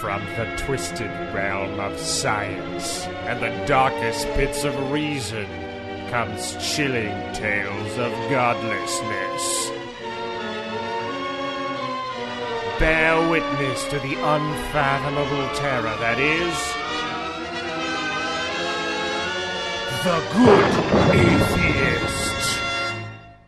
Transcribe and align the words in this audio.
From 0.00 0.24
the 0.36 0.46
twisted 0.56 1.10
realm 1.34 1.78
of 1.78 1.98
science 1.98 3.04
and 3.26 3.38
the 3.38 3.66
darkest 3.66 4.26
pits 4.28 4.64
of 4.64 4.90
reason 4.90 5.46
comes 6.08 6.56
chilling 6.74 7.12
tales 7.34 7.98
of 7.98 8.10
godlessness. 8.30 9.70
Bear 12.78 13.30
witness 13.30 13.84
to 13.88 13.98
the 13.98 14.14
unfathomable 14.14 15.54
terror 15.56 15.94
that 15.98 16.18
is 16.18 16.56
the 20.02 20.18
Good 20.32 20.72
Atheist. 21.20 22.58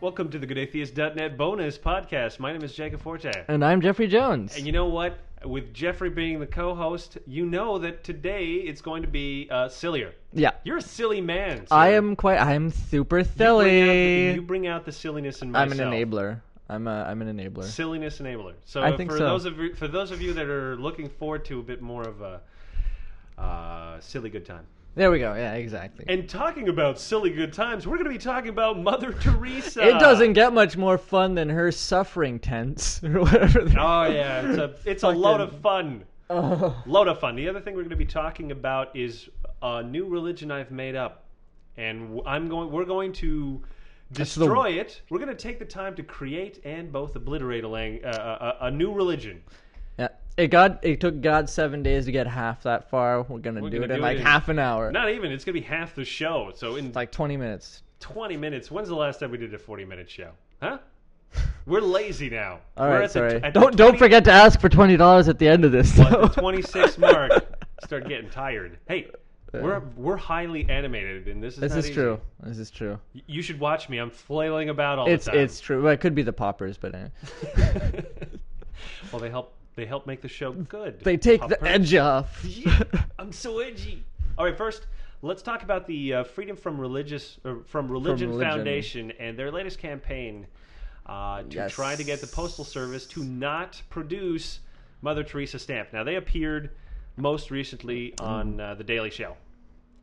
Welcome 0.01 0.29
to 0.29 0.37
the 0.37 0.45
GoodAtheist.net 0.45 1.35
bonus 1.35 1.79
podcast. 1.79 2.37
My 2.37 2.51
name 2.51 2.63
is 2.63 2.73
Jacob 2.75 3.01
Fortin. 3.01 3.45
And 3.47 3.65
I'm 3.65 3.81
Jeffrey 3.81 4.05
Jones. 4.05 4.55
And 4.55 4.67
you 4.67 4.71
know 4.71 4.85
what? 4.85 5.17
With 5.45 5.73
Jeffrey 5.73 6.09
being 6.09 6.39
the 6.39 6.47
co 6.47 6.73
host, 6.73 7.17
you 7.27 7.45
know 7.45 7.77
that 7.79 8.03
today 8.03 8.45
it's 8.53 8.81
going 8.81 9.01
to 9.01 9.07
be 9.07 9.47
uh, 9.51 9.67
sillier. 9.67 10.13
yeah. 10.31 10.51
You're 10.63 10.77
a 10.77 10.81
silly 10.81 11.21
man. 11.21 11.67
I 11.69 11.89
am 11.89 12.15
quite. 12.15 12.39
I'm 12.39 12.69
super 12.69 13.19
You 13.19 13.23
bring 13.25 13.33
the- 13.37 13.37
silly. 13.37 14.33
You 14.35 14.41
bring 14.41 14.67
out 14.67 14.85
the 14.85 14.91
silliness 14.91 15.41
in 15.41 15.51
myself. 15.51 15.79
I'm 15.79 15.79
an 15.79 15.91
enabler. 15.91 16.41
I'm 16.69 16.87
a. 16.87 17.03
I'm 17.03 17.21
an 17.21 17.37
enabler. 17.37 17.65
Silliness 17.65 18.19
enabler. 18.19 18.53
So 18.65 18.81
I 18.81 18.95
think 18.95 19.11
for 19.11 19.17
so. 19.17 19.25
those 19.25 19.45
of 19.45 19.59
you, 19.59 19.73
for 19.75 19.87
those 19.87 20.11
of 20.11 20.21
you 20.21 20.33
that 20.33 20.47
are 20.47 20.77
looking 20.77 21.09
forward 21.09 21.43
to 21.45 21.59
a 21.59 21.63
bit 21.63 21.81
more 21.81 22.03
of 22.03 22.21
a 22.21 22.41
uh, 23.37 23.99
silly 23.99 24.29
good 24.29 24.45
time. 24.45 24.65
There 24.95 25.09
we 25.09 25.17
go. 25.19 25.33
Yeah, 25.33 25.53
exactly. 25.53 26.05
And 26.07 26.29
talking 26.29 26.69
about 26.69 26.99
silly 26.99 27.31
good 27.31 27.51
times, 27.51 27.87
we're 27.87 27.95
going 27.97 28.05
to 28.05 28.11
be 28.11 28.17
talking 28.19 28.49
about 28.49 28.77
Mother 28.79 29.11
Teresa. 29.21 29.87
it 29.87 29.93
doesn't 29.99 30.33
get 30.33 30.53
much 30.53 30.77
more 30.77 30.97
fun 30.99 31.33
than 31.33 31.49
her 31.49 31.71
suffering 31.71 32.39
tents 32.39 33.03
or 33.03 33.21
whatever. 33.21 33.61
Oh 33.79 34.03
yeah, 34.05 34.41
it's 34.47 34.57
a 34.59 34.75
it's 34.89 35.03
a 35.03 35.09
load 35.09 35.41
of 35.41 35.59
fun. 35.61 36.03
Oh. 36.29 36.75
Load 36.85 37.07
of 37.07 37.19
fun. 37.19 37.35
The 37.35 37.49
other 37.49 37.59
thing 37.59 37.73
we're 37.75 37.81
going 37.81 37.89
to 37.89 37.95
be 37.95 38.05
talking 38.05 38.51
about 38.51 38.95
is 38.95 39.29
a 39.61 39.81
new 39.83 40.05
religion 40.07 40.51
I've 40.51 40.71
made 40.71 40.95
up, 40.95 41.25
and 41.77 42.21
I'm 42.25 42.47
going. 42.47 42.71
We're 42.71 42.85
going 42.85 43.13
to 43.13 43.61
That's 44.11 44.35
the- 44.35 44.41
destroy 44.45 44.71
it. 44.73 45.01
We're 45.09 45.19
going 45.19 45.35
to 45.35 45.35
take 45.35 45.57
the 45.57 45.65
time 45.65 45.95
to 45.95 46.03
create 46.03 46.61
and 46.65 46.91
both 46.91 47.15
obliterate 47.15 47.63
a, 47.63 47.67
lang- 47.67 48.05
uh, 48.05 48.55
a, 48.61 48.65
a 48.67 48.71
new 48.71 48.93
religion. 48.93 49.41
It 50.35 50.47
got. 50.47 50.79
It 50.83 50.99
took 50.99 51.21
God 51.21 51.47
seven 51.49 51.83
days 51.83 52.05
to 52.05 52.11
get 52.11 52.25
half 52.25 52.63
that 52.63 52.89
far. 52.89 53.21
We're 53.21 53.37
gonna 53.39 53.61
We're 53.61 53.69
do 53.69 53.79
gonna 53.81 53.85
it 53.93 53.95
in 53.95 53.97
do 53.97 54.01
like 54.01 54.17
in- 54.17 54.23
half 54.25 54.49
an 54.49 54.57
hour. 54.59 54.91
Not 54.91 55.09
even. 55.09 55.31
It's 55.31 55.45
going 55.45 55.53
to 55.55 55.61
be 55.61 55.65
half 55.67 55.93
the 55.93 56.03
show. 56.05 56.51
So 56.55 56.75
in 56.77 56.87
It's 56.87 56.95
like 56.95 57.11
20 57.11 57.37
minutes. 57.37 57.83
20 57.99 58.35
minutes. 58.37 58.71
When's 58.71 58.87
the 58.89 58.95
last 58.95 59.19
time 59.19 59.29
we 59.31 59.37
did 59.37 59.53
a 59.53 59.59
40 59.59 59.85
minute 59.85 60.09
show? 60.09 60.31
Huh? 60.61 60.79
We're 61.67 61.81
lazy 61.81 62.29
now. 62.31 62.59
All 62.77 62.87
We're 62.87 62.93
right. 62.95 63.03
at 63.03 63.13
the- 63.13 63.29
Sorry. 63.29 63.39
the 63.39 63.49
don't 63.51 63.75
don't 63.75 63.97
forget 63.99 64.23
to 64.25 64.31
ask 64.31 64.59
for 64.59 64.69
twenty 64.69 64.97
dollars 64.97 65.27
at 65.29 65.37
the 65.39 65.47
end 65.47 65.65
of 65.65 65.71
this. 65.71 65.95
Well, 65.97 66.09
though. 66.09 66.23
at 66.25 66.33
the 66.33 66.41
26 66.41 66.97
mark, 66.97 67.31
start 67.83 68.07
getting 68.07 68.29
tired. 68.29 68.77
Hey, 68.87 69.07
we're 69.53 69.81
we're 69.95 70.17
highly 70.17 70.67
animated, 70.67 71.27
and 71.27 71.41
this 71.43 71.53
is 71.55 71.59
this 71.59 71.75
is 71.75 71.85
easy. 71.85 71.93
true. 71.93 72.19
This 72.41 72.57
is 72.57 72.71
true. 72.71 72.99
You 73.27 73.41
should 73.43 73.59
watch 73.59 73.87
me. 73.87 73.99
I'm 73.99 74.09
flailing 74.09 74.69
about 74.69 74.97
all 74.99 75.07
It's 75.07 75.25
the 75.25 75.31
time. 75.31 75.39
it's 75.41 75.59
true. 75.59 75.83
Well, 75.83 75.93
it 75.93 75.99
could 76.01 76.15
be 76.15 76.23
the 76.23 76.33
poppers, 76.33 76.77
but 76.77 76.93
well, 79.11 79.19
they 79.21 79.29
help 79.29 79.53
they 79.75 79.85
help 79.85 80.05
make 80.07 80.21
the 80.21 80.27
show 80.27 80.51
good. 80.51 80.99
they 81.01 81.17
take 81.17 81.45
the 81.47 81.63
edge 81.63 81.93
off. 81.95 82.43
Yeah, 82.45 82.83
I'm 83.19 83.31
so 83.31 83.59
edgy. 83.59 84.03
All 84.37 84.45
right, 84.45 84.57
first, 84.57 84.87
let's 85.21 85.41
talk 85.41 85.63
about 85.63 85.85
the 85.87 86.13
uh, 86.13 86.23
Freedom 86.23 86.55
from 86.55 86.79
Religious 86.79 87.39
or 87.45 87.61
from 87.65 87.89
Religion, 87.89 88.29
Religion. 88.29 88.51
Foundation 88.51 89.11
and 89.19 89.37
their 89.37 89.51
latest 89.51 89.79
campaign 89.79 90.47
uh, 91.05 91.43
to 91.43 91.55
Yes. 91.55 91.73
try 91.73 91.95
to 91.95 92.03
get 92.03 92.21
the 92.21 92.27
postal 92.27 92.63
service 92.65 93.05
to 93.07 93.23
not 93.23 93.81
produce 93.89 94.59
Mother 95.01 95.23
Teresa 95.23 95.59
stamp. 95.59 95.91
Now, 95.93 96.03
they 96.03 96.15
appeared 96.15 96.71
most 97.17 97.51
recently 97.51 98.13
on 98.19 98.59
uh, 98.59 98.73
the 98.75 98.83
Daily 98.83 99.09
Show, 99.11 99.35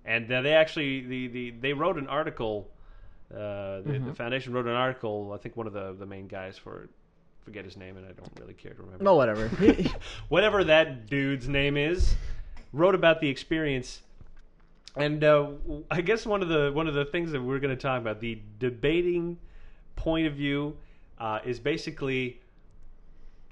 and 0.05 0.31
uh, 0.31 0.43
they 0.43 0.53
actually 0.55 1.01
the, 1.01 1.27
the 1.29 1.51
they 1.51 1.73
wrote 1.73 1.97
an 1.99 2.07
article. 2.07 2.69
Uh, 3.33 3.81
the, 3.83 4.03
the 4.07 4.15
foundation 4.15 4.53
wrote 4.53 4.67
an 4.67 4.73
article. 4.75 5.33
I 5.33 5.39
think 5.39 5.57
one 5.57 5.67
of 5.67 5.73
the 5.73 5.93
the 5.99 6.07
main 6.07 6.27
guys 6.29 6.59
for 6.59 6.83
it, 6.85 6.91
forget 7.45 7.65
his 7.65 7.77
name, 7.77 7.97
and 7.97 8.07
I 8.07 8.13
don't 8.13 8.31
really 8.41 8.55
care 8.55 8.75
to 8.75 8.83
remember 8.83 9.05
No, 9.05 9.15
whatever. 9.15 9.49
whatever 10.29 10.65
that 10.65 11.09
dude's 11.09 11.49
name 11.49 11.77
is, 11.77 12.15
wrote 12.73 12.95
about 12.95 13.21
the 13.21 13.29
experience. 13.29 14.03
And 14.97 15.23
uh, 15.23 15.51
I 15.91 16.01
guess 16.01 16.27
one 16.27 16.43
of 16.43 16.49
the 16.49 16.71
one 16.73 16.89
of 16.89 16.95
the 16.95 17.05
things 17.05 17.31
that 17.33 17.41
we're 17.41 17.61
going 17.61 17.77
to 17.77 17.81
talk 17.81 18.01
about, 18.01 18.21
the 18.21 18.41
debating 18.59 19.39
point 19.97 20.27
of 20.27 20.35
view, 20.35 20.77
uh, 21.19 21.39
is 21.45 21.61
basically 21.61 22.41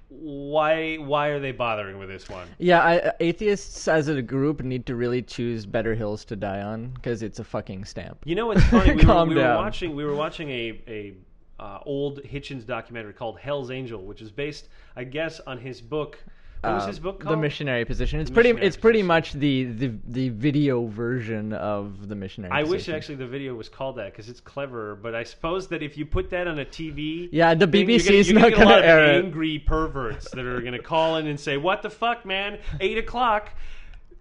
why 0.09 0.97
why 0.97 1.29
are 1.29 1.39
they 1.39 1.53
bothering 1.53 1.99
with 1.99 2.09
this 2.09 2.29
one? 2.29 2.49
Yeah, 2.59 2.83
I, 2.83 3.13
atheists 3.21 3.87
as 3.89 4.09
a 4.09 4.23
group 4.23 4.63
need 4.63 4.87
to 4.87 4.97
really 4.97 5.23
choose 5.23 5.67
better 5.67 5.95
hills 5.95 6.25
to 6.27 6.37
die 6.37 6.63
on 6.63 6.89
because 6.89 7.23
it's 7.23 7.39
a 7.39 7.45
fucking 7.45 7.85
stamp. 7.85 8.19
You 8.25 8.35
know 8.35 8.47
what's 8.47 8.65
funny? 8.65 8.95
We, 8.99 9.05
were, 9.05 9.25
we 9.27 9.35
were 9.35 9.55
watching 9.55 9.95
we 9.95 10.05
were 10.05 10.15
watching 10.15 10.51
a 10.51 10.81
a 10.89 11.15
uh, 11.59 11.81
old 11.85 12.21
Hitchens 12.23 12.67
documentary 12.67 13.13
called 13.13 13.39
Hell's 13.39 13.71
Angel, 13.71 14.01
which 14.03 14.23
is 14.23 14.31
based, 14.31 14.69
I 14.97 15.05
guess, 15.05 15.41
on 15.41 15.59
his 15.59 15.81
book. 15.81 16.19
What 16.63 16.75
was 16.75 16.83
Uh, 16.85 16.87
his 16.89 16.99
book 16.99 17.21
called? 17.21 17.33
The 17.33 17.41
missionary 17.41 17.85
position. 17.85 18.19
It's 18.19 18.31
pretty. 18.31 18.49
missionary 18.53 18.67
It's 18.67 18.77
pretty 18.77 18.99
position. 18.99 19.07
much 19.07 19.33
the, 19.35 19.65
the 19.65 19.93
the 20.09 20.29
video 20.31 20.87
version 20.87 21.53
of 21.53 22.09
the 22.09 22.17
missionary. 22.17 22.53
I 22.53 22.63
wish 22.65 22.71
position. 22.81 22.95
actually 22.97 23.15
the 23.15 23.29
video 23.29 23.55
was 23.55 23.69
called 23.69 23.95
that 23.97 24.11
because 24.13 24.29
it's 24.29 24.41
cleverer. 24.41 24.97
But 24.97 25.15
I 25.15 25.23
suppose 25.23 25.69
that 25.69 25.85
if 25.85 25.97
you 25.97 26.05
put 26.05 26.31
that 26.31 26.49
on 26.49 26.59
a 26.59 26.65
TV, 26.65 27.29
Yeah, 27.31 27.55
the 27.55 27.67
thing, 27.69 27.87
BBC 27.87 28.11
is 28.11 28.29
you're 28.31 28.41
not 28.41 28.51
gonna, 28.53 28.57
gonna 28.57 28.65
get 28.65 28.67
a 28.67 28.71
lot 28.71 28.79
of 28.81 28.85
air 28.87 29.05
it. 29.21 29.25
angry 29.25 29.61
perverts 29.61 30.31
that 30.33 30.45
are 30.45 30.61
going 30.61 30.73
to 30.73 30.83
call 30.83 31.17
in 31.19 31.29
and 31.29 31.39
say, 31.39 31.57
"What 31.57 31.83
the 31.83 31.91
fuck, 31.91 32.25
man? 32.27 32.59
Eight 32.81 32.99
o'clock." 32.99 33.51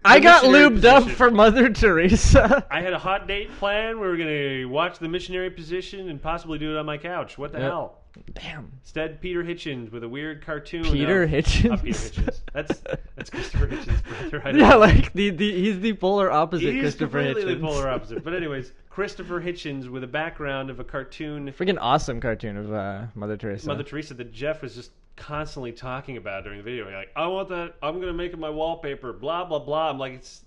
I 0.04 0.20
got 0.20 0.44
missionary 0.44 0.70
lubed 0.80 0.84
up 0.84 1.08
for 1.08 1.30
Mother 1.30 1.70
Teresa. 1.70 2.64
I 2.70 2.80
had 2.80 2.92
a 2.92 2.98
hot 2.98 3.26
date 3.26 3.50
plan. 3.58 4.00
We 4.00 4.06
were 4.06 4.16
going 4.16 4.28
to 4.28 4.64
watch 4.66 4.98
the 4.98 5.08
missionary 5.08 5.50
position 5.50 6.08
and 6.08 6.22
possibly 6.22 6.58
do 6.58 6.74
it 6.76 6.78
on 6.78 6.86
my 6.86 6.98
couch. 6.98 7.36
What 7.36 7.52
the 7.52 7.58
Yep. 7.58 7.68
hell? 7.70 7.97
Damn. 8.34 8.72
Instead, 8.82 9.20
Peter 9.20 9.42
Hitchens 9.44 9.90
with 9.90 10.04
a 10.04 10.08
weird 10.08 10.44
cartoon. 10.44 10.84
Peter 10.84 11.22
of, 11.24 11.30
Hitchens? 11.30 11.72
Uh, 11.72 11.76
Peter 11.76 11.98
Hitchens. 11.98 12.40
That's 12.52 12.82
that's 13.16 13.30
Christopher 13.30 13.66
Hitchens' 13.68 14.02
brother. 14.04 14.42
I 14.44 14.50
Yeah, 14.58 14.68
know. 14.70 14.78
like 14.78 15.12
the, 15.12 15.30
the 15.30 15.52
he's 15.52 15.80
the 15.80 15.92
polar 15.94 16.30
opposite. 16.30 16.72
He's 16.72 16.82
Christopher 16.82 17.24
completely 17.24 17.54
Hitchens. 17.54 17.60
the 17.60 17.66
polar 17.66 17.88
opposite. 17.90 18.24
But 18.24 18.34
anyways, 18.34 18.72
Christopher 18.90 19.40
Hitchens 19.40 19.88
with 19.88 20.04
a 20.04 20.08
background 20.08 20.70
of 20.70 20.80
a 20.80 20.84
cartoon 20.84 21.52
Freaking 21.52 21.78
awesome 21.80 22.20
cartoon 22.20 22.56
of 22.56 22.72
uh, 22.72 23.02
Mother 23.14 23.36
Teresa. 23.36 23.66
Mother 23.68 23.82
Teresa 23.84 24.14
that 24.14 24.32
Jeff 24.32 24.62
was 24.62 24.74
just 24.74 24.90
constantly 25.16 25.72
talking 25.72 26.16
about 26.16 26.44
during 26.44 26.58
the 26.58 26.64
video. 26.64 26.88
You're 26.88 26.96
like, 26.96 27.10
I 27.16 27.26
want 27.26 27.48
that. 27.48 27.74
I'm 27.82 28.00
gonna 28.00 28.12
make 28.12 28.32
it 28.32 28.38
my 28.38 28.50
wallpaper. 28.50 29.12
Blah 29.12 29.44
blah 29.44 29.58
blah. 29.58 29.90
I'm 29.90 29.98
like, 29.98 30.14
it's, 30.14 30.44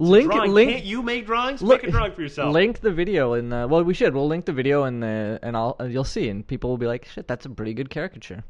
link 0.00 0.30
drawing. 0.32 0.52
link 0.52 0.70
Can't 0.72 0.84
you 0.84 1.02
make 1.02 1.26
drawings? 1.26 1.62
Look- 1.62 1.82
make 1.82 1.88
a 1.88 1.92
drawing 1.92 2.12
for 2.12 2.22
yourself. 2.22 2.52
Link 2.52 2.80
the 2.80 2.90
video 2.90 3.34
in 3.34 3.50
the. 3.50 3.66
Well, 3.68 3.82
we 3.84 3.94
should. 3.94 4.14
We'll 4.14 4.26
link 4.28 4.44
the 4.46 4.52
video 4.52 4.84
in 4.84 5.00
the, 5.00 5.38
and 5.42 5.56
I'll 5.56 5.76
uh, 5.80 5.84
you'll 5.84 6.04
see, 6.04 6.28
and 6.28 6.46
people 6.46 6.70
will 6.70 6.78
be 6.78 6.86
like, 6.86 7.04
"Shit, 7.06 7.28
that's 7.28 7.46
a 7.46 7.50
pretty 7.50 7.74
good 7.74 7.90
caricature." 7.90 8.44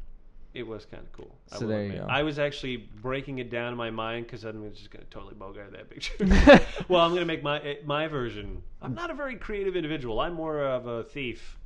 It 0.53 0.67
was 0.67 0.85
kind 0.85 1.03
of 1.05 1.13
cool. 1.13 1.33
I 1.53 1.57
So 1.59 1.61
will 1.67 1.69
there 1.69 1.85
you 1.85 1.93
go. 1.93 2.07
I 2.09 2.25
was 2.25 2.41
actually 2.41 2.77
breaking 2.77 3.39
it 3.39 3.51
down 3.51 3.71
in 3.71 3.79
my 3.79 3.91
mind 3.91 4.27
because 4.27 4.45
I'm 4.45 4.73
just 4.75 4.91
gonna 4.91 5.05
totally 5.09 5.35
bogart 5.35 5.71
that 5.73 5.89
picture. 5.89 6.25
well, 6.89 7.03
I'm 7.03 7.13
gonna 7.15 7.25
make 7.25 7.43
my 7.43 7.61
eh, 7.61 7.75
my 7.85 8.09
version. 8.09 8.63
I'm 8.83 8.95
not 8.95 9.11
a 9.11 9.15
very 9.15 9.37
creative 9.37 9.77
individual. 9.77 10.19
I'm 10.19 10.35
more 10.35 10.61
of 10.65 10.87
a 10.89 11.05
thief, 11.05 11.57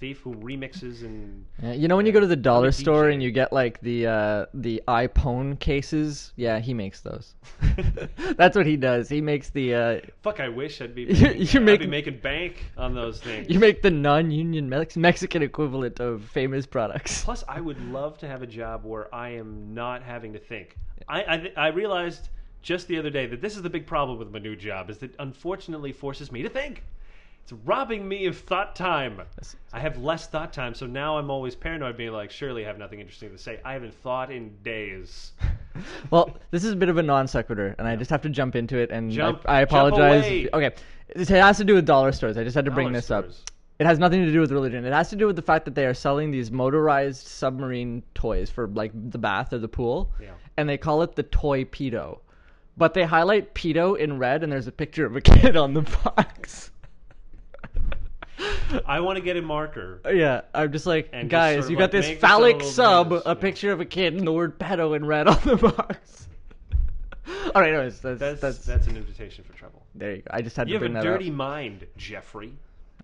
thief 0.00 0.20
who 0.20 0.34
remixes 0.34 1.02
and 1.02 1.44
Yeah, 1.62 1.72
you 1.72 1.88
know 1.88 1.96
when 1.96 2.06
you 2.06 2.12
go 2.12 2.20
to 2.20 2.26
the 2.26 2.36
dollar 2.36 2.70
store 2.72 3.08
and 3.08 3.22
you 3.22 3.30
get 3.30 3.52
like 3.52 3.80
the 3.80 4.06
uh, 4.06 4.46
the 4.54 4.82
iPhone 4.86 5.58
cases? 5.58 6.32
Yeah, 6.36 6.58
he 6.60 6.72
makes 6.74 7.00
those. 7.00 7.34
That's 8.36 8.56
what 8.56 8.66
he 8.66 8.76
does. 8.76 9.08
He 9.08 9.20
makes 9.20 9.50
the 9.50 9.74
uh, 9.74 10.00
fuck. 10.22 10.40
I 10.40 10.48
wish 10.48 10.80
I'd 10.80 10.94
be 10.94 11.02
You- 11.08 11.22
making, 11.22 11.46
you 11.46 11.60
make- 11.60 11.80
be 11.80 11.86
making 11.86 12.18
bank 12.20 12.64
on 12.76 12.94
those 12.94 13.20
things. 13.20 13.48
you 13.50 13.58
make 13.58 13.82
the 13.82 13.90
non-union 13.90 14.68
Mex- 14.68 14.96
Mexican 14.96 15.42
equivalent 15.42 16.00
of 16.00 16.22
famous 16.24 16.66
products. 16.66 17.24
Plus, 17.28 17.44
I 17.48 17.60
would 17.60 17.80
love 17.90 18.18
to 18.18 18.28
have 18.28 18.42
a 18.42 18.46
job 18.46 18.84
where 18.84 19.12
I 19.14 19.30
am 19.30 19.74
not 19.74 20.02
having 20.02 20.32
to 20.34 20.38
think. 20.38 20.76
I 21.08 21.22
I, 21.22 21.52
I 21.56 21.68
realized 21.68 22.28
just 22.62 22.88
the 22.88 22.98
other 22.98 23.10
day 23.10 23.26
that 23.26 23.40
this 23.40 23.56
is 23.56 23.62
the 23.62 23.70
big 23.70 23.86
problem 23.86 24.18
with 24.18 24.30
my 24.30 24.38
new 24.38 24.56
job 24.56 24.90
is 24.90 24.98
that 24.98 25.14
unfortunately 25.18 25.92
forces 25.92 26.30
me 26.32 26.42
to 26.42 26.48
think. 26.48 26.84
It's 27.50 27.54
robbing 27.64 28.06
me 28.06 28.26
of 28.26 28.36
thought 28.36 28.76
time. 28.76 29.22
I 29.72 29.80
have 29.80 29.96
less 29.96 30.26
thought 30.26 30.52
time, 30.52 30.74
so 30.74 30.84
now 30.84 31.16
I'm 31.16 31.30
always 31.30 31.54
paranoid, 31.54 31.96
being 31.96 32.12
like, 32.12 32.30
"Surely 32.30 32.62
I 32.62 32.68
have 32.68 32.76
nothing 32.76 33.00
interesting 33.00 33.30
to 33.30 33.38
say." 33.38 33.58
I 33.64 33.72
haven't 33.72 33.94
thought 33.94 34.30
in 34.30 34.54
days. 34.62 35.32
Well, 36.10 36.36
this 36.50 36.64
is 36.64 36.72
a 36.72 36.76
bit 36.76 36.88
of 36.88 36.98
a 36.98 37.02
non 37.02 37.26
sequitur, 37.28 37.74
and 37.78 37.86
I 37.88 37.94
just 37.96 38.10
have 38.10 38.20
to 38.22 38.28
jump 38.28 38.54
into 38.56 38.76
it. 38.76 38.90
And 38.90 39.10
Jump- 39.12 39.42
I, 39.46 39.58
I 39.58 39.60
jump 39.64 39.70
apologize. 39.70 40.24
away. 40.26 40.48
Okay, 40.52 40.74
it 41.08 41.28
has 41.28 41.56
to 41.58 41.64
do 41.64 41.74
with 41.74 41.86
dollar 41.86 42.10
stores. 42.12 42.36
I 42.36 42.42
just 42.44 42.54
had 42.56 42.64
to 42.66 42.70
bring 42.72 42.88
Dollar 42.88 42.98
this 42.98 43.10
up. 43.12 43.26
It 43.78 43.86
has 43.86 43.98
nothing 44.00 44.24
to 44.26 44.32
do 44.32 44.40
with 44.40 44.50
religion. 44.50 44.84
It 44.84 44.92
has 44.92 45.08
to 45.10 45.16
do 45.16 45.26
with 45.26 45.36
the 45.36 45.42
fact 45.42 45.64
that 45.66 45.74
they 45.76 45.86
are 45.86 45.94
selling 45.94 46.32
these 46.32 46.50
motorized 46.50 47.26
submarine 47.28 48.02
toys 48.14 48.50
for 48.50 48.66
like 48.66 48.90
the 49.10 49.18
bath 49.18 49.52
or 49.54 49.58
the 49.58 49.68
pool, 49.68 50.10
Yeah. 50.20 50.32
and 50.58 50.68
they 50.68 50.76
call 50.76 51.00
it 51.02 51.14
the 51.14 51.22
toy 51.22 51.64
pedo. 51.64 52.18
But 52.76 52.92
they 52.92 53.04
highlight 53.04 53.54
pedo 53.54 53.96
in 53.96 54.18
red, 54.18 54.42
and 54.42 54.52
there's 54.52 54.66
a 54.66 54.72
picture 54.72 55.06
of 55.06 55.14
a 55.16 55.20
kid 55.22 55.56
on 55.56 55.72
the 55.74 55.82
box. 56.04 56.72
I 58.86 59.00
want 59.00 59.16
to 59.16 59.22
get 59.22 59.36
a 59.36 59.42
marker. 59.42 60.00
Yeah, 60.12 60.42
I'm 60.54 60.72
just 60.72 60.86
like, 60.86 61.08
And 61.12 61.28
just 61.28 61.30
guys, 61.30 61.54
sort 61.54 61.64
of 61.64 61.70
you 61.70 61.76
like 61.76 61.82
got 61.84 61.90
this 61.92 62.06
make 62.06 62.20
this 62.20 62.24
a 62.24 62.26
phallic 62.26 62.56
little 62.56 62.70
sub, 62.70 63.08
business, 63.10 63.26
a 63.26 63.28
yeah. 63.30 63.34
picture 63.34 63.72
of 63.72 63.80
a 63.80 63.84
kid, 63.84 64.14
and 64.14 64.26
the 64.26 64.32
word 64.32 64.58
pedo 64.58 64.94
in 64.96 65.04
red 65.06 65.28
on 65.28 65.38
the 65.44 65.56
box. 65.56 66.28
All 67.54 67.60
right, 67.62 67.72
anyways, 67.72 68.00
that's, 68.00 68.18
That's, 68.20 68.40
that's, 68.40 68.58
that's 68.64 68.86
an 68.86 68.96
invitation 68.96 69.44
for 69.44 69.52
trouble. 69.54 69.82
there 69.94 70.16
you 70.16 70.22
go. 70.22 70.30
I 70.30 70.42
just 70.42 70.56
had 70.56 70.68
You 70.68 70.78
to 70.78 70.84
have 70.84 70.90
a 70.90 70.94
that 70.94 71.02
dirty 71.04 71.28
up. 71.28 71.34
mind, 71.36 71.86
Jeffrey. 71.96 72.52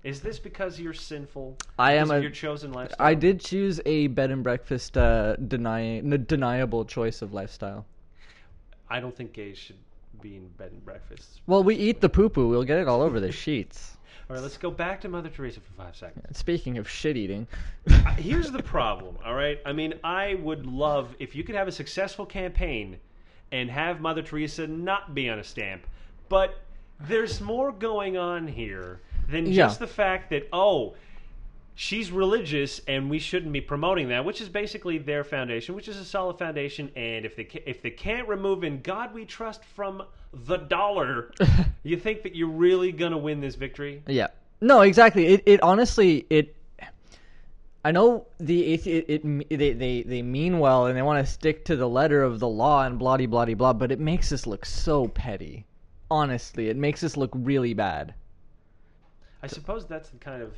Is 0.02 0.20
this 0.20 0.38
because 0.38 0.78
you're 0.78 0.92
sinful? 0.92 1.56
I 1.78 1.94
Because 1.94 2.10
am 2.10 2.14
of 2.16 2.18
a- 2.18 2.22
your 2.22 2.30
chosen 2.30 2.72
lifestyle. 2.72 3.06
I 3.06 3.14
did 3.14 3.40
choose 3.40 3.80
a 3.86 4.06
bed 4.08 4.30
and 4.30 4.42
breakfast 4.42 4.96
uh, 4.98 5.36
denying 5.36 6.12
n- 6.12 6.24
deniable 6.28 6.84
choice 6.84 7.22
of 7.22 7.32
lifestyle. 7.32 7.86
I 8.90 9.00
don't 9.00 9.16
think 9.16 9.32
gays 9.32 9.56
should 9.56 9.78
be 10.20 10.36
in 10.36 10.46
bed 10.58 10.72
and 10.72 10.84
breakfasts. 10.84 11.40
Well, 11.46 11.64
we 11.64 11.74
eat 11.74 12.00
the 12.02 12.08
poo 12.10 12.28
poo. 12.28 12.48
We'll 12.48 12.64
get 12.64 12.78
it 12.78 12.86
all 12.88 13.00
over 13.00 13.18
the 13.18 13.32
sheets. 13.32 13.93
All 14.28 14.36
right, 14.36 14.42
let's 14.42 14.56
go 14.56 14.70
back 14.70 15.00
to 15.02 15.08
Mother 15.08 15.28
Teresa 15.28 15.60
for 15.60 15.72
five 15.72 15.94
seconds. 15.96 16.38
Speaking 16.38 16.78
of 16.78 16.88
shit 16.88 17.16
eating, 17.16 17.46
uh, 17.90 17.92
Here's 18.14 18.50
the 18.50 18.62
problem, 18.62 19.16
all 19.24 19.34
right? 19.34 19.58
I 19.66 19.72
mean, 19.72 19.94
I 20.02 20.34
would 20.36 20.66
love 20.66 21.14
if 21.18 21.34
you 21.34 21.44
could 21.44 21.54
have 21.54 21.68
a 21.68 21.72
successful 21.72 22.24
campaign 22.26 22.98
and 23.52 23.70
have 23.70 24.00
Mother 24.00 24.22
Teresa 24.22 24.66
not 24.66 25.14
be 25.14 25.28
on 25.28 25.38
a 25.38 25.44
stamp, 25.44 25.86
but 26.28 26.56
there's 27.00 27.40
more 27.40 27.70
going 27.72 28.16
on 28.16 28.46
here 28.48 29.00
than 29.28 29.46
Yeah. 29.46 29.66
just 29.66 29.78
the 29.78 29.86
fact 29.86 30.30
that, 30.30 30.48
oh, 30.52 30.94
she's 31.74 32.10
religious 32.10 32.80
and 32.86 33.10
we 33.10 33.18
shouldn't 33.18 33.52
be 33.52 33.60
promoting 33.60 34.08
that, 34.08 34.24
which 34.24 34.40
is 34.40 34.48
basically 34.48 34.96
their 34.98 35.24
foundation, 35.24 35.74
which 35.74 35.88
is 35.88 35.96
a 35.96 36.04
solid 36.04 36.38
foundation. 36.38 36.90
And 36.96 37.24
if 37.26 37.34
they 37.36 37.44
ca- 37.44 37.62
if 37.66 37.82
they 37.82 37.90
can't 37.90 38.28
remove 38.28 38.62
"In 38.64 38.80
God 38.80 39.12
We 39.12 39.24
Trust" 39.24 39.64
from 39.64 40.02
the 40.34 40.56
dollar, 40.56 41.30
you 41.82 41.96
think 41.96 42.22
that 42.22 42.34
you're 42.34 42.48
really 42.48 42.92
gonna 42.92 43.18
win 43.18 43.40
this 43.40 43.54
victory? 43.54 44.02
yeah, 44.06 44.28
no, 44.60 44.80
exactly. 44.80 45.26
It 45.26 45.42
it 45.46 45.62
honestly 45.62 46.26
it. 46.30 46.56
I 47.86 47.92
know 47.92 48.26
the 48.38 48.78
athe- 48.78 49.04
it, 49.08 49.22
it 49.24 49.58
they, 49.58 49.72
they 49.72 50.02
they 50.02 50.22
mean 50.22 50.58
well 50.58 50.86
and 50.86 50.96
they 50.96 51.02
want 51.02 51.24
to 51.24 51.30
stick 51.30 51.66
to 51.66 51.76
the 51.76 51.88
letter 51.88 52.22
of 52.22 52.40
the 52.40 52.48
law 52.48 52.84
and 52.84 52.98
blah 52.98 53.16
de 53.18 53.26
blah 53.26 53.72
but 53.74 53.92
it 53.92 54.00
makes 54.00 54.32
us 54.32 54.46
look 54.46 54.64
so 54.64 55.08
petty. 55.08 55.66
Honestly, 56.10 56.68
it 56.68 56.76
makes 56.76 57.02
us 57.04 57.16
look 57.16 57.30
really 57.34 57.74
bad. 57.74 58.14
I 59.42 59.46
suppose 59.46 59.86
that's 59.86 60.08
the 60.08 60.16
kind 60.16 60.42
of 60.42 60.54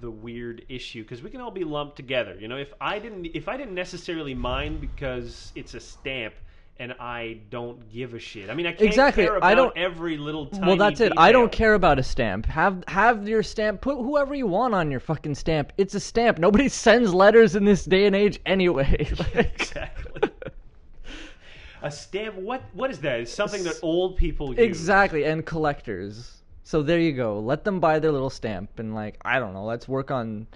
the 0.00 0.10
weird 0.10 0.64
issue 0.68 1.02
because 1.02 1.22
we 1.22 1.30
can 1.30 1.40
all 1.40 1.50
be 1.50 1.64
lumped 1.64 1.96
together. 1.96 2.36
You 2.38 2.48
know, 2.48 2.56
if 2.56 2.72
I 2.80 2.98
didn't 2.98 3.26
if 3.34 3.48
I 3.48 3.56
didn't 3.56 3.74
necessarily 3.74 4.34
mind 4.34 4.80
because 4.80 5.52
it's 5.54 5.74
a 5.74 5.80
stamp 5.80 6.34
and 6.78 6.92
I 6.98 7.38
don't 7.50 7.88
give 7.92 8.14
a 8.14 8.18
shit. 8.18 8.50
I 8.50 8.54
mean, 8.54 8.66
I 8.66 8.70
can't 8.70 8.82
Exactly, 8.82 9.24
care 9.24 9.42
I 9.44 9.54
don't- 9.54 9.76
every 9.76 10.16
little 10.16 10.48
well, 10.60 10.76
that's 10.76 11.00
it. 11.00 11.12
I 11.16 11.30
don't 11.30 11.52
care 11.52 11.74
about 11.74 11.98
a 11.98 12.02
stamp. 12.02 12.46
Have 12.46 12.82
have 12.88 13.28
your 13.28 13.42
stamp. 13.42 13.80
Put 13.80 13.96
whoever 13.96 14.34
you 14.34 14.46
want 14.46 14.74
on 14.74 14.90
your 14.90 15.00
fucking 15.00 15.34
stamp. 15.34 15.72
It's 15.78 15.94
a 15.94 16.00
stamp. 16.00 16.38
Nobody 16.38 16.68
sends 16.86 17.12
letters 17.14 17.54
in 17.56 17.64
this 17.64 17.84
day 17.84 18.06
and 18.06 18.16
age 18.16 18.40
anyway. 18.46 19.06
Like- 19.34 19.60
Exactly. 19.60 20.30
A 21.82 21.90
stamp. 21.90 22.36
What? 22.36 22.62
What 22.74 22.90
is 22.90 23.00
that? 23.00 23.20
It's 23.20 23.32
something 23.32 23.64
that 23.64 23.74
old 23.82 24.16
people 24.16 24.50
use. 24.50 24.58
exactly, 24.58 25.24
and 25.24 25.44
collectors. 25.44 26.42
So 26.64 26.80
there 26.82 27.00
you 27.00 27.12
go. 27.12 27.40
Let 27.40 27.64
them 27.64 27.80
buy 27.80 27.98
their 27.98 28.12
little 28.12 28.30
stamp 28.30 28.78
and 28.78 28.94
like 28.94 29.18
I 29.24 29.40
don't 29.40 29.52
know. 29.52 29.64
Let's 29.64 29.88
work 29.88 30.10
on 30.12 30.46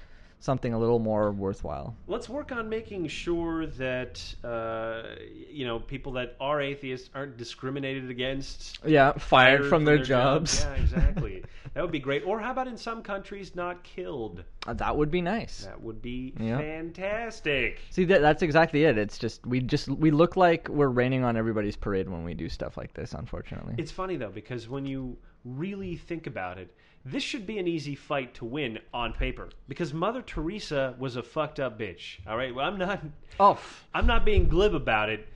something 0.40 0.72
a 0.72 0.78
little 0.78 0.98
more 0.98 1.32
worthwhile. 1.32 1.96
Let's 2.06 2.28
work 2.28 2.52
on 2.52 2.68
making 2.68 3.08
sure 3.08 3.66
that 3.66 4.22
uh, 4.44 5.02
you 5.50 5.66
know 5.66 5.80
people 5.80 6.12
that 6.12 6.36
are 6.40 6.60
atheists 6.60 7.10
aren't 7.14 7.36
discriminated 7.36 8.10
against. 8.10 8.78
Yeah, 8.84 9.12
fired, 9.12 9.68
from, 9.68 9.84
their, 9.84 9.98
jobs. 9.98 10.64
Yeah, 10.66 10.74
exactly. 10.74 11.44
that 11.74 11.82
would 11.82 11.92
be 11.92 11.98
great. 11.98 12.22
Or 12.24 12.40
how 12.40 12.52
about 12.52 12.68
in 12.68 12.76
some 12.76 13.02
countries 13.02 13.54
not 13.54 13.82
killed? 13.82 14.44
Uh, 14.66 14.74
That 14.74 14.96
would 14.96 15.10
be 15.10 15.20
nice. 15.20 15.64
That 15.64 15.80
would 15.80 16.02
be 16.02 16.32
fantastic. 16.38 17.80
See 17.90 18.04
that 18.04 18.20
that's 18.20 18.42
exactly 18.42 18.84
it. 18.84 18.98
It's 18.98 19.18
just 19.18 19.46
we 19.46 19.60
just 19.60 19.88
we 19.88 20.10
look 20.10 20.36
like 20.36 20.68
we're 20.68 20.88
raining 20.88 21.24
on 21.24 21.36
everybody's 21.36 21.76
parade 21.76 22.08
when 22.08 22.24
we 22.24 22.34
do 22.34 22.48
stuff 22.48 22.76
like 22.76 22.92
this, 22.94 23.14
unfortunately. 23.14 23.74
It's 23.78 23.90
funny 23.90 24.16
though 24.16 24.30
because 24.30 24.68
when 24.68 24.86
you 24.86 25.18
really 25.46 25.96
think 25.96 26.26
about 26.26 26.58
it, 26.58 26.74
this 27.04 27.22
should 27.22 27.46
be 27.46 27.58
an 27.58 27.68
easy 27.68 27.94
fight 27.94 28.34
to 28.34 28.44
win 28.44 28.78
on 28.92 29.12
paper 29.12 29.50
because 29.68 29.94
Mother 29.94 30.22
Teresa 30.22 30.94
was 30.98 31.16
a 31.16 31.22
fucked 31.22 31.60
up 31.60 31.78
bitch. 31.78 32.18
All 32.26 32.36
right, 32.36 32.54
well 32.54 32.66
I'm 32.66 32.78
not 32.78 33.00
oh, 33.38 33.58
I'm 33.94 34.06
not 34.06 34.24
being 34.24 34.48
glib 34.48 34.74
about 34.74 35.08
it. 35.08 35.28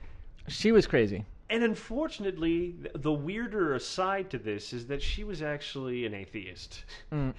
she 0.47 0.71
was 0.71 0.85
crazy. 0.85 1.25
And 1.51 1.63
unfortunately, 1.63 2.75
the 2.95 3.11
weirder 3.11 3.75
aside 3.75 4.29
to 4.31 4.39
this 4.39 4.71
is 4.71 4.87
that 4.87 5.01
she 5.01 5.25
was 5.25 5.41
actually 5.41 6.05
an 6.05 6.13
atheist. 6.13 6.85
Mm. 7.11 7.33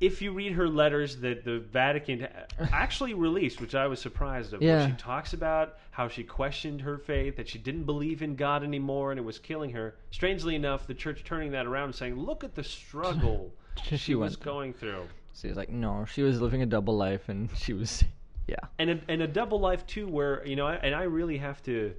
If 0.00 0.20
you 0.20 0.32
read 0.32 0.52
her 0.54 0.68
letters 0.68 1.18
that 1.18 1.44
the 1.44 1.60
Vatican 1.60 2.26
actually 2.72 3.14
released, 3.14 3.60
which 3.60 3.74
I 3.76 3.86
was 3.86 4.00
surprised 4.00 4.52
of, 4.52 4.60
Yeah. 4.62 4.88
she 4.88 4.94
talks 4.94 5.32
about 5.32 5.78
how 5.92 6.08
she 6.08 6.24
questioned 6.24 6.80
her 6.80 6.98
faith, 6.98 7.36
that 7.36 7.48
she 7.48 7.58
didn't 7.58 7.84
believe 7.84 8.20
in 8.20 8.34
God 8.34 8.64
anymore, 8.64 9.12
and 9.12 9.20
it 9.20 9.22
was 9.22 9.38
killing 9.38 9.70
her. 9.70 9.94
Strangely 10.10 10.56
enough, 10.56 10.88
the 10.88 10.94
church 10.94 11.22
turning 11.22 11.52
that 11.52 11.66
around 11.66 11.84
and 11.84 11.94
saying, 11.94 12.16
"Look 12.16 12.42
at 12.42 12.54
the 12.56 12.64
struggle 12.64 13.52
She 13.84 13.96
she 13.96 14.14
was 14.16 14.34
going 14.36 14.72
through." 14.72 15.04
She 15.34 15.46
was 15.46 15.56
like, 15.56 15.70
no, 15.70 16.04
she 16.04 16.22
was 16.22 16.40
living 16.40 16.62
a 16.62 16.66
double 16.66 16.96
life, 16.96 17.28
and 17.28 17.48
she 17.56 17.72
was, 17.74 18.02
yeah. 18.48 18.56
and 18.80 18.90
a, 18.90 19.00
and 19.06 19.22
a 19.22 19.28
double 19.28 19.60
life 19.60 19.86
too, 19.86 20.08
where 20.08 20.44
you 20.44 20.56
know, 20.56 20.66
and 20.66 20.94
I 20.94 21.04
really 21.04 21.38
have 21.38 21.62
to, 21.64 21.94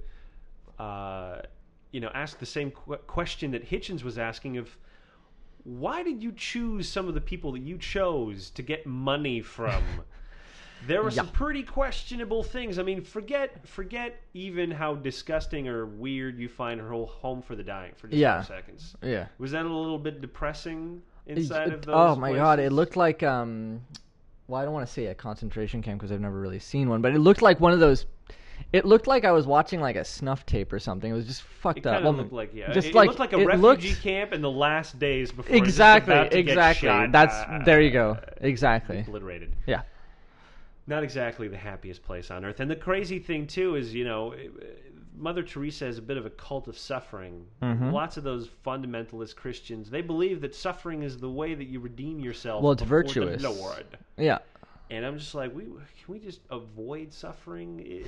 uh, 0.82 1.42
you 1.92 2.00
know, 2.00 2.10
ask 2.14 2.38
the 2.38 2.46
same 2.46 2.70
qu- 2.70 2.96
question 3.06 3.50
that 3.52 3.68
Hitchens 3.68 4.02
was 4.02 4.18
asking 4.18 4.56
of, 4.56 4.76
why 5.64 6.02
did 6.02 6.22
you 6.22 6.32
choose 6.32 6.88
some 6.88 7.06
of 7.08 7.14
the 7.14 7.20
people 7.20 7.52
that 7.52 7.60
you 7.62 7.78
chose 7.78 8.50
to 8.50 8.62
get 8.62 8.86
money 8.86 9.40
from? 9.40 9.82
there 10.88 11.02
were 11.02 11.10
some 11.12 11.28
pretty 11.28 11.62
questionable 11.62 12.42
things. 12.42 12.78
I 12.78 12.82
mean, 12.82 13.02
forget 13.02 13.66
forget 13.68 14.20
even 14.34 14.70
how 14.72 14.94
disgusting 14.96 15.68
or 15.68 15.86
weird 15.86 16.38
you 16.40 16.48
find 16.48 16.80
her 16.80 16.90
whole 16.90 17.06
home 17.06 17.42
for 17.42 17.54
the 17.54 17.62
dying 17.62 17.92
for 17.96 18.08
just 18.08 18.18
Yeah. 18.18 18.42
seconds. 18.42 18.96
Yeah. 19.02 19.26
Was 19.38 19.52
that 19.52 19.64
a 19.64 19.68
little 19.72 19.98
bit 19.98 20.20
depressing 20.20 21.00
inside 21.26 21.68
It- 21.68 21.74
of 21.74 21.82
those? 21.82 21.94
oh 21.94 22.16
my 22.16 22.32
god, 22.32 22.58
it 22.58 22.72
looked 22.72 22.96
like 22.96 23.22
um 23.22 23.82
well, 24.48 24.60
I 24.60 24.64
don't 24.64 24.74
want 24.74 24.86
to 24.86 24.92
say 24.92 25.06
a 25.06 25.14
concentration 25.14 25.80
camp 25.82 26.00
because 26.00 26.10
I've 26.10 26.20
never 26.20 26.40
really 26.40 26.58
seen 26.58 26.88
one, 26.88 27.00
but 27.00 27.14
it 27.14 27.20
looked 27.20 27.42
like 27.42 27.60
one 27.60 27.72
of 27.72 27.78
those 27.80 28.06
it 28.72 28.86
looked 28.86 29.06
like 29.06 29.24
I 29.24 29.32
was 29.32 29.46
watching 29.46 29.80
like 29.80 29.96
a 29.96 30.04
snuff 30.04 30.46
tape 30.46 30.72
or 30.72 30.78
something. 30.78 31.10
It 31.10 31.14
was 31.14 31.26
just 31.26 31.42
fucked 31.42 31.80
It 31.80 31.86
up. 31.86 32.02
Well, 32.02 32.14
looked 32.14 32.32
like 32.32 32.54
yeah. 32.54 32.72
just 32.72 32.88
it, 32.88 32.94
like 32.94 33.06
it 33.06 33.08
looked 33.08 33.20
like 33.20 33.32
a 33.32 33.44
refugee 33.44 33.90
looked- 33.90 34.02
camp 34.02 34.32
in 34.32 34.40
the 34.40 34.50
last 34.50 34.98
days 34.98 35.30
before. 35.30 35.54
Exactly, 35.54 36.14
about 36.14 36.30
to 36.30 36.42
get 36.42 36.52
exactly. 36.52 36.88
That's 37.10 37.34
uh, 37.34 37.60
there 37.64 37.80
you 37.80 37.90
go. 37.90 38.18
Exactly. 38.40 39.00
Obliterated. 39.00 39.54
Yeah. 39.66 39.82
Not 40.86 41.04
exactly 41.04 41.48
the 41.48 41.56
happiest 41.56 42.02
place 42.02 42.30
on 42.30 42.44
earth. 42.44 42.60
And 42.60 42.70
the 42.70 42.76
crazy 42.76 43.18
thing 43.18 43.46
too 43.46 43.76
is, 43.76 43.94
you 43.94 44.04
know, 44.04 44.34
Mother 45.16 45.42
Teresa 45.42 45.86
is 45.86 45.98
a 45.98 46.02
bit 46.02 46.16
of 46.16 46.26
a 46.26 46.30
cult 46.30 46.66
of 46.66 46.76
suffering. 46.76 47.46
Mhm. 47.62 47.92
Lots 47.92 48.16
of 48.16 48.24
those 48.24 48.48
fundamentalist 48.66 49.36
Christians 49.36 49.90
they 49.90 50.00
believe 50.02 50.40
that 50.40 50.54
suffering 50.54 51.02
is 51.02 51.18
the 51.18 51.30
way 51.30 51.54
that 51.54 51.66
you 51.66 51.78
redeem 51.78 52.18
yourself. 52.20 52.62
Well, 52.62 52.72
it's 52.72 52.82
virtuous. 52.82 53.42
The 53.42 53.50
Lord. 53.50 53.84
Yeah. 54.16 54.38
And 54.90 55.06
I'm 55.06 55.18
just 55.18 55.34
like, 55.34 55.54
we 55.54 55.64
can 55.64 55.74
we 56.08 56.18
just 56.18 56.40
avoid 56.50 57.12
suffering? 57.12 58.04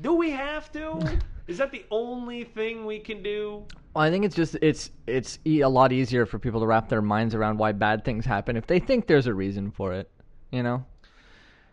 Do 0.00 0.14
we 0.14 0.30
have 0.30 0.70
to? 0.72 1.18
Is 1.46 1.58
that 1.58 1.70
the 1.70 1.84
only 1.90 2.44
thing 2.44 2.86
we 2.86 2.98
can 2.98 3.22
do? 3.22 3.64
Well, 3.94 4.04
I 4.04 4.10
think 4.10 4.24
it's 4.24 4.34
just 4.34 4.56
it's 4.60 4.90
it's 5.06 5.38
e- 5.46 5.60
a 5.60 5.68
lot 5.68 5.92
easier 5.92 6.26
for 6.26 6.38
people 6.38 6.60
to 6.60 6.66
wrap 6.66 6.88
their 6.88 7.02
minds 7.02 7.34
around 7.34 7.58
why 7.58 7.72
bad 7.72 8.04
things 8.04 8.24
happen 8.24 8.56
if 8.56 8.66
they 8.66 8.80
think 8.80 9.06
there's 9.06 9.26
a 9.26 9.34
reason 9.34 9.70
for 9.70 9.92
it. 9.92 10.10
You 10.50 10.62
know, 10.62 10.84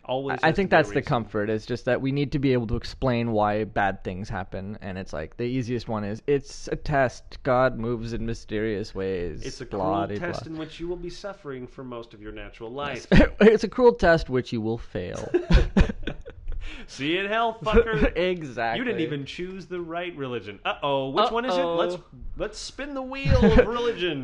Always. 0.06 0.40
I 0.44 0.48
has 0.48 0.56
think 0.56 0.70
to 0.70 0.76
be 0.76 0.80
a 0.80 0.84
that's 0.84 0.94
the 0.94 1.02
comfort. 1.02 1.50
It's 1.50 1.66
just 1.66 1.86
that 1.86 2.02
we 2.02 2.12
need 2.12 2.34
to 2.34 2.40
be 2.40 2.54
able 2.54 2.68
to 2.68 2.76
explain 2.76 3.32
why 3.32 3.64
bad 3.64 4.04
things 4.04 4.28
happen, 4.28 4.78
and 4.82 4.98
it's 4.98 5.14
like 5.14 5.38
the 5.38 5.46
easiest 5.46 5.88
one 5.88 6.04
is 6.04 6.22
it's 6.28 6.68
a 6.72 6.76
test. 6.76 7.42
God 7.44 7.80
moves 7.80 8.14
in 8.14 8.26
mysterious 8.26 8.94
ways. 8.94 9.44
It's 9.44 9.62
a 9.62 9.66
blah, 9.66 10.06
cruel 10.06 10.08
de, 10.08 10.20
blah. 10.20 10.28
test 10.28 10.48
in 10.48 10.58
which 10.58 10.80
you 10.80 10.88
will 10.88 10.98
be 10.98 11.10
suffering 11.10 11.66
for 11.66 11.84
most 11.84 12.14
of 12.14 12.22
your 12.22 12.34
natural 12.34 12.70
life. 12.70 13.08
it's 13.12 13.64
a 13.64 13.70
cruel 13.70 13.94
test 13.94 14.30
which 14.30 14.52
you 14.52 14.60
will 14.60 14.78
fail. 14.78 15.32
See 16.88 17.14
you 17.14 17.22
in 17.22 17.28
hell, 17.28 17.58
fucker. 17.64 18.14
exactly. 18.16 18.80
You 18.80 18.86
didn't 18.86 19.02
even 19.02 19.26
choose 19.26 19.66
the 19.66 19.80
right 19.80 20.16
religion. 20.16 20.60
Uh 20.66 20.76
oh. 20.84 21.10
Which 21.10 21.32
one 21.32 21.46
is 21.46 21.56
it? 21.56 21.62
Let's 21.64 21.98
let's 22.38 22.58
spin 22.60 22.94
the 22.94 23.02
wheel 23.02 23.44
of 23.44 23.58
religion. 23.68 24.24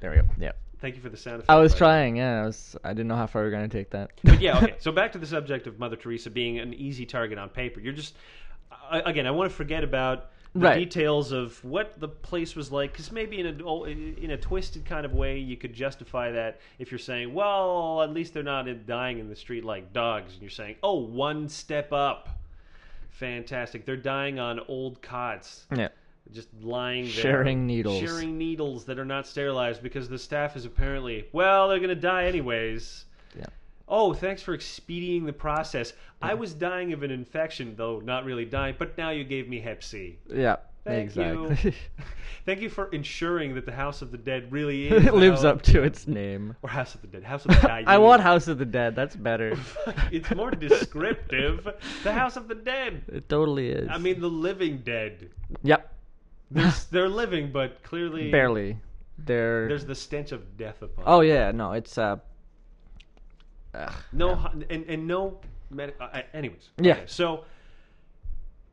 there 0.00 0.10
we 0.10 0.16
go. 0.16 0.22
Yeah. 0.38 0.52
Thank 0.80 0.96
you 0.96 1.00
for 1.00 1.08
the 1.08 1.16
sound 1.16 1.36
effect. 1.36 1.50
I 1.50 1.56
was 1.56 1.74
trying. 1.74 2.16
Yeah, 2.16 2.42
I 2.42 2.46
was. 2.46 2.76
I 2.84 2.90
didn't 2.90 3.08
know 3.08 3.16
how 3.16 3.26
far 3.26 3.42
we 3.42 3.46
were 3.46 3.50
going 3.56 3.68
to 3.68 3.74
take 3.74 3.90
that. 3.90 4.10
But 4.22 4.40
yeah, 4.40 4.58
okay. 4.58 4.74
So 4.78 4.92
back 4.92 5.12
to 5.12 5.18
the 5.18 5.26
subject 5.26 5.66
of 5.66 5.78
Mother 5.78 5.96
Teresa 5.96 6.30
being 6.30 6.58
an 6.58 6.74
easy 6.74 7.06
target 7.06 7.38
on 7.38 7.48
paper. 7.48 7.80
You're 7.80 7.94
just 7.94 8.14
again. 8.90 9.26
I 9.26 9.30
want 9.30 9.50
to 9.50 9.56
forget 9.56 9.82
about 9.82 10.30
the 10.54 10.60
Right. 10.60 10.78
details 10.78 11.32
of 11.32 11.62
what 11.64 11.98
the 11.98 12.06
place 12.06 12.54
was 12.54 12.70
like, 12.70 12.92
because 12.92 13.10
maybe 13.10 13.40
in 13.40 13.46
a 13.60 13.64
oh, 13.64 13.84
in 13.84 14.30
a 14.30 14.36
twisted 14.36 14.84
kind 14.84 15.04
of 15.04 15.12
way, 15.12 15.36
you 15.38 15.56
could 15.56 15.72
justify 15.74 16.30
that 16.30 16.60
if 16.78 16.92
you're 16.92 16.98
saying, 16.98 17.34
well, 17.34 18.02
at 18.02 18.10
least 18.10 18.34
they're 18.34 18.44
not 18.44 18.66
dying 18.86 19.18
in 19.18 19.28
the 19.28 19.34
street 19.34 19.64
like 19.64 19.92
dogs, 19.92 20.32
and 20.34 20.42
you're 20.42 20.50
saying, 20.50 20.76
oh, 20.82 20.94
one 20.94 21.48
step 21.48 21.92
up. 21.92 22.28
Fantastic. 23.10 23.84
They're 23.84 23.96
dying 23.96 24.38
on 24.38 24.60
old 24.68 25.00
cots 25.00 25.66
yeah. 25.76 25.88
just 26.32 26.48
lying 26.62 27.04
there, 27.04 27.12
Sharing 27.12 27.66
needles. 27.66 28.00
sharing 28.00 28.36
needles 28.36 28.84
that 28.86 28.98
are 28.98 29.04
not 29.04 29.26
sterilized 29.26 29.82
because 29.82 30.08
the 30.08 30.18
staff 30.18 30.56
is 30.56 30.64
apparently 30.64 31.28
well, 31.32 31.68
they're 31.68 31.78
gonna 31.80 31.94
die 31.94 32.24
anyways. 32.26 33.04
Yeah. 33.88 33.96
Oh, 33.96 34.12
thanks 34.14 34.42
for 34.42 34.54
expediting 34.54 35.26
the 35.26 35.32
process. 35.32 35.92
I 36.22 36.34
was 36.34 36.54
dying 36.54 36.92
of 36.92 37.02
an 37.02 37.10
infection, 37.10 37.74
though 37.76 38.00
not 38.00 38.24
really 38.24 38.44
dying, 38.44 38.76
but 38.78 38.96
now 38.96 39.10
you 39.10 39.24
gave 39.24 39.48
me 39.48 39.60
Hep 39.60 39.82
C. 39.82 40.18
Yeah. 40.32 40.56
Thank 40.84 41.16
you. 41.16 41.56
Thank 42.46 42.60
you 42.60 42.68
for 42.68 42.88
ensuring 42.88 43.54
that 43.54 43.64
the 43.64 43.72
House 43.72 44.02
of 44.02 44.10
the 44.12 44.18
Dead 44.18 44.52
really 44.52 44.88
is. 44.88 45.06
it 45.06 45.14
lives 45.14 45.42
up 45.44 45.62
to 45.62 45.82
its 45.82 46.06
name. 46.06 46.56
Or 46.60 46.68
House 46.68 46.94
of 46.94 47.00
the 47.00 47.06
Dead. 47.06 47.24
House 47.24 47.44
of 47.46 47.52
the 47.52 47.66
Dead. 47.66 47.84
I 47.86 47.96
want 47.96 48.20
House 48.22 48.48
of 48.48 48.58
the 48.58 48.66
Dead. 48.66 48.94
That's 48.94 49.16
better. 49.16 49.56
it's 50.12 50.30
more 50.34 50.50
descriptive. 50.50 51.66
The 52.02 52.12
House 52.12 52.36
of 52.36 52.48
the 52.48 52.54
Dead. 52.54 53.02
It 53.08 53.28
totally 53.30 53.70
is. 53.70 53.88
I 53.90 53.96
mean, 53.96 54.20
the 54.20 54.28
living 54.28 54.78
dead. 54.84 55.30
yep, 55.62 55.90
They're, 56.50 56.72
they're 56.90 57.08
living, 57.08 57.50
but 57.50 57.82
clearly 57.82 58.30
barely. 58.30 58.76
They're. 59.18 59.68
There's 59.68 59.86
the 59.86 59.94
stench 59.94 60.32
of 60.32 60.58
death 60.58 60.82
upon. 60.82 61.04
Oh 61.06 61.20
them. 61.20 61.28
yeah, 61.28 61.50
no, 61.50 61.72
it's 61.72 61.96
uh. 61.96 62.16
Ugh, 63.74 63.92
No, 64.12 64.34
hu- 64.36 64.62
and 64.70 64.84
and 64.88 65.06
no. 65.06 65.40
Med- 65.70 65.94
uh, 66.00 66.22
anyways. 66.32 66.68
Yeah. 66.78 66.92
Okay, 66.92 67.02
so 67.06 67.44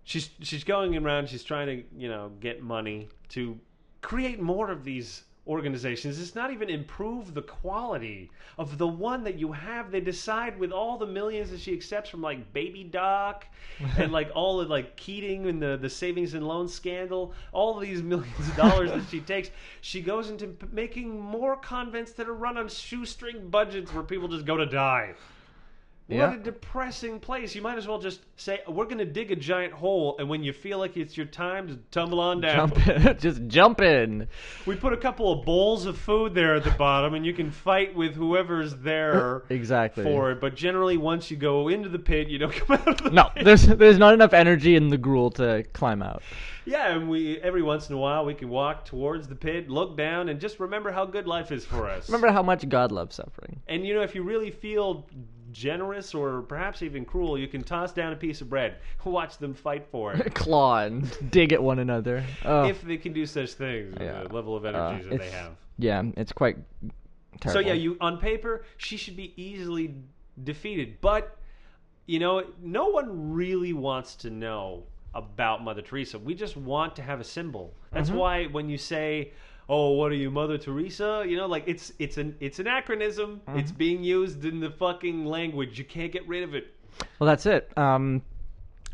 she's 0.03 0.29
she's 0.41 0.63
going 0.63 0.95
around. 0.97 1.29
She's 1.29 1.43
trying 1.43 1.67
to 1.67 1.83
you 1.97 2.09
know 2.09 2.31
get 2.39 2.61
money 2.61 3.09
to 3.29 3.57
create 4.01 4.39
more 4.41 4.69
of 4.71 4.83
these 4.83 5.23
organizations. 5.47 6.19
It's 6.19 6.35
not 6.35 6.51
even 6.51 6.69
improve 6.69 7.33
the 7.33 7.41
quality 7.41 8.29
of 8.57 8.77
the 8.77 8.87
one 8.87 9.23
that 9.23 9.39
you 9.39 9.51
have. 9.51 9.91
They 9.91 9.99
decide 9.99 10.59
with 10.59 10.71
all 10.71 10.97
the 10.97 11.07
millions 11.07 11.49
that 11.51 11.59
she 11.59 11.73
accepts 11.73 12.09
from 12.09 12.21
like 12.21 12.53
Baby 12.53 12.83
Doc 12.83 13.47
and 13.97 14.11
like 14.11 14.31
all 14.35 14.59
the 14.59 14.65
like 14.65 14.95
Keating 14.97 15.47
and 15.47 15.61
the 15.61 15.77
the 15.77 15.89
savings 15.89 16.33
and 16.33 16.47
loan 16.47 16.67
scandal. 16.67 17.33
All 17.51 17.75
of 17.75 17.81
these 17.81 18.01
millions 18.03 18.47
of 18.47 18.55
dollars 18.55 18.91
that 18.91 19.03
she 19.09 19.19
takes, 19.19 19.49
she 19.81 20.01
goes 20.01 20.29
into 20.29 20.47
p- 20.47 20.67
making 20.71 21.19
more 21.19 21.55
convents 21.55 22.11
that 22.13 22.29
are 22.29 22.33
run 22.35 22.57
on 22.57 22.67
shoestring 22.67 23.49
budgets 23.49 23.93
where 23.93 24.03
people 24.03 24.27
just 24.27 24.45
go 24.45 24.57
to 24.57 24.65
die. 24.65 25.15
Yeah. 26.07 26.27
What 26.29 26.39
a 26.39 26.43
depressing 26.43 27.21
place. 27.21 27.55
You 27.55 27.61
might 27.61 27.77
as 27.77 27.87
well 27.87 27.97
just 27.99 28.19
say, 28.35 28.59
we're 28.67 28.83
going 28.83 28.97
to 28.97 29.05
dig 29.05 29.31
a 29.31 29.35
giant 29.35 29.71
hole, 29.71 30.17
and 30.19 30.27
when 30.27 30.43
you 30.43 30.51
feel 30.51 30.77
like 30.77 30.97
it's 30.97 31.15
your 31.15 31.25
time, 31.25 31.67
just 31.69 31.79
tumble 31.89 32.19
on 32.19 32.41
down. 32.41 32.73
jump. 32.73 33.17
Just 33.19 33.47
jump 33.47 33.79
in. 33.79 34.27
We 34.65 34.75
put 34.75 34.91
a 34.91 34.97
couple 34.97 35.31
of 35.31 35.45
bowls 35.45 35.85
of 35.85 35.97
food 35.97 36.33
there 36.33 36.55
at 36.55 36.65
the 36.65 36.71
bottom, 36.71 37.13
and 37.13 37.25
you 37.25 37.31
can 37.33 37.49
fight 37.49 37.95
with 37.95 38.13
whoever's 38.15 38.75
there 38.77 39.43
Exactly. 39.49 40.03
for 40.03 40.31
it. 40.31 40.41
But 40.41 40.55
generally, 40.55 40.97
once 40.97 41.31
you 41.31 41.37
go 41.37 41.69
into 41.69 41.87
the 41.87 41.99
pit, 41.99 42.27
you 42.27 42.39
don't 42.39 42.51
come 42.55 42.77
out 42.77 42.87
of 42.89 42.97
the 43.03 43.09
No, 43.11 43.29
pit. 43.33 43.45
there's 43.45 43.65
there's 43.67 43.97
not 43.97 44.13
enough 44.13 44.33
energy 44.33 44.75
in 44.75 44.89
the 44.89 44.97
gruel 44.97 45.29
to 45.31 45.63
climb 45.71 46.01
out. 46.01 46.23
Yeah, 46.65 46.93
and 46.95 47.09
we 47.09 47.39
every 47.39 47.61
once 47.63 47.89
in 47.89 47.95
a 47.95 47.97
while 47.99 48.25
we 48.25 48.33
can 48.33 48.49
walk 48.49 48.83
towards 48.85 49.27
the 49.29 49.35
pit, 49.35 49.69
look 49.69 49.95
down, 49.95 50.27
and 50.29 50.41
just 50.41 50.59
remember 50.59 50.91
how 50.91 51.05
good 51.05 51.25
life 51.27 51.51
is 51.53 51.63
for 51.65 51.87
us. 51.89 52.09
Remember 52.09 52.31
how 52.31 52.43
much 52.43 52.67
God 52.67 52.91
loves 52.91 53.15
suffering. 53.15 53.61
And 53.69 53.85
you 53.87 53.93
know, 53.93 54.01
if 54.01 54.13
you 54.13 54.23
really 54.23 54.51
feel 54.51 55.07
generous 55.51 56.13
or 56.13 56.41
perhaps 56.41 56.81
even 56.81 57.05
cruel, 57.05 57.37
you 57.37 57.47
can 57.47 57.63
toss 57.63 57.91
down 57.93 58.13
a 58.13 58.15
piece 58.15 58.41
of 58.41 58.49
bread, 58.49 58.77
watch 59.05 59.37
them 59.37 59.53
fight 59.53 59.85
for 59.91 60.13
it. 60.13 60.33
Claw 60.35 60.79
and 60.79 61.31
dig 61.31 61.53
at 61.53 61.61
one 61.61 61.79
another. 61.79 62.23
Oh, 62.45 62.65
if 62.65 62.81
they 62.81 62.97
can 62.97 63.13
do 63.13 63.25
such 63.25 63.53
things 63.53 63.95
Yeah. 63.99 64.23
the 64.23 64.33
level 64.33 64.55
of 64.55 64.65
uh, 64.65 64.69
energies 64.69 65.09
that 65.09 65.19
they 65.19 65.29
have. 65.31 65.53
Yeah, 65.77 66.03
it's 66.17 66.31
quite 66.31 66.57
terrible. 67.39 67.61
So 67.61 67.67
yeah, 67.67 67.73
you 67.73 67.97
on 68.01 68.17
paper 68.17 68.63
she 68.77 68.97
should 68.97 69.15
be 69.15 69.33
easily 69.41 69.95
defeated, 70.43 70.99
but 71.01 71.37
you 72.07 72.19
know, 72.19 72.43
no 72.61 72.87
one 72.87 73.31
really 73.33 73.73
wants 73.73 74.15
to 74.15 74.29
know 74.29 74.83
about 75.13 75.63
Mother 75.63 75.81
Teresa. 75.81 76.17
We 76.17 76.33
just 76.33 76.55
want 76.57 76.95
to 76.95 77.01
have 77.01 77.19
a 77.19 77.23
symbol. 77.23 77.73
That's 77.91 78.09
Mm-hmm. 78.09 78.17
why 78.17 78.45
when 78.45 78.69
you 78.69 78.77
say, 78.77 79.33
"Oh, 79.69 79.91
what 79.91 80.11
are 80.11 80.15
you, 80.15 80.31
Mother 80.31 80.57
Teresa?" 80.57 81.23
You 81.27 81.37
know, 81.37 81.45
like 81.47 81.63
it's 81.67 81.93
it's 81.99 82.17
an 82.17 82.35
it's 82.39 82.59
anachronism. 82.59 83.41
Mm-hmm. 83.47 83.59
It's 83.59 83.71
being 83.71 84.03
used 84.03 84.45
in 84.45 84.59
the 84.59 84.71
fucking 84.71 85.25
language. 85.25 85.77
You 85.77 85.85
can't 85.85 86.11
get 86.11 86.27
rid 86.27 86.43
of 86.43 86.55
it. 86.55 86.73
Well, 87.19 87.27
that's 87.27 87.45
it. 87.45 87.75
Um, 87.77 88.21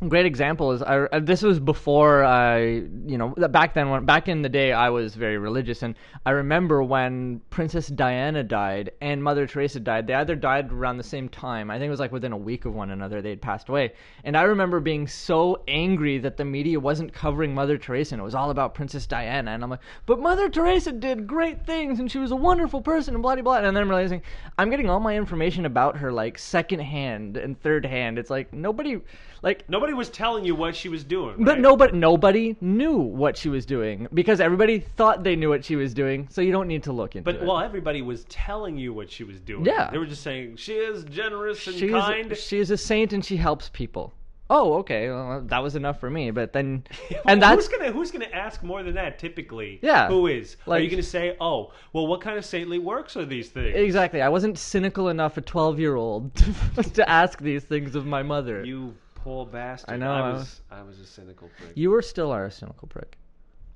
great 0.08 0.28
example 0.28 0.72
is 0.72 0.84
I, 0.84 1.06
uh, 1.06 1.20
this 1.20 1.42
was 1.42 1.60
before 1.60 2.24
I, 2.24 2.60
you 3.08 3.18
know, 3.18 3.30
back 3.30 3.74
then 3.74 3.90
when 3.90 4.06
back 4.06 4.28
in 4.28 4.44
the 4.44 4.50
day 4.50 4.72
I 4.72 4.90
was 4.90 5.16
very 5.16 5.40
religious, 5.40 5.82
and 5.82 5.96
I 6.26 6.32
remember 6.32 6.84
when 6.84 7.42
Princess 7.50 7.88
Diana 7.88 8.44
died 8.44 8.92
and 9.02 9.24
Mother 9.24 9.48
Teresa 9.48 9.80
died. 9.80 10.06
They 10.06 10.14
either 10.14 10.36
died 10.36 10.72
around 10.72 10.98
the 10.98 11.04
same 11.04 11.28
time. 11.30 11.72
I 11.72 11.80
think 11.80 11.88
it 11.88 11.92
was 11.92 12.00
like 12.00 12.12
within 12.12 12.32
a 12.32 12.38
week 12.38 12.66
of 12.66 12.76
one 12.76 12.92
another 12.92 13.22
they 13.22 13.32
had 13.32 13.42
passed 13.42 13.70
away. 13.70 13.94
And 14.24 14.38
I 14.38 14.44
remember 14.44 14.80
being 14.80 15.08
so 15.08 15.64
angry 15.68 16.20
that 16.20 16.38
the 16.38 16.46
media 16.46 16.80
wasn't 16.80 17.12
covering 17.12 17.56
Mother 17.56 17.78
Teresa 17.78 18.14
and 18.14 18.22
it 18.22 18.26
was 18.26 18.36
all 18.36 18.52
about 18.52 18.76
Princess 18.76 19.08
Diana. 19.08 19.52
And 19.52 19.64
I'm 19.64 19.70
like, 19.72 19.80
but 20.06 20.20
Mother 20.20 20.48
Teresa 20.48 20.92
did 20.92 21.26
great 21.26 21.66
things 21.66 22.00
and 22.00 22.12
she 22.12 22.20
was 22.20 22.32
a 22.32 22.36
wonderful 22.36 22.82
person 22.82 23.16
and 23.16 23.24
blah 23.24 23.34
blah 23.34 23.44
blah. 23.44 23.58
And 23.58 23.76
then 23.76 23.78
I'm 23.78 23.90
realizing 23.90 24.22
I'm 24.60 24.70
getting 24.70 24.90
all 24.90 25.00
my 25.00 25.18
information 25.18 25.66
about 25.66 25.98
her 25.98 26.12
like 26.12 26.38
second 26.38 26.82
hand 26.82 27.36
and 27.38 27.60
third 27.60 27.84
hand. 27.84 28.20
It's 28.20 28.30
like 28.30 28.54
nobody, 28.54 29.02
like 29.42 29.68
Nobody 29.70 29.94
was 29.94 30.10
telling 30.10 30.46
you 30.46 30.56
what 30.56 30.76
she 30.76 30.90
was 30.90 31.04
doing. 31.04 31.36
but 31.44 31.54
right? 31.54 31.60
nobody 31.62 31.98
nobody 31.98 32.56
knew 32.62 32.98
what 32.98 33.38
she 33.38 33.50
was 33.50 33.66
doing 33.66 34.08
because 34.14 34.40
everybody 34.40 34.80
thought 34.80 35.24
they 35.24 35.36
knew 35.36 35.50
what 35.50 35.64
she 35.66 35.76
was 35.76 35.94
doing. 35.94 36.28
So 36.30 36.42
you 36.42 36.52
don't 36.52 36.68
need 36.68 36.84
to 36.84 36.92
look 36.92 37.16
into 37.16 37.26
But 37.26 37.36
it. 37.36 37.40
But 37.40 37.48
well, 37.48 37.60
everybody 37.60 38.02
was 38.02 38.26
telling 38.26 38.78
you 38.78 38.94
what 38.94 39.12
she 39.12 39.24
was 39.24 39.40
doing. 39.40 39.66
Yeah. 39.66 39.90
they 39.92 39.98
were 39.98 40.06
just 40.06 40.24
saying 40.24 40.58
she 40.58 40.74
is 40.74 41.04
generous 41.06 41.66
and 41.68 41.76
she's 41.76 41.92
kind. 41.92 42.36
she's 42.38 42.72
a 42.72 42.78
saint 42.78 43.14
and 43.14 43.24
she 43.24 43.38
helps 43.38 43.70
people. 43.70 44.14
Oh, 44.50 44.76
okay, 44.76 45.10
well, 45.10 45.42
that 45.48 45.62
was 45.62 45.76
enough 45.76 46.00
for 46.00 46.10
me. 46.10 46.32
But 46.32 46.54
then, 46.54 46.86
and 47.26 47.42
that's 47.42 47.56
who's 47.56 47.68
gonna 47.68 47.92
who's 47.92 48.12
gonna 48.12 48.30
ask 48.32 48.64
more 48.64 48.82
than 48.82 48.96
that 48.96 49.20
typically? 49.20 49.80
Yeah. 49.82 50.08
Who 50.08 50.28
is? 50.28 50.56
are 50.68 50.80
you 50.80 50.90
gonna 50.90 51.04
say, 51.04 51.36
oh, 51.42 51.74
well, 51.92 52.08
what 52.08 52.22
kind 52.22 52.38
of 52.38 52.46
saintly 52.46 52.80
works 52.80 53.18
are 53.18 53.26
these 53.26 53.50
things? 53.50 53.76
exactly. 53.76 54.22
I 54.22 54.30
wasn't 54.30 54.58
cynical 54.58 55.10
enough, 55.10 55.36
a 55.38 55.42
twelve-year-old, 55.42 56.34
to 56.94 57.10
ask 57.10 57.42
these 57.42 57.64
things 57.64 57.96
of 57.96 58.06
my 58.06 58.24
mother. 58.24 58.64
You 58.64 58.96
poor 59.28 59.46
bastard. 59.46 59.94
I 59.94 59.98
know, 59.98 60.12
I 60.12 60.32
was 60.32 60.62
I 60.72 60.82
was 60.84 61.00
a 61.00 61.06
cynical 61.06 61.50
prick. 61.58 61.72
You 61.76 61.90
were 61.90 62.02
still 62.02 62.32
are 62.32 62.46
a 62.46 62.52
cynical 62.52 62.88
prick. 62.88 63.18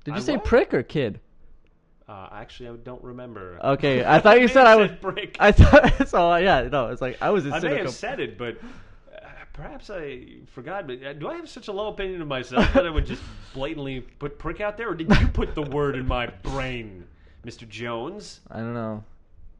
Did 0.04 0.12
you 0.12 0.16
I 0.16 0.20
say 0.20 0.36
was? 0.36 0.48
prick 0.48 0.72
or 0.72 0.82
kid? 0.82 1.20
Uh, 2.08 2.28
actually, 2.32 2.70
I 2.70 2.76
don't 2.76 3.02
remember. 3.04 3.58
Okay, 3.62 4.02
I 4.04 4.18
thought 4.22 4.40
you 4.40 4.48
said 4.48 4.66
I 4.66 4.76
was. 4.76 4.90
prick. 5.00 5.36
I 5.38 5.52
thought 5.52 6.08
so. 6.08 6.34
Yeah, 6.36 6.68
no, 6.72 6.88
it's 6.88 7.02
like 7.02 7.20
I 7.20 7.28
was 7.30 7.46
a 7.46 7.50
I 7.54 7.60
may 7.60 7.76
have 7.78 7.90
said 7.90 8.18
it, 8.18 8.38
but 8.38 8.56
uh, 9.14 9.18
perhaps 9.52 9.90
I 9.90 10.24
forgot. 10.46 10.86
But 10.86 11.04
uh, 11.04 11.12
do 11.12 11.28
I 11.28 11.34
have 11.34 11.48
such 11.50 11.68
a 11.68 11.72
low 11.72 11.88
opinion 11.88 12.22
of 12.22 12.28
myself 12.28 12.72
that 12.72 12.86
I 12.86 12.90
would 12.90 13.04
just 13.06 13.22
blatantly 13.54 14.00
put 14.00 14.38
prick 14.38 14.62
out 14.62 14.78
there, 14.78 14.90
or 14.90 14.94
did 14.94 15.14
you 15.20 15.28
put 15.28 15.54
the 15.54 15.62
word 15.62 15.96
in 15.96 16.06
my 16.06 16.26
brain, 16.26 17.06
Mister 17.44 17.66
Jones? 17.66 18.40
I 18.50 18.56
don't 18.60 18.74
know. 18.74 19.04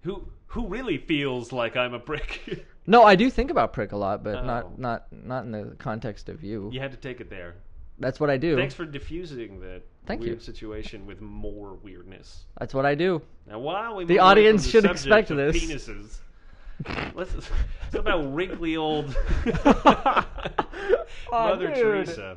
Who 0.05 0.27
who 0.47 0.67
really 0.69 0.97
feels 0.97 1.53
like 1.53 1.77
I'm 1.77 1.93
a 1.93 2.01
prick? 2.01 2.67
No, 2.87 3.05
I 3.05 3.15
do 3.15 3.31
think 3.31 3.51
about 3.51 3.73
prick 3.73 3.93
a 3.93 3.97
lot, 3.97 4.25
but 4.25 4.37
Oh. 4.39 4.45
not 4.45 4.79
not 4.79 5.07
not 5.13 5.45
in 5.45 5.53
the 5.53 5.75
context 5.79 6.29
of 6.29 6.43
you. 6.43 6.69
you 6.73 6.81
had 6.81 6.91
to 6.91 6.97
take 6.97 7.21
it 7.21 7.31
there. 7.31 7.55
That's 7.99 8.19
what 8.19 8.31
I 8.31 8.37
do. 8.37 8.57
Thanks 8.57 8.75
for 8.75 8.85
diffusing 8.85 9.61
that 9.61 9.83
Thank 10.07 10.23
weird 10.23 10.35
you. 10.35 10.41
situation 10.41 11.07
with 11.07 11.21
more 11.21 11.75
weirdness. 11.75 12.47
That's 12.59 12.75
what 12.75 12.85
I 12.85 12.95
do. 12.97 13.23
Now, 13.47 13.61
while 13.61 13.95
we 13.97 14.05
The 14.05 14.15
move 14.15 14.21
away 14.23 14.31
audience 14.31 14.63
from 14.65 14.71
should 14.73 14.83
subject 14.85 15.07
expect 15.07 15.31
of 15.31 15.37
this. 15.37 15.57
Penises. 15.65 16.19
Let's 17.15 17.33
it's 17.87 17.95
about 17.95 18.35
wrinkly 18.35 18.77
old 18.77 19.15
Oh, 19.47 20.25
Mother 21.31 21.69
dude. 21.69 21.77
Teresa. 21.77 22.37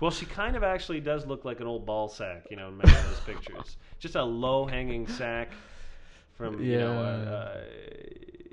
Well, 0.00 0.10
she 0.10 0.26
kind 0.26 0.56
of 0.56 0.62
actually 0.62 1.00
does 1.00 1.26
look 1.26 1.44
like 1.44 1.60
an 1.60 1.66
old 1.66 1.86
ball 1.86 2.08
sack, 2.08 2.46
you 2.50 2.56
know, 2.56 2.68
in 2.68 2.76
many 2.76 2.90
of 2.92 3.08
those 3.08 3.20
pictures. 3.20 3.76
Just 3.98 4.14
a 4.14 4.22
low 4.22 4.66
hanging 4.66 5.06
sack 5.06 5.52
from 6.34 6.62
you 6.62 6.78
know 6.78 6.92
Yeah. 6.92 6.98
uh, 7.00 7.32
uh, 7.32 7.60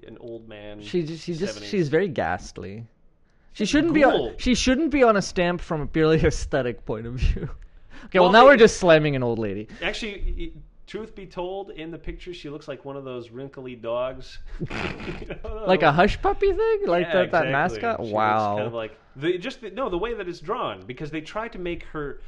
an 0.04 0.18
old 0.20 0.48
man. 0.48 0.82
She 0.82 1.04
just, 1.04 1.24
she 1.24 1.34
just 1.34 1.60
70s. 1.60 1.66
she's 1.66 1.90
very 1.90 2.08
ghastly. 2.08 2.86
She 3.54 3.66
shouldn't 3.66 3.94
be 3.94 4.04
on, 4.04 4.34
she 4.38 4.56
shouldn't 4.56 4.90
be 4.92 5.04
on 5.04 5.16
a 5.16 5.22
stamp 5.22 5.62
from 5.62 5.82
a 5.82 5.88
purely 5.88 6.18
aesthetic 6.24 6.86
point 6.86 7.06
of 7.08 7.14
view. 7.16 7.50
Okay, 8.08 8.20
well, 8.20 8.24
Well, 8.30 8.34
now 8.34 8.46
we're 8.46 8.58
just 8.58 8.78
slamming 8.78 9.16
an 9.16 9.24
old 9.24 9.40
lady. 9.40 9.70
Actually, 9.82 10.52
truth 10.88 11.16
be 11.16 11.26
told, 11.26 11.70
in 11.70 11.90
the 11.90 11.98
picture, 11.98 12.34
she 12.34 12.50
looks 12.50 12.68
like 12.68 12.84
one 12.84 12.98
of 12.98 13.06
those 13.06 13.30
wrinkly 13.30 13.76
dogs. 13.76 14.40
Like 15.66 15.84
a 15.84 15.92
hush 15.92 16.22
puppy 16.22 16.52
thing? 16.52 16.88
Like 16.88 17.08
Yeah, 17.08 17.14
that, 17.14 17.32
that 17.32 17.48
mascot? 17.50 18.06
She 18.06 18.12
wow. 18.12 18.56
Kind 18.58 18.68
of 18.68 18.74
like 18.74 18.98
the 19.16 19.38
just 19.38 19.62
the, 19.62 19.70
no 19.70 19.90
the 19.90 19.98
way 19.98 20.14
that 20.14 20.28
it's 20.28 20.40
drawn 20.42 20.86
because 20.86 21.12
they 21.12 21.22
try 21.22 21.48
to 21.48 21.58
make 21.58 21.84
her 21.86 22.20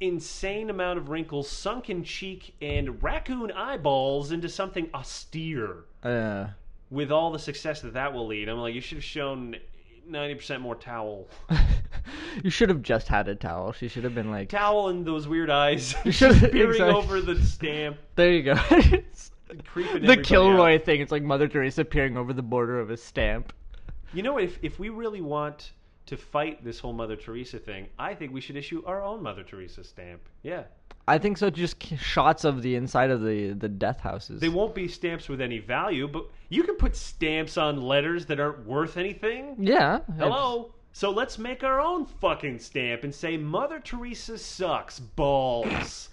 insane 0.00 0.70
amount 0.70 0.98
of 0.98 1.08
wrinkles, 1.08 1.48
sunken 1.50 2.04
cheek, 2.04 2.54
and 2.60 3.02
raccoon 3.02 3.50
eyeballs 3.52 4.30
into 4.30 4.48
something 4.48 4.88
austere. 4.94 5.84
Uh, 6.02 6.46
With 6.94 7.10
all 7.10 7.30
the 7.32 7.38
success 7.38 7.80
that 7.80 7.94
that 7.94 8.12
will 8.12 8.26
lead, 8.26 8.48
I'm 8.48 8.58
like, 8.58 8.74
you 8.74 8.80
should 8.80 8.98
have 8.98 9.04
shown 9.04 9.56
ninety 10.06 10.34
percent 10.36 10.60
more 10.62 10.76
towel, 10.76 11.26
you 12.44 12.50
should 12.50 12.68
have 12.68 12.82
just 12.82 13.08
had 13.08 13.26
a 13.28 13.34
towel. 13.34 13.72
She 13.72 13.88
should 13.88 14.04
have 14.04 14.14
been 14.14 14.30
like, 14.30 14.48
towel, 14.48 14.88
and 14.88 15.04
those 15.04 15.26
weird 15.26 15.50
eyes 15.50 15.94
You 16.04 16.12
should- 16.12 16.38
peering 16.52 16.70
exactly. 16.70 16.94
over 16.94 17.20
the 17.20 17.40
stamp. 17.42 17.96
there 18.14 18.32
you 18.32 18.42
go. 18.42 18.54
Creeping 19.66 20.04
the 20.06 20.16
Kilroy 20.16 20.76
out. 20.76 20.84
thing. 20.84 21.00
It's 21.00 21.12
like 21.12 21.22
Mother 21.22 21.48
Teresa 21.48 21.84
peering 21.84 22.16
over 22.16 22.32
the 22.32 22.42
border 22.42 22.80
of 22.80 22.90
a 22.90 22.96
stamp. 22.96 23.52
You 24.12 24.22
know, 24.22 24.38
if 24.38 24.58
if 24.62 24.78
we 24.78 24.88
really 24.88 25.20
want 25.20 25.72
to 26.06 26.16
fight 26.16 26.64
this 26.64 26.78
whole 26.78 26.92
Mother 26.92 27.16
Teresa 27.16 27.58
thing, 27.58 27.88
I 27.98 28.14
think 28.14 28.32
we 28.32 28.40
should 28.40 28.56
issue 28.56 28.82
our 28.86 29.02
own 29.02 29.22
Mother 29.22 29.42
Teresa 29.42 29.82
stamp. 29.84 30.20
Yeah. 30.42 30.64
I 31.06 31.18
think 31.18 31.36
so. 31.36 31.50
Just 31.50 31.78
k- 31.78 31.96
shots 31.96 32.44
of 32.44 32.62
the 32.62 32.76
inside 32.76 33.10
of 33.10 33.22
the 33.22 33.52
the 33.52 33.68
death 33.68 34.00
houses. 34.00 34.40
They 34.40 34.48
won't 34.48 34.74
be 34.74 34.88
stamps 34.88 35.28
with 35.28 35.40
any 35.40 35.58
value, 35.58 36.08
but 36.08 36.26
you 36.48 36.62
can 36.62 36.76
put 36.76 36.96
stamps 36.96 37.56
on 37.58 37.80
letters 37.82 38.26
that 38.26 38.40
aren't 38.40 38.66
worth 38.66 38.96
anything. 38.96 39.56
Yeah. 39.58 40.00
Hello? 40.18 40.72
So 40.92 41.10
let's 41.10 41.38
make 41.38 41.64
our 41.64 41.80
own 41.80 42.06
fucking 42.06 42.58
stamp 42.60 43.02
and 43.04 43.12
say 43.14 43.36
Mother 43.36 43.80
Teresa 43.80 44.38
sucks 44.38 45.00
balls. 45.00 46.08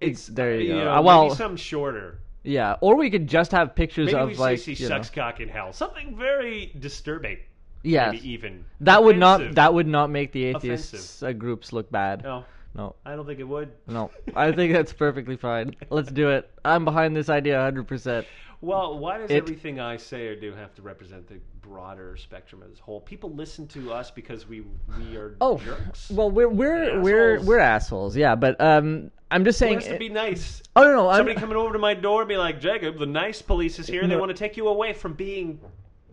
It's 0.00 0.26
there 0.26 0.60
you 0.60 0.72
go. 0.74 0.84
know, 0.84 0.90
Uh, 0.92 1.02
well, 1.02 1.22
maybe 1.24 1.34
something 1.36 1.56
shorter. 1.56 2.18
yeah, 2.42 2.76
or 2.80 2.96
we 2.96 3.08
could 3.10 3.28
just 3.28 3.52
have 3.52 3.74
pictures 3.76 4.06
Maybe 4.06 4.18
of 4.18 4.28
we 4.30 4.34
like 4.34 4.58
say 4.58 4.74
she 4.74 4.82
you 4.82 4.88
know, 4.88 4.96
sucks 4.96 5.10
cock 5.10 5.40
in 5.40 5.48
hell. 5.48 5.72
Something 5.72 6.16
very 6.16 6.72
disturbing. 6.78 7.38
yes. 7.84 8.12
Maybe 8.14 8.28
even 8.30 8.64
That 8.80 9.04
would 9.04 9.16
not 9.18 9.36
offensive. 9.40 9.54
that 9.54 9.72
would 9.72 9.86
not 9.86 10.10
make 10.10 10.32
the 10.32 10.44
atheists 10.46 11.22
uh, 11.22 11.32
groups 11.32 11.72
look 11.72 11.90
bad. 11.90 12.24
No, 12.24 12.44
No, 12.76 12.94
I 13.06 13.16
don't 13.16 13.24
think 13.26 13.40
it 13.40 13.44
would. 13.48 13.70
no. 13.86 14.10
I 14.34 14.52
think 14.52 14.72
that's 14.72 14.92
perfectly 14.92 15.36
fine. 15.36 15.74
Let's 15.90 16.10
do 16.12 16.28
it. 16.30 16.50
I'm 16.64 16.84
behind 16.84 17.16
this 17.16 17.28
idea 17.30 17.56
100%. 17.56 18.24
Well, 18.60 18.98
why 18.98 19.18
does 19.18 19.30
It- 19.30 19.36
everything 19.36 19.80
I 19.80 19.96
say 19.96 20.26
or 20.28 20.36
do 20.36 20.52
have 20.54 20.74
to 20.76 20.82
represent 20.82 21.26
the 21.26 21.38
broader 21.62 22.16
spectrum 22.16 22.62
as 22.70 22.78
a 22.78 22.82
whole? 22.82 23.00
People 23.00 23.30
listen 23.32 23.66
to 23.68 23.92
us 23.92 24.10
because 24.10 24.46
we 24.48 24.62
we 24.98 25.16
are 25.16 25.36
Oh, 25.40 25.58
jerks. 25.58 26.10
well, 26.10 26.30
we're 26.30 26.48
we're 26.48 26.90
And 26.94 27.02
we're 27.02 27.34
assholes. 27.34 27.46
we're 27.48 27.58
assholes. 27.58 28.16
Yeah, 28.16 28.34
but 28.34 28.60
um 28.60 29.10
I'm 29.30 29.44
just 29.44 29.56
It 29.56 29.60
saying 29.60 29.74
has 29.80 29.88
to 29.88 29.98
be 29.98 30.08
nice. 30.08 30.62
Oh 30.74 30.82
no, 30.84 30.92
no, 30.92 31.08
I'm 31.08 31.18
Somebody 31.18 31.38
coming 31.40 31.56
over 31.56 31.72
to 31.72 31.78
my 31.78 31.94
door 31.94 32.22
and 32.22 32.28
be 32.28 32.36
like, 32.36 32.60
Jacob, 32.60 32.98
the 32.98 33.06
nice 33.06 33.42
police 33.42 33.78
is 33.78 33.86
here. 33.86 34.02
and 34.02 34.10
They 34.10 34.16
want 34.16 34.30
to 34.30 34.36
take 34.36 34.56
you 34.56 34.68
away 34.68 34.92
from 34.92 35.14
being 35.14 35.60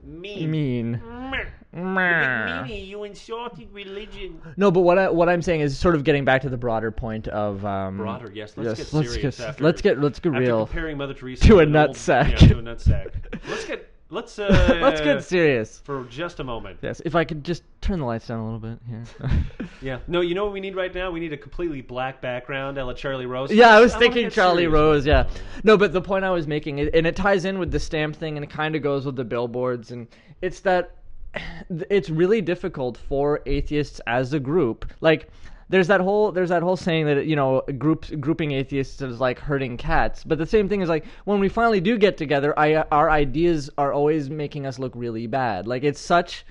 mean. 0.04 0.52
mean. 0.52 1.02
Meh. 1.32 1.46
You 1.76 1.82
Meh. 1.84 2.64
meanie, 2.64 2.88
you 2.88 3.04
insulted 3.04 3.68
religion. 3.74 4.40
No, 4.58 4.70
but 4.70 4.82
what 4.82 5.00
I 5.00 5.10
what 5.10 5.28
I'm 5.28 5.42
saying 5.42 5.62
is 5.62 5.76
sort 5.78 5.96
of 5.96 6.04
getting 6.04 6.24
back 6.24 6.42
to 6.44 6.50
the 6.50 6.58
broader 6.58 6.92
point 6.92 7.28
of 7.30 7.66
um 7.66 7.98
Broader, 7.98 8.32
yes. 8.32 8.54
Let's 8.56 8.78
yes, 8.80 8.92
get 8.92 8.94
let's 8.98 9.14
serious. 9.14 9.38
get 9.38 9.48
after, 9.48 9.64
let's 9.64 9.82
get 9.82 10.00
let's 10.00 10.20
get 10.20 10.30
after 10.34 10.40
real. 10.42 10.66
comparing 10.68 10.98
Mother 10.98 11.16
Teresa 11.16 11.46
To 11.48 11.60
a 11.62 11.66
nutsack. 11.66 12.30
Yeah, 12.42 12.48
to 12.50 12.60
a 12.60 12.62
nutsack. 12.62 13.14
let's 13.50 13.66
get 13.66 13.90
let's 14.14 14.40
uh, 14.40 14.78
let's 14.82 15.02
get 15.02 15.24
serious. 15.24 15.80
for 15.80 16.06
just 16.06 16.40
a 16.40 16.44
moment. 16.44 16.80
Yes, 16.82 17.02
if 17.04 17.16
I 17.16 17.26
could 17.26 17.44
just 17.44 17.64
turn 17.82 18.00
the 18.00 18.06
lights 18.06 18.28
down 18.28 18.40
a 18.40 18.46
little 18.46 18.60
bit 18.60 18.80
here. 18.88 19.04
Yeah. 19.82 20.00
No, 20.08 20.22
you 20.22 20.34
know 20.34 20.46
what 20.46 20.54
we 20.54 20.62
need 20.62 20.78
right 20.78 20.94
now? 20.96 21.12
We 21.12 21.20
need 21.20 21.34
a 21.34 21.38
completely 21.38 21.82
black 21.82 22.22
background, 22.22 22.78
a 22.78 22.86
la 22.86 22.94
Charlie 22.94 23.26
Rose. 23.26 23.52
Yeah, 23.52 23.76
I 23.76 23.82
was 23.82 23.92
wanna 23.92 24.06
thinking 24.06 24.30
Charlie 24.30 24.64
serious 24.64 24.74
Rose. 24.74 25.06
Yeah, 25.06 25.28
no, 25.66 25.76
but 25.78 25.92
the 25.92 26.02
point 26.02 26.24
I 26.24 26.30
was 26.30 26.48
making, 26.48 26.80
and 26.80 27.06
it 27.06 27.18
ties 27.18 27.44
in 27.44 27.60
with 27.60 27.70
the 27.70 27.80
stamp 27.82 28.16
thing, 28.16 28.38
and 28.38 28.46
it 28.46 28.50
kind 28.50 28.78
of 28.78 28.82
goes 28.82 29.06
with 29.06 29.18
the 29.18 29.26
billboards, 29.26 29.92
and 29.92 30.08
it's 30.42 30.62
that 30.62 30.96
it's 31.90 32.10
really 32.10 32.40
difficult 32.40 32.98
for 32.98 33.42
atheists 33.46 34.00
as 34.08 34.32
a 34.34 34.40
group. 34.40 34.90
Like, 35.02 35.28
there's 35.74 35.88
that 35.88 36.02
whole 36.02 36.32
there's 36.32 36.50
that 36.50 36.62
whole 36.62 36.78
saying 36.78 37.08
that 37.08 37.26
you 37.26 37.36
know 37.36 37.62
groups 37.80 38.12
grouping 38.20 38.52
atheists 38.52 39.02
is 39.02 39.20
like 39.20 39.40
herding 39.40 39.76
cats. 39.76 40.24
But 40.24 40.38
the 40.38 40.46
same 40.46 40.70
thing 40.70 40.82
is 40.82 40.88
like 40.88 41.04
when 41.26 41.40
we 41.40 41.50
finally 41.50 41.82
do 41.82 41.98
get 41.98 42.16
together, 42.16 42.58
I, 42.58 42.76
our 42.76 43.10
ideas 43.10 43.72
are 43.76 43.92
always 43.92 44.30
making 44.30 44.68
us 44.68 44.78
look 44.78 44.94
really 44.96 45.26
bad. 45.26 45.66
Like 45.66 45.84
it's 45.84 46.00
such. 46.00 46.46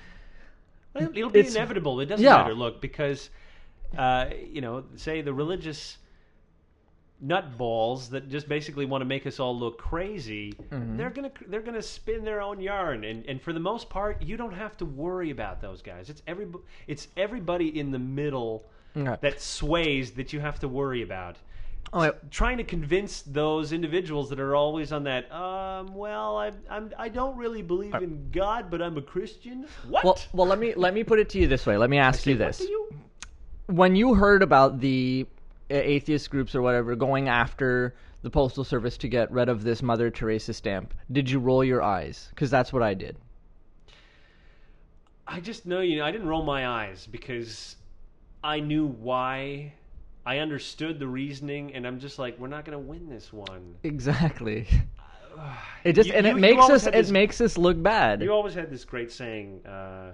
Well, 0.93 1.09
It'll 1.15 1.31
be 1.31 1.47
inevitable. 1.47 2.01
It 2.01 2.07
doesn't 2.07 2.25
Yeah. 2.25 2.39
matter. 2.39 2.55
Look, 2.55 2.81
because 2.81 3.31
uh, 3.97 4.31
you 4.51 4.61
know, 4.61 4.83
say 4.97 5.23
the 5.23 5.33
religious 5.33 5.99
nutballs 7.25 8.11
that 8.11 8.29
just 8.29 8.49
basically 8.49 8.87
want 8.87 9.03
to 9.03 9.07
make 9.07 9.25
us 9.25 9.39
all 9.39 9.57
look 9.57 9.79
crazy. 9.79 10.53
Mm-hmm. 10.53 10.97
They're 10.97 11.11
gonna 11.11 11.31
they're 11.47 11.63
gonna 11.63 11.81
spin 11.81 12.25
their 12.25 12.43
own 12.43 12.61
yarn, 12.61 13.05
and 13.05 13.25
and 13.27 13.41
for 13.41 13.53
the 13.53 13.61
most 13.61 13.89
part, 13.89 14.21
you 14.21 14.37
don't 14.37 14.55
have 14.55 14.77
to 14.79 14.85
worry 14.85 15.31
about 15.31 15.61
those 15.61 15.81
guys. 15.81 16.11
It's 16.11 16.23
every 16.27 16.49
it's 16.89 17.07
everybody 17.17 17.79
in 17.79 17.93
the 17.93 18.01
middle 18.01 18.65
Okay. 18.97 19.17
that 19.21 19.41
sways 19.41 20.13
that 20.13 20.33
you 20.33 20.41
have 20.41 20.59
to 20.61 20.69
worry 20.69 21.03
about. 21.03 21.37
Oh, 21.95 22.01
wait. 22.01 22.13
Trying 22.31 22.57
to 22.59 22.65
convince 22.65 23.23
those 23.23 23.73
individuals 23.73 24.31
that 24.31 24.41
are 24.41 24.55
always 24.55 24.93
on 24.93 25.05
that, 25.05 25.31
um, 25.33 25.95
well, 25.95 26.39
I, 26.39 26.53
I'm, 26.71 26.93
I 26.99 27.09
don't 27.09 27.37
really 27.37 27.63
believe 27.63 27.95
in 27.95 28.31
God, 28.31 28.71
but 28.71 28.81
I'm 28.81 28.97
a 28.97 29.03
Christian. 29.03 29.67
What? 29.89 30.05
Well, 30.05 30.19
well, 30.33 30.47
let 30.47 30.59
me 30.59 30.75
let 30.75 30.95
me 30.95 31.05
put 31.05 31.19
it 31.19 31.29
to 31.31 31.39
you 31.39 31.47
this 31.47 31.67
way. 31.67 31.77
Let 31.77 31.91
me 31.91 31.99
ask 31.99 32.27
you 32.27 32.37
this: 32.37 32.61
you- 32.61 32.95
when 33.67 33.95
you 33.95 34.15
heard 34.15 34.43
about 34.43 34.81
the 34.81 35.27
uh, 35.71 35.75
atheist 35.75 36.31
groups 36.31 36.55
or 36.55 36.63
whatever 36.63 36.97
going 36.97 37.29
after 37.29 37.95
the 38.23 38.31
postal 38.31 38.65
service 38.65 38.97
to 38.99 39.09
get 39.09 39.31
rid 39.31 39.49
of 39.49 39.63
this 39.65 39.83
Mother 39.83 40.11
Teresa 40.11 40.53
stamp, 40.55 40.95
did 41.11 41.29
you 41.31 41.39
roll 41.39 41.65
your 41.65 41.83
eyes? 41.83 42.29
Because 42.31 42.51
that's 42.51 42.73
what 42.73 42.83
I 42.83 42.95
did. 42.95 43.17
I 45.27 45.41
just 45.41 45.67
know, 45.67 45.81
you 45.81 45.99
know, 45.99 46.05
I 46.05 46.11
didn't 46.11 46.27
roll 46.29 46.43
my 46.43 46.67
eyes 46.67 47.07
because 47.11 47.77
I 48.45 48.61
knew 48.61 48.87
why. 48.87 49.73
I 50.25 50.39
understood 50.39 50.99
the 51.01 51.07
reasoning, 51.09 51.75
and 51.75 51.85
I'm 51.87 51.99
just 51.99 52.19
like, 52.19 52.39
we're 52.39 52.47
not 52.49 52.65
going 52.65 52.79
to 52.79 52.85
win 52.85 53.09
this 53.09 53.33
one. 53.33 53.75
Exactly. 53.83 54.67
It 55.83 55.95
just 55.95 56.09
You- 56.11 56.15
and 56.15 56.27
it 56.27 56.35
you 56.35 56.41
makes 56.41 56.61
always 56.63 56.83
us 56.83 56.87
it 56.89 56.93
this- 56.93 57.11
makes 57.11 57.41
us 57.41 57.57
look 57.57 57.83
bad. 57.83 58.23
You 58.23 58.33
always 58.33 58.53
had 58.55 58.71
this 58.71 58.85
great 58.85 59.11
saying, 59.11 59.65
uh, 59.67 60.13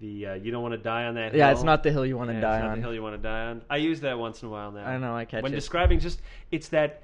the 0.00 0.26
uh, 0.26 0.34
you 0.34 0.50
don't 0.50 0.62
want 0.62 0.72
to 0.72 0.78
die 0.78 1.04
on 1.04 1.14
that 1.16 1.32
hill. 1.32 1.38
yeah, 1.38 1.50
it's 1.52 1.62
not 1.62 1.82
the 1.82 1.92
hill 1.92 2.06
you 2.06 2.16
want 2.16 2.30
to 2.30 2.34
Yeah, 2.34 2.40
die 2.40 2.56
it's 2.56 2.62
not 2.64 2.70
on. 2.72 2.78
the 2.78 2.82
hill 2.82 2.94
you 2.94 3.02
want 3.02 3.14
to 3.14 3.22
die 3.22 3.46
on. 3.48 3.62
I 3.68 3.76
use 3.76 4.00
that 4.00 4.18
once 4.18 4.42
in 4.42 4.48
a 4.48 4.50
while 4.50 4.72
now. 4.72 4.86
I 4.86 4.96
know, 4.96 5.14
I 5.14 5.26
catch 5.26 5.40
it. 5.40 5.42
when 5.42 5.52
it. 5.52 5.56
describing 5.56 6.00
just 6.00 6.20
it's 6.50 6.68
that 6.70 7.02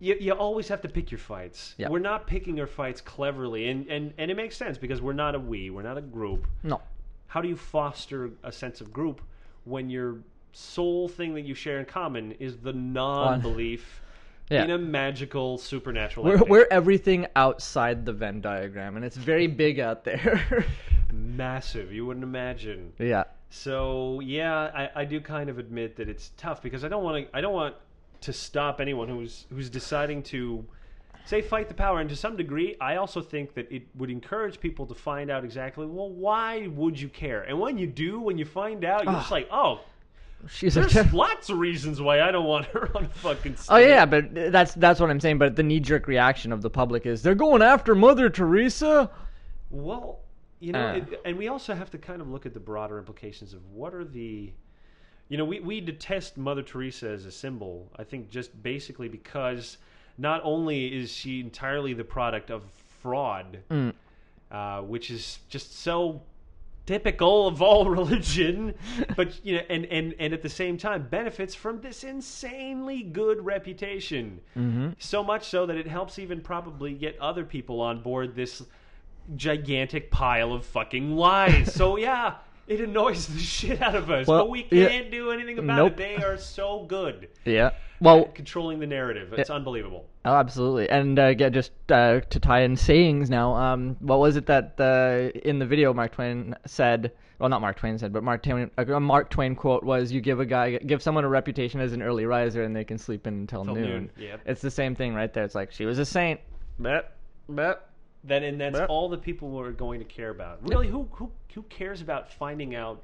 you, 0.00 0.16
you 0.18 0.32
always 0.32 0.66
have 0.68 0.80
to 0.82 0.88
pick 0.88 1.10
your 1.10 1.18
fights. 1.18 1.74
Yeah. 1.78 1.90
We're 1.90 1.98
not 1.98 2.26
picking 2.26 2.58
our 2.58 2.66
fights 2.66 3.00
cleverly, 3.02 3.68
and, 3.68 3.86
and 3.88 4.14
and 4.18 4.30
it 4.30 4.36
makes 4.36 4.56
sense 4.56 4.78
because 4.78 5.00
we're 5.02 5.12
not 5.12 5.34
a 5.34 5.38
we, 5.38 5.68
we're 5.70 5.82
not 5.82 5.98
a 5.98 6.02
group. 6.02 6.46
No. 6.62 6.80
How 7.28 7.40
do 7.42 7.48
you 7.48 7.56
foster 7.56 8.30
a 8.42 8.50
sense 8.50 8.80
of 8.80 8.92
group 8.92 9.20
when 9.66 9.90
your 9.90 10.16
sole 10.52 11.06
thing 11.08 11.34
that 11.34 11.42
you 11.42 11.54
share 11.54 11.78
in 11.78 11.84
common 11.84 12.32
is 12.32 12.56
the 12.56 12.72
non-belief 12.72 14.00
Yeah. 14.48 14.62
in 14.64 14.70
a 14.70 14.78
magical 14.78 15.58
supernatural? 15.58 16.24
We're, 16.24 16.44
we're 16.44 16.68
everything 16.70 17.26
outside 17.34 18.06
the 18.06 18.12
Venn 18.12 18.40
diagram, 18.40 18.94
and 18.96 19.04
it's 19.04 19.16
very 19.16 19.48
big 19.48 19.80
out 19.80 20.04
there. 20.04 20.64
massive. 21.12 21.92
You 21.92 22.06
wouldn't 22.06 22.22
imagine. 22.24 22.92
yeah. 22.98 23.24
So 23.50 24.20
yeah, 24.20 24.70
I, 24.74 25.02
I 25.02 25.04
do 25.04 25.20
kind 25.20 25.48
of 25.50 25.58
admit 25.58 25.96
that 25.96 26.08
it's 26.08 26.30
tough 26.36 26.62
because 26.62 26.84
I 26.84 26.88
don't 26.88 27.02
want 27.04 27.26
to. 27.30 27.36
I 27.36 27.40
don't 27.40 27.54
want 27.54 27.74
to 28.22 28.32
stop 28.32 28.80
anyone 28.80 29.08
who's 29.08 29.46
who's 29.50 29.70
deciding 29.70 30.22
to 30.24 30.64
say 31.26 31.42
fight 31.42 31.68
the 31.68 31.74
power. 31.74 32.00
And 32.00 32.08
to 32.10 32.16
some 32.16 32.36
degree, 32.36 32.76
I 32.80 32.96
also 32.96 33.20
think 33.20 33.54
that 33.54 33.70
it 33.70 33.82
would 33.96 34.10
encourage 34.10 34.58
people 34.60 34.86
to 34.86 34.94
find 34.94 35.30
out 35.30 35.44
exactly. 35.44 35.86
Well, 35.86 36.10
why 36.10 36.68
would 36.68 36.98
you 36.98 37.08
care? 37.08 37.42
And 37.42 37.60
when 37.60 37.76
you 37.78 37.86
do, 37.86 38.20
when 38.20 38.38
you 38.38 38.44
find 38.44 38.84
out, 38.84 39.04
you're 39.04 39.12
just 39.14 39.30
like, 39.30 39.48
oh, 39.50 39.80
She's 40.48 40.74
there's 40.74 40.94
like, 40.94 41.12
lots 41.12 41.48
of 41.50 41.58
reasons 41.58 42.00
why 42.00 42.20
I 42.20 42.30
don't 42.30 42.44
want 42.44 42.66
her 42.66 42.90
on 42.96 43.08
fucking. 43.08 43.56
Oh 43.68 43.78
yeah, 43.78 44.04
but 44.04 44.32
that's 44.34 44.74
that's 44.74 45.00
what 45.00 45.10
I'm 45.10 45.18
saying. 45.18 45.38
But 45.38 45.56
the 45.56 45.62
knee 45.62 45.80
jerk 45.80 46.06
reaction 46.06 46.52
of 46.52 46.62
the 46.62 46.70
public 46.70 47.06
is 47.06 47.22
they're 47.22 47.34
going 47.34 47.62
after 47.62 47.94
Mother 47.94 48.28
Teresa. 48.28 49.10
Well, 49.70 50.20
you 50.60 50.72
know, 50.72 50.88
Uh. 50.88 50.92
it, 50.96 51.20
and 51.24 51.36
we 51.36 51.48
also 51.48 51.74
have 51.74 51.90
to 51.90 51.98
kind 51.98 52.20
of 52.20 52.28
look 52.28 52.46
at 52.46 52.54
the 52.54 52.60
broader 52.60 52.98
implications 52.98 53.54
of 53.54 53.66
what 53.72 53.94
are 53.94 54.04
the. 54.04 54.52
You 55.28 55.38
know, 55.38 55.44
we, 55.44 55.58
we 55.58 55.80
detest 55.80 56.36
Mother 56.36 56.62
Teresa 56.62 57.08
as 57.08 57.24
a 57.24 57.32
symbol, 57.32 57.90
I 57.96 58.04
think, 58.04 58.30
just 58.30 58.62
basically 58.62 59.08
because 59.08 59.78
not 60.18 60.40
only 60.44 60.86
is 60.94 61.12
she 61.12 61.40
entirely 61.40 61.92
the 61.94 62.04
product 62.04 62.50
of 62.50 62.62
fraud, 63.02 63.58
Mm. 63.70 63.92
uh, 64.50 64.80
which 64.82 65.10
is 65.10 65.38
just 65.48 65.78
so 65.80 66.22
typical 66.86 67.48
of 67.48 67.60
all 67.60 67.88
religion, 68.00 68.74
but, 69.16 69.44
you 69.44 69.56
know, 69.56 69.62
and, 69.68 69.84
and, 69.86 70.14
and 70.18 70.32
at 70.32 70.42
the 70.42 70.48
same 70.48 70.78
time 70.78 71.06
benefits 71.10 71.54
from 71.54 71.80
this 71.80 72.04
insanely 72.04 73.02
good 73.02 73.44
reputation. 73.44 74.40
Mm-hmm. 74.56 74.90
So 74.98 75.24
much 75.24 75.48
so 75.48 75.66
that 75.66 75.76
it 75.76 75.86
helps 75.88 76.18
even 76.18 76.40
probably 76.40 76.92
get 76.94 77.18
other 77.18 77.44
people 77.44 77.80
on 77.80 78.02
board 78.02 78.34
this 78.36 78.62
gigantic 79.34 80.10
pile 80.10 80.52
of 80.52 80.64
fucking 80.64 81.16
lies. 81.16 81.72
so 81.74 81.96
yeah, 81.96 82.34
it 82.68 82.80
annoys 82.80 83.26
the 83.26 83.38
shit 83.54 83.80
out 83.82 83.94
of 83.94 84.10
us, 84.10 84.26
Well, 84.26 84.40
but 84.44 84.50
we 84.50 84.62
can't 84.64 85.10
do 85.10 85.30
anything 85.30 85.58
about 85.58 85.76
Nope. 85.76 85.92
it. 85.92 85.96
They 85.96 86.16
are 86.16 86.36
so 86.38 86.84
good 86.84 87.28
Yeah. 87.44 87.70
Well, 88.00 88.22
at 88.22 88.34
controlling 88.34 88.78
the 88.78 88.86
narrative. 88.86 89.32
It's 89.38 89.48
unbelievable. 89.48 90.04
oh, 90.26 90.34
absolutely. 90.34 90.90
And 90.90 91.18
uh, 91.18 91.34
yeah, 91.38 91.48
just 91.48 91.72
uh, 91.90 92.20
to 92.20 92.38
tie 92.40 92.60
in 92.60 92.76
sayings 92.76 93.30
now. 93.30 93.54
Um, 93.54 93.96
what 94.00 94.18
was 94.18 94.36
it 94.36 94.44
that 94.46 94.74
uh, 94.78 95.38
in 95.48 95.58
the 95.58 95.64
video 95.66 95.94
Mark 95.94 96.12
Twain 96.12 96.54
said? 96.66 97.12
Well, 97.38 97.48
not 97.48 97.60
Mark 97.62 97.78
Twain 97.78 97.96
said, 97.98 98.12
but 98.12 98.22
Mark 98.22 98.42
Twain. 98.42 98.70
A 98.76 99.00
Mark 99.00 99.30
Twain 99.30 99.54
quote 99.54 99.82
was, 99.82 100.12
"You 100.12 100.20
give 100.20 100.40
a 100.40 100.44
guy, 100.46 100.76
give 100.76 101.02
someone 101.02 101.24
a 101.24 101.28
reputation 101.28 101.80
as 101.80 101.94
an 101.94 102.02
early 102.02 102.26
riser, 102.26 102.62
and 102.64 102.76
they 102.76 102.84
can 102.84 102.98
sleep 102.98 103.26
in 103.26 103.32
until 103.34 103.64
Till 103.64 103.74
noon." 103.76 103.84
noon, 103.84 104.10
yep. 104.18 104.40
It's 104.44 104.60
the 104.60 104.70
same 104.70 104.94
thing 104.94 105.14
right 105.14 105.32
there. 105.32 105.44
It's 105.44 105.54
like 105.54 105.72
she 105.72 105.86
was 105.86 105.98
a 105.98 106.04
saint. 106.04 106.40
Bet, 106.78 107.12
bet. 107.48 107.85
That 108.26 108.42
and 108.42 108.60
that's 108.60 108.78
Yep. 108.78 108.88
all 108.90 109.08
the 109.08 109.18
people 109.18 109.50
who 109.50 109.60
are 109.60 109.72
going 109.72 110.00
to 110.00 110.04
care 110.04 110.30
about. 110.30 110.58
Really, 110.68 110.88
who 110.88 111.08
who 111.12 111.30
who 111.54 111.62
cares 111.64 112.00
about 112.00 112.30
finding 112.32 112.74
out 112.74 113.02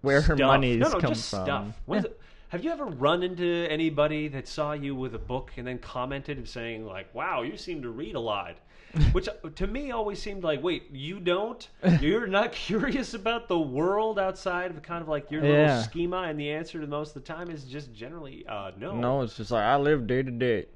Where 0.00 0.20
her 0.22 0.36
stuff? 0.36 0.46
money's 0.46 0.80
no, 0.80 0.88
no, 0.88 0.98
come 1.00 1.10
just 1.12 1.30
from. 1.30 1.44
stuff. 1.44 1.66
Yeah. 1.88 1.98
it- 1.98 2.20
have 2.48 2.62
you 2.62 2.70
ever 2.70 2.84
run 2.84 3.24
into 3.24 3.66
anybody 3.68 4.28
that 4.28 4.46
saw 4.46 4.74
you 4.74 4.94
with 4.94 5.12
a 5.14 5.18
book 5.18 5.50
and 5.56 5.66
then 5.66 5.78
commented 5.78 6.38
and 6.38 6.48
saying 6.48 6.86
like, 6.86 7.12
"Wow, 7.12 7.42
you 7.42 7.56
seem 7.56 7.82
to 7.82 7.90
read 7.90 8.14
a 8.14 8.20
lot," 8.20 8.56
which 9.12 9.28
uh, 9.28 9.32
to 9.56 9.66
me 9.66 9.90
always 9.90 10.20
seemed 10.22 10.44
like, 10.44 10.62
"Wait, 10.62 10.84
you 10.92 11.18
don't? 11.18 11.66
You're 12.00 12.28
not 12.28 12.52
curious 12.52 13.12
about 13.12 13.48
the 13.48 13.58
world 13.58 14.20
outside 14.20 14.70
of 14.70 14.80
kind 14.82 15.02
of 15.02 15.08
like 15.08 15.32
your 15.32 15.42
little 15.42 15.82
schema?" 15.82 16.18
And 16.28 16.38
the 16.38 16.50
answer 16.50 16.80
to 16.80 16.86
most 16.86 17.16
of 17.16 17.24
the 17.24 17.32
time 17.32 17.50
is 17.50 17.64
just 17.64 17.92
generally, 17.92 18.46
uh, 18.46 18.70
"No." 18.78 18.94
No, 18.94 19.22
it's 19.22 19.36
just 19.36 19.50
like 19.50 19.64
I 19.64 19.76
live 19.76 20.06
day 20.06 20.22
to 20.22 20.30
day. 20.30 20.66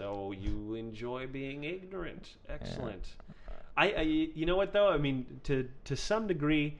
So 0.00 0.32
you 0.32 0.76
enjoy 0.76 1.26
being 1.26 1.64
ignorant. 1.64 2.26
Excellent. 2.48 3.04
I, 3.76 3.90
I 3.90 4.00
you 4.00 4.46
know 4.46 4.56
what 4.56 4.72
though? 4.72 4.88
I 4.88 4.96
mean, 4.96 5.26
to 5.44 5.68
to 5.84 5.94
some 5.94 6.26
degree, 6.26 6.78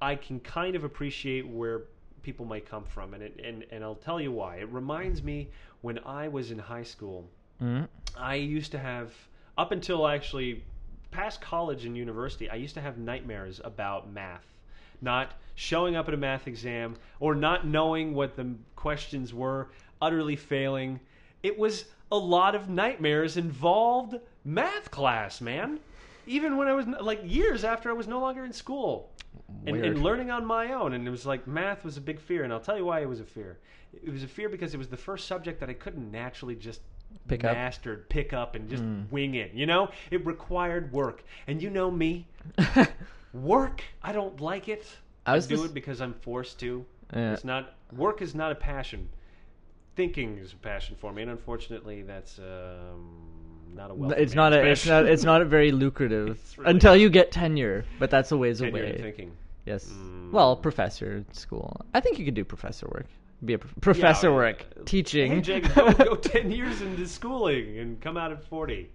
I 0.00 0.14
can 0.14 0.38
kind 0.38 0.76
of 0.76 0.84
appreciate 0.84 1.48
where 1.48 1.82
people 2.22 2.46
might 2.46 2.64
come 2.64 2.84
from, 2.84 3.12
and 3.12 3.24
it, 3.24 3.40
and 3.44 3.64
and 3.72 3.82
I'll 3.82 3.96
tell 3.96 4.20
you 4.20 4.30
why. 4.30 4.58
It 4.58 4.68
reminds 4.68 5.20
me 5.20 5.48
when 5.80 5.98
I 6.06 6.28
was 6.28 6.52
in 6.52 6.60
high 6.60 6.84
school. 6.84 7.28
Mhm. 7.60 7.88
I 8.16 8.36
used 8.36 8.70
to 8.70 8.78
have 8.78 9.12
up 9.58 9.72
until 9.72 10.06
actually 10.06 10.62
past 11.10 11.40
college 11.40 11.84
and 11.84 11.96
university, 11.96 12.48
I 12.48 12.54
used 12.54 12.74
to 12.74 12.80
have 12.80 12.98
nightmares 12.98 13.60
about 13.64 14.12
math. 14.12 14.46
Not 15.00 15.32
showing 15.56 15.96
up 15.96 16.06
at 16.06 16.14
a 16.14 16.16
math 16.16 16.46
exam 16.46 16.94
or 17.18 17.34
not 17.34 17.66
knowing 17.66 18.14
what 18.14 18.36
the 18.36 18.54
questions 18.76 19.34
were, 19.34 19.70
utterly 20.00 20.36
failing. 20.36 21.00
It 21.44 21.58
was 21.58 21.84
a 22.10 22.16
lot 22.16 22.54
of 22.54 22.70
nightmares 22.70 23.36
involved 23.36 24.16
math 24.44 24.90
class, 24.90 25.40
man. 25.40 25.78
Even 26.26 26.56
when 26.56 26.68
I 26.68 26.72
was 26.72 26.86
like 26.86 27.20
years 27.22 27.64
after 27.64 27.90
I 27.90 27.92
was 27.92 28.08
no 28.08 28.18
longer 28.18 28.44
in 28.44 28.52
school 28.52 29.10
and, 29.66 29.76
and 29.76 30.02
learning 30.02 30.30
on 30.30 30.46
my 30.46 30.72
own. 30.72 30.94
And 30.94 31.06
it 31.06 31.10
was 31.10 31.26
like 31.26 31.46
math 31.46 31.84
was 31.84 31.98
a 31.98 32.00
big 32.00 32.18
fear. 32.18 32.44
And 32.44 32.52
I'll 32.52 32.60
tell 32.60 32.78
you 32.78 32.86
why 32.86 33.00
it 33.00 33.08
was 33.08 33.20
a 33.20 33.24
fear. 33.24 33.58
It 33.92 34.10
was 34.10 34.22
a 34.22 34.26
fear 34.26 34.48
because 34.48 34.72
it 34.72 34.78
was 34.78 34.88
the 34.88 34.96
first 34.96 35.28
subject 35.28 35.60
that 35.60 35.68
I 35.68 35.74
couldn't 35.74 36.10
naturally 36.10 36.56
just 36.56 36.80
Pick 37.28 37.44
up. 37.44 38.08
pick 38.08 38.32
up, 38.32 38.54
and 38.54 38.68
just 38.68 38.82
mm. 38.82 39.08
wing 39.10 39.36
it. 39.36 39.52
You 39.54 39.66
know, 39.66 39.90
it 40.10 40.26
required 40.26 40.92
work. 40.92 41.24
And 41.46 41.62
you 41.62 41.70
know 41.70 41.90
me, 41.90 42.26
work. 43.32 43.82
I 44.02 44.12
don't 44.12 44.40
like 44.40 44.68
it. 44.68 44.86
I 45.24 45.36
I, 45.36 45.56
do 45.56 45.64
it 45.64 45.74
because 45.74 46.00
I'm 46.00 46.14
forced 46.14 46.58
to. 46.60 46.84
Yeah. 47.14 47.32
It's 47.32 47.44
not 47.44 47.74
work 47.92 48.20
is 48.20 48.34
not 48.34 48.50
a 48.50 48.56
passion. 48.56 49.08
Thinking 49.96 50.38
is 50.38 50.52
a 50.52 50.56
passion 50.56 50.96
for 51.00 51.12
me, 51.12 51.22
and 51.22 51.30
unfortunately, 51.30 52.02
that's 52.02 52.38
um, 52.40 53.28
not 53.74 53.90
a 53.90 53.94
well. 53.94 54.10
it's 54.12 54.34
not 54.34 54.52
a 54.52 54.64
it's 54.70 54.86
not 54.86 55.06
it's 55.06 55.22
not 55.24 55.40
a 55.40 55.44
very 55.44 55.70
lucrative 55.70 56.38
really 56.58 56.70
until 56.70 56.96
you 56.96 57.08
get 57.10 57.30
tenure, 57.30 57.84
but 58.00 58.10
that's 58.10 58.32
a 58.32 58.36
ways 58.36 58.58
tenure 58.58 58.82
away. 58.84 58.98
thinking. 59.00 59.32
Yes. 59.66 59.86
Mm. 59.86 60.32
Well, 60.32 60.56
professor 60.56 61.24
at 61.28 61.36
school. 61.36 61.80
I 61.94 62.00
think 62.00 62.18
you 62.18 62.24
could 62.24 62.34
do 62.34 62.44
professor 62.44 62.86
work. 62.92 63.06
Be 63.44 63.54
a 63.54 63.58
pro- 63.58 63.70
professor 63.80 64.28
Yeah, 64.28 64.34
work, 64.34 64.64
uh, 64.78 64.82
teaching. 64.84 65.40
Go, 65.42 65.60
go 65.92 66.14
ten 66.16 66.50
years 66.50 66.80
into 66.82 67.06
schooling 67.06 67.78
and 67.78 68.00
come 68.00 68.16
out 68.16 68.32
at 68.32 68.42
forty. 68.44 68.90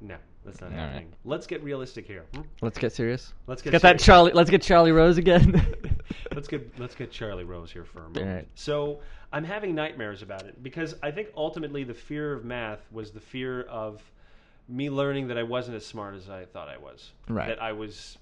No, 0.00 0.16
that's 0.44 0.60
not 0.60 0.72
All 0.72 0.78
happening. 0.78 1.12
Let's 1.24 1.46
get 1.46 1.62
realistic 1.62 2.06
here. 2.06 2.24
hmm? 2.34 2.42
Let's 2.60 2.78
get 2.78 2.92
serious. 2.92 3.34
Let's 3.46 3.62
Get, 3.62 3.70
get, 3.72 3.82
that. 3.82 3.98
Charlie. 4.00 4.32
Let's 4.32 4.50
get 4.50 4.62
Charlie 4.62 4.92
Rose 4.92 5.18
again. 5.18 5.64
let's 6.34 6.48
get 6.48 6.78
let's 6.78 6.94
get 6.94 7.10
Charlie 7.12 7.44
Rose 7.44 7.70
here 7.70 7.84
for 7.84 8.06
a 8.06 8.08
moment. 8.08 8.48
So 8.54 9.00
I'm 9.32 9.44
having 9.44 9.74
nightmares 9.74 10.22
about 10.22 10.42
it 10.42 10.62
because 10.62 10.94
I 11.02 11.10
think 11.10 11.28
ultimately 11.36 11.84
the 11.84 11.94
fear 11.94 12.32
of 12.32 12.44
math 12.44 12.80
was 12.90 13.12
the 13.12 13.20
fear 13.20 13.62
of 13.62 14.02
me 14.68 14.90
learning 14.90 15.28
that 15.28 15.38
I 15.38 15.42
wasn't 15.42 15.76
as 15.76 15.86
smart 15.86 16.14
as 16.14 16.28
I 16.28 16.44
thought 16.44 16.68
I 16.68 16.78
was. 16.78 17.12
Right. 17.28 17.48
That 17.48 17.62
I 17.62 17.72
was, 17.72 18.18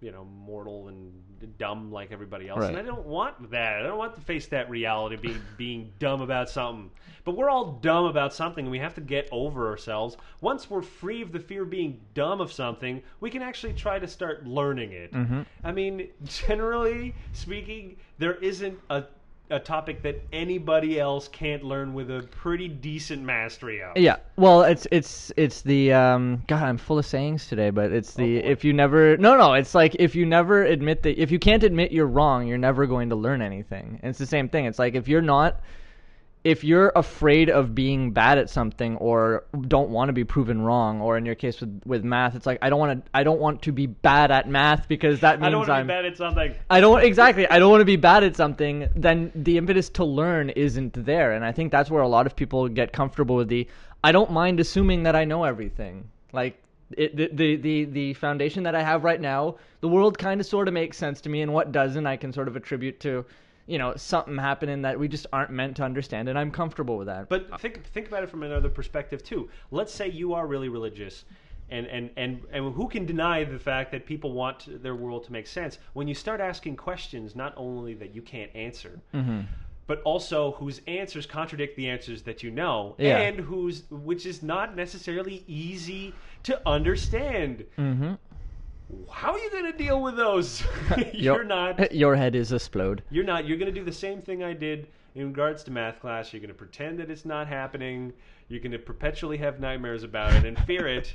you 0.00 0.12
know, 0.12 0.24
mortal 0.24 0.88
and 0.88 1.12
dumb 1.58 1.92
like 1.92 2.10
everybody 2.10 2.48
else. 2.48 2.60
Right. 2.60 2.70
And 2.70 2.78
I 2.78 2.82
don't 2.82 3.06
want 3.06 3.50
that. 3.50 3.80
I 3.80 3.82
don't 3.82 3.98
want 3.98 4.14
to 4.14 4.20
face 4.20 4.46
that 4.48 4.68
reality 4.70 5.16
of 5.16 5.22
being 5.22 5.40
being 5.56 5.92
dumb 5.98 6.20
about 6.20 6.50
something. 6.50 6.90
But 7.24 7.36
we're 7.36 7.48
all 7.48 7.78
dumb 7.80 8.04
about 8.04 8.34
something 8.34 8.66
and 8.66 8.70
we 8.70 8.78
have 8.80 8.94
to 8.96 9.00
get 9.00 9.28
over 9.32 9.68
ourselves. 9.68 10.16
Once 10.40 10.68
we're 10.68 10.82
free 10.82 11.22
of 11.22 11.32
the 11.32 11.40
fear 11.40 11.62
of 11.62 11.70
being 11.70 12.00
dumb 12.12 12.40
of 12.40 12.52
something, 12.52 13.02
we 13.20 13.30
can 13.30 13.40
actually 13.40 13.72
try 13.72 13.98
to 13.98 14.06
start 14.06 14.46
learning 14.46 14.92
it. 14.92 15.12
Mm-hmm. 15.12 15.42
I 15.62 15.72
mean, 15.72 16.08
generally 16.24 17.14
speaking, 17.32 17.96
there 18.18 18.34
isn't 18.34 18.78
a 18.90 19.04
a 19.50 19.60
topic 19.60 20.02
that 20.02 20.22
anybody 20.32 20.98
else 20.98 21.28
can't 21.28 21.62
learn 21.62 21.92
with 21.92 22.10
a 22.10 22.22
pretty 22.30 22.66
decent 22.66 23.22
mastery 23.22 23.82
of. 23.82 23.96
yeah. 23.96 24.16
Well, 24.36 24.62
it's 24.62 24.86
it's 24.90 25.30
it's 25.36 25.60
the 25.62 25.92
um. 25.92 26.42
God, 26.46 26.62
I'm 26.62 26.78
full 26.78 26.98
of 26.98 27.04
sayings 27.06 27.46
today, 27.46 27.70
but 27.70 27.92
it's 27.92 28.14
the 28.14 28.38
Oh, 28.38 28.42
boy. 28.42 28.48
if 28.48 28.64
you 28.64 28.72
never 28.72 29.16
no 29.18 29.36
no. 29.36 29.52
It's 29.54 29.74
like 29.74 29.96
if 29.98 30.14
you 30.14 30.24
never 30.26 30.64
admit 30.64 31.02
that 31.02 31.20
if 31.20 31.30
you 31.30 31.38
can't 31.38 31.62
admit 31.62 31.92
you're 31.92 32.06
wrong, 32.06 32.46
you're 32.46 32.58
never 32.58 32.86
going 32.86 33.10
to 33.10 33.16
learn 33.16 33.42
anything. 33.42 34.00
And 34.02 34.10
it's 34.10 34.18
the 34.18 34.26
same 34.26 34.48
thing. 34.48 34.64
It's 34.64 34.78
like 34.78 34.94
if 34.94 35.08
you're 35.08 35.22
not 35.22 35.60
if 36.44 36.62
you're 36.62 36.92
afraid 36.94 37.48
of 37.48 37.74
being 37.74 38.12
bad 38.12 38.36
at 38.36 38.50
something 38.50 38.96
or 38.98 39.44
don't 39.66 39.88
want 39.88 40.10
to 40.10 40.12
be 40.12 40.24
proven 40.24 40.60
wrong 40.60 41.00
or 41.00 41.16
in 41.16 41.24
your 41.24 41.34
case 41.34 41.58
with 41.58 41.80
with 41.86 42.04
math 42.04 42.36
it's 42.36 42.44
like 42.44 42.58
I 42.60 42.68
don't 42.68 42.78
want 42.78 43.04
to 43.04 43.10
I 43.14 43.24
don't 43.24 43.40
want 43.40 43.62
to 43.62 43.72
be 43.72 43.86
bad 43.86 44.30
at 44.30 44.46
math 44.46 44.86
because 44.86 45.20
that 45.20 45.40
means 45.40 45.46
I 45.48 45.50
don't 45.50 45.60
want 45.60 45.68
to 45.68 45.72
I'm 45.72 45.86
be 45.86 45.92
bad 45.92 46.04
at 46.04 46.16
something. 46.18 46.54
I 46.68 46.80
don't 46.80 47.02
exactly. 47.02 47.48
I 47.48 47.58
don't 47.58 47.70
want 47.70 47.80
to 47.80 47.86
be 47.86 47.96
bad 47.96 48.22
at 48.24 48.36
something. 48.36 48.88
Then 48.94 49.32
the 49.34 49.56
impetus 49.56 49.88
to 49.90 50.04
learn 50.04 50.50
isn't 50.50 51.04
there, 51.04 51.32
and 51.32 51.44
I 51.44 51.52
think 51.52 51.72
that's 51.72 51.90
where 51.90 52.02
a 52.02 52.08
lot 52.08 52.26
of 52.26 52.36
people 52.36 52.68
get 52.68 52.92
comfortable 52.92 53.36
with 53.36 53.48
the. 53.48 53.66
I 54.02 54.12
don't 54.12 54.30
mind 54.30 54.60
assuming 54.60 55.04
that 55.04 55.16
I 55.16 55.24
know 55.24 55.44
everything. 55.44 56.08
Like 56.32 56.62
it, 56.96 57.16
the, 57.16 57.30
the 57.32 57.56
the 57.56 57.84
the 57.84 58.14
foundation 58.14 58.64
that 58.64 58.74
I 58.74 58.82
have 58.82 59.02
right 59.02 59.20
now, 59.20 59.56
the 59.80 59.88
world 59.88 60.18
kind 60.18 60.40
of 60.40 60.46
sort 60.46 60.68
of 60.68 60.74
makes 60.74 60.98
sense 60.98 61.20
to 61.22 61.28
me, 61.30 61.40
and 61.42 61.54
what 61.54 61.72
doesn't, 61.72 62.06
I 62.06 62.16
can 62.16 62.32
sort 62.32 62.48
of 62.48 62.56
attribute 62.56 63.00
to, 63.00 63.24
you 63.66 63.78
know, 63.78 63.94
something 63.96 64.36
happening 64.36 64.82
that 64.82 64.98
we 64.98 65.08
just 65.08 65.26
aren't 65.32 65.50
meant 65.50 65.76
to 65.76 65.82
understand, 65.84 66.28
and 66.28 66.38
I'm 66.38 66.50
comfortable 66.50 66.96
with 66.98 67.06
that. 67.06 67.28
But 67.28 67.60
think 67.60 67.84
think 67.84 68.08
about 68.08 68.22
it 68.22 68.30
from 68.30 68.42
another 68.42 68.68
perspective 68.68 69.22
too. 69.22 69.48
Let's 69.70 69.92
say 69.92 70.08
you 70.08 70.34
are 70.34 70.46
really 70.46 70.68
religious, 70.68 71.24
and 71.70 71.86
and 71.86 72.10
and 72.16 72.42
and 72.52 72.74
who 72.74 72.88
can 72.88 73.06
deny 73.06 73.44
the 73.44 73.58
fact 73.58 73.90
that 73.92 74.04
people 74.06 74.32
want 74.32 74.82
their 74.82 74.94
world 74.94 75.24
to 75.24 75.32
make 75.32 75.46
sense? 75.46 75.78
When 75.94 76.06
you 76.08 76.14
start 76.14 76.40
asking 76.40 76.76
questions, 76.76 77.34
not 77.34 77.54
only 77.56 77.94
that 77.94 78.14
you 78.14 78.22
can't 78.22 78.54
answer. 78.54 79.00
Mm-hmm. 79.14 79.40
But 79.86 80.00
also 80.00 80.52
whose 80.52 80.80
answers 80.86 81.26
contradict 81.26 81.76
the 81.76 81.90
answers 81.90 82.22
that 82.22 82.42
you 82.42 82.50
know, 82.50 82.94
Yeah. 82.96 83.18
and 83.18 83.38
whose 83.38 83.82
which 83.90 84.24
is 84.24 84.42
not 84.42 84.74
necessarily 84.74 85.44
easy 85.46 86.14
to 86.44 86.58
understand. 86.66 87.64
mm-hmm. 87.76 88.14
How 89.10 89.32
are 89.32 89.38
you 89.38 89.50
going 89.50 89.70
to 89.70 89.76
deal 89.76 90.02
with 90.02 90.16
those? 90.16 90.62
you're 91.12 91.44
not. 91.44 91.92
Your 91.94 92.16
head 92.16 92.34
is 92.34 92.52
explode. 92.52 93.02
You're 93.10 93.24
not. 93.24 93.46
You're 93.46 93.58
going 93.58 93.72
to 93.72 93.78
do 93.78 93.84
the 93.84 93.92
same 93.92 94.20
thing 94.22 94.42
I 94.42 94.52
did 94.52 94.88
in 95.14 95.26
regards 95.28 95.64
to 95.64 95.70
math 95.70 96.00
class. 96.00 96.32
You're 96.32 96.40
going 96.40 96.48
to 96.48 96.54
pretend 96.54 96.98
that 96.98 97.10
it's 97.10 97.24
not 97.24 97.46
happening. 97.46 98.12
You're 98.48 98.60
going 98.60 98.72
to 98.72 98.78
perpetually 98.78 99.38
have 99.38 99.58
nightmares 99.58 100.02
about 100.02 100.32
it 100.34 100.44
and 100.44 100.58
fear 100.60 100.86
it, 100.86 101.14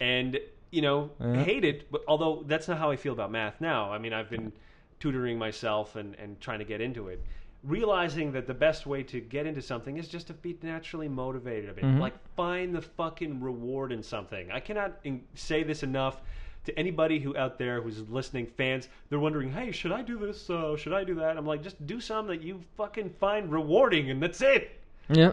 and 0.00 0.38
you 0.70 0.82
know 0.82 1.10
Uh-huh. 1.20 1.44
hate 1.44 1.64
it. 1.64 1.90
But 1.90 2.02
although 2.08 2.42
that's 2.46 2.66
not 2.68 2.78
how 2.78 2.90
I 2.90 2.96
feel 2.96 3.12
about 3.12 3.30
math 3.30 3.60
now. 3.60 3.92
I 3.92 3.98
mean, 3.98 4.12
I've 4.12 4.30
been 4.30 4.52
tutoring 4.98 5.38
myself 5.38 5.94
and 5.96 6.14
and 6.16 6.40
trying 6.40 6.58
to 6.58 6.64
get 6.64 6.80
into 6.80 7.08
it. 7.08 7.22
Realizing 7.62 8.32
that 8.32 8.46
the 8.46 8.52
best 8.54 8.86
way 8.86 9.02
to 9.04 9.20
get 9.20 9.46
into 9.46 9.62
something 9.62 9.96
is 9.96 10.08
just 10.08 10.26
to 10.26 10.34
be 10.34 10.58
naturally 10.62 11.08
motivated 11.08 11.70
a 11.70 11.72
bit. 11.72 11.84
Mhm. 11.84 12.00
Like 12.00 12.14
find 12.36 12.74
the 12.74 12.82
fucking 12.82 13.40
reward 13.40 13.90
in 13.92 14.02
something. 14.02 14.50
I 14.50 14.60
cannot 14.60 14.92
in- 15.04 15.22
say 15.34 15.62
this 15.62 15.82
enough 15.82 16.20
to 16.64 16.78
anybody 16.78 17.18
who 17.18 17.36
out 17.36 17.58
there 17.58 17.80
who's 17.80 18.08
listening, 18.08 18.46
fans, 18.46 18.88
they're 19.08 19.18
wondering, 19.18 19.50
hey, 19.50 19.70
should 19.70 19.92
I 19.92 20.02
do 20.02 20.18
this? 20.18 20.48
Uh, 20.48 20.76
should 20.76 20.92
I 20.92 21.04
do 21.04 21.14
that? 21.16 21.36
I'm 21.36 21.46
like, 21.46 21.62
just 21.62 21.86
do 21.86 22.00
something 22.00 22.36
that 22.36 22.44
you 22.44 22.60
fucking 22.76 23.10
find 23.20 23.50
rewarding, 23.52 24.10
and 24.10 24.22
that's 24.22 24.40
it. 24.40 24.80
Yeah. 25.08 25.32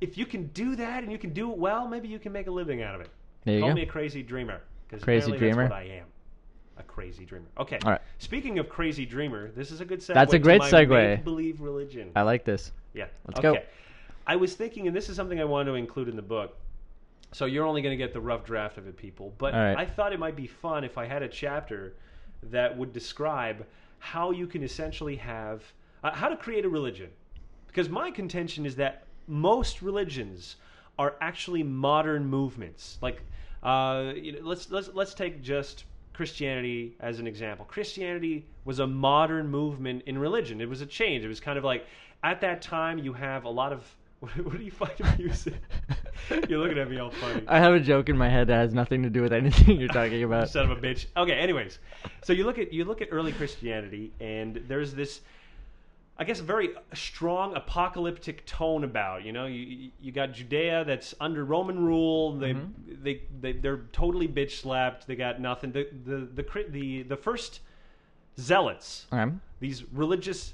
If 0.00 0.18
you 0.18 0.26
can 0.26 0.46
do 0.48 0.76
that 0.76 1.02
and 1.02 1.12
you 1.12 1.18
can 1.18 1.32
do 1.32 1.50
it 1.50 1.58
well, 1.58 1.88
maybe 1.88 2.08
you 2.08 2.18
can 2.18 2.32
make 2.32 2.46
a 2.46 2.50
living 2.50 2.82
out 2.82 2.94
of 2.94 3.00
it. 3.00 3.08
There 3.44 3.54
you 3.54 3.60
Call 3.60 3.70
go. 3.70 3.74
me 3.74 3.82
a 3.82 3.86
crazy 3.86 4.22
dreamer. 4.22 4.60
Crazy 5.00 5.32
dreamer. 5.32 5.68
That's 5.68 5.70
what 5.70 5.78
I 5.78 5.84
am. 5.84 6.06
A 6.78 6.82
crazy 6.82 7.24
dreamer. 7.24 7.46
Okay. 7.58 7.78
All 7.84 7.92
right. 7.92 8.00
Speaking 8.18 8.58
of 8.58 8.68
crazy 8.68 9.06
dreamer, 9.06 9.50
this 9.52 9.70
is 9.70 9.80
a 9.80 9.84
good 9.84 10.00
segue. 10.00 10.14
That's 10.14 10.34
a 10.34 10.38
great 10.38 10.60
segue. 10.62 10.88
Make-believe 10.90 11.60
religion. 11.60 12.10
I 12.14 12.22
like 12.22 12.44
this. 12.44 12.72
Yeah. 12.92 13.06
Let's 13.26 13.38
okay. 13.38 13.58
go. 13.58 13.62
I 14.26 14.36
was 14.36 14.54
thinking, 14.54 14.86
and 14.86 14.94
this 14.94 15.08
is 15.08 15.16
something 15.16 15.40
I 15.40 15.44
want 15.44 15.66
to 15.68 15.74
include 15.74 16.08
in 16.08 16.16
the 16.16 16.22
book. 16.22 16.56
So 17.32 17.46
you're 17.46 17.66
only 17.66 17.82
going 17.82 17.96
to 17.96 18.02
get 18.02 18.12
the 18.12 18.20
rough 18.20 18.44
draft 18.44 18.78
of 18.78 18.86
it, 18.86 18.96
people. 18.96 19.34
But 19.38 19.52
right. 19.52 19.76
I 19.76 19.84
thought 19.84 20.12
it 20.12 20.18
might 20.18 20.36
be 20.36 20.46
fun 20.46 20.84
if 20.84 20.96
I 20.96 21.06
had 21.06 21.22
a 21.22 21.28
chapter 21.28 21.94
that 22.44 22.76
would 22.76 22.92
describe 22.92 23.66
how 23.98 24.30
you 24.30 24.46
can 24.46 24.62
essentially 24.62 25.16
have 25.16 25.62
uh, 26.04 26.12
how 26.12 26.28
to 26.28 26.36
create 26.36 26.64
a 26.64 26.68
religion. 26.68 27.10
Because 27.66 27.88
my 27.88 28.10
contention 28.10 28.64
is 28.64 28.76
that 28.76 29.04
most 29.26 29.82
religions 29.82 30.56
are 30.98 31.16
actually 31.20 31.62
modern 31.62 32.26
movements. 32.26 32.98
Like, 33.02 33.22
uh, 33.62 34.12
you 34.14 34.32
know, 34.32 34.38
let's 34.42 34.70
let's 34.70 34.88
let's 34.94 35.14
take 35.14 35.42
just 35.42 35.84
Christianity 36.12 36.96
as 37.00 37.18
an 37.18 37.26
example. 37.26 37.66
Christianity 37.66 38.46
was 38.64 38.78
a 38.78 38.86
modern 38.86 39.48
movement 39.48 40.02
in 40.06 40.16
religion. 40.18 40.60
It 40.60 40.68
was 40.68 40.80
a 40.80 40.86
change. 40.86 41.24
It 41.24 41.28
was 41.28 41.40
kind 41.40 41.58
of 41.58 41.64
like 41.64 41.86
at 42.22 42.40
that 42.40 42.62
time 42.62 42.98
you 42.98 43.12
have 43.12 43.44
a 43.44 43.50
lot 43.50 43.72
of 43.72 43.84
what, 44.26 44.44
what 44.46 44.58
do 44.58 44.64
you 44.64 44.70
find 44.70 44.92
amusing? 45.00 45.54
You're 46.48 46.58
looking 46.58 46.78
at 46.78 46.90
me 46.90 46.98
all 46.98 47.10
funny. 47.10 47.42
I 47.46 47.58
have 47.58 47.74
a 47.74 47.80
joke 47.80 48.08
in 48.08 48.16
my 48.16 48.28
head 48.28 48.48
that 48.48 48.56
has 48.56 48.74
nothing 48.74 49.02
to 49.02 49.10
do 49.10 49.22
with 49.22 49.32
anything 49.32 49.78
you're 49.78 49.88
talking 49.88 50.22
about. 50.24 50.48
Son 50.48 50.70
of 50.70 50.76
a 50.76 50.80
bitch. 50.80 51.06
Okay. 51.16 51.32
Anyways, 51.32 51.78
so 52.24 52.32
you 52.32 52.44
look 52.44 52.58
at 52.58 52.72
you 52.72 52.84
look 52.84 53.00
at 53.00 53.08
early 53.10 53.32
Christianity, 53.32 54.12
and 54.20 54.62
there's 54.66 54.94
this, 54.94 55.20
I 56.18 56.24
guess, 56.24 56.40
very 56.40 56.70
strong 56.94 57.54
apocalyptic 57.54 58.44
tone 58.46 58.84
about. 58.84 59.24
You 59.24 59.32
know, 59.32 59.46
you 59.46 59.90
you 60.00 60.12
got 60.12 60.32
Judea 60.32 60.84
that's 60.84 61.14
under 61.20 61.44
Roman 61.44 61.78
rule. 61.78 62.36
They 62.36 62.54
mm-hmm. 62.54 63.02
they, 63.02 63.22
they 63.40 63.52
they're 63.52 63.82
totally 63.92 64.28
bitch 64.28 64.60
slapped. 64.62 65.06
They 65.06 65.16
got 65.16 65.40
nothing. 65.40 65.72
The 65.72 65.88
the 66.04 66.42
the 66.42 66.64
the, 66.70 67.02
the 67.02 67.16
first 67.16 67.60
zealots 68.38 69.06
Okay. 69.12 69.32
these 69.60 69.84
religious, 69.92 70.52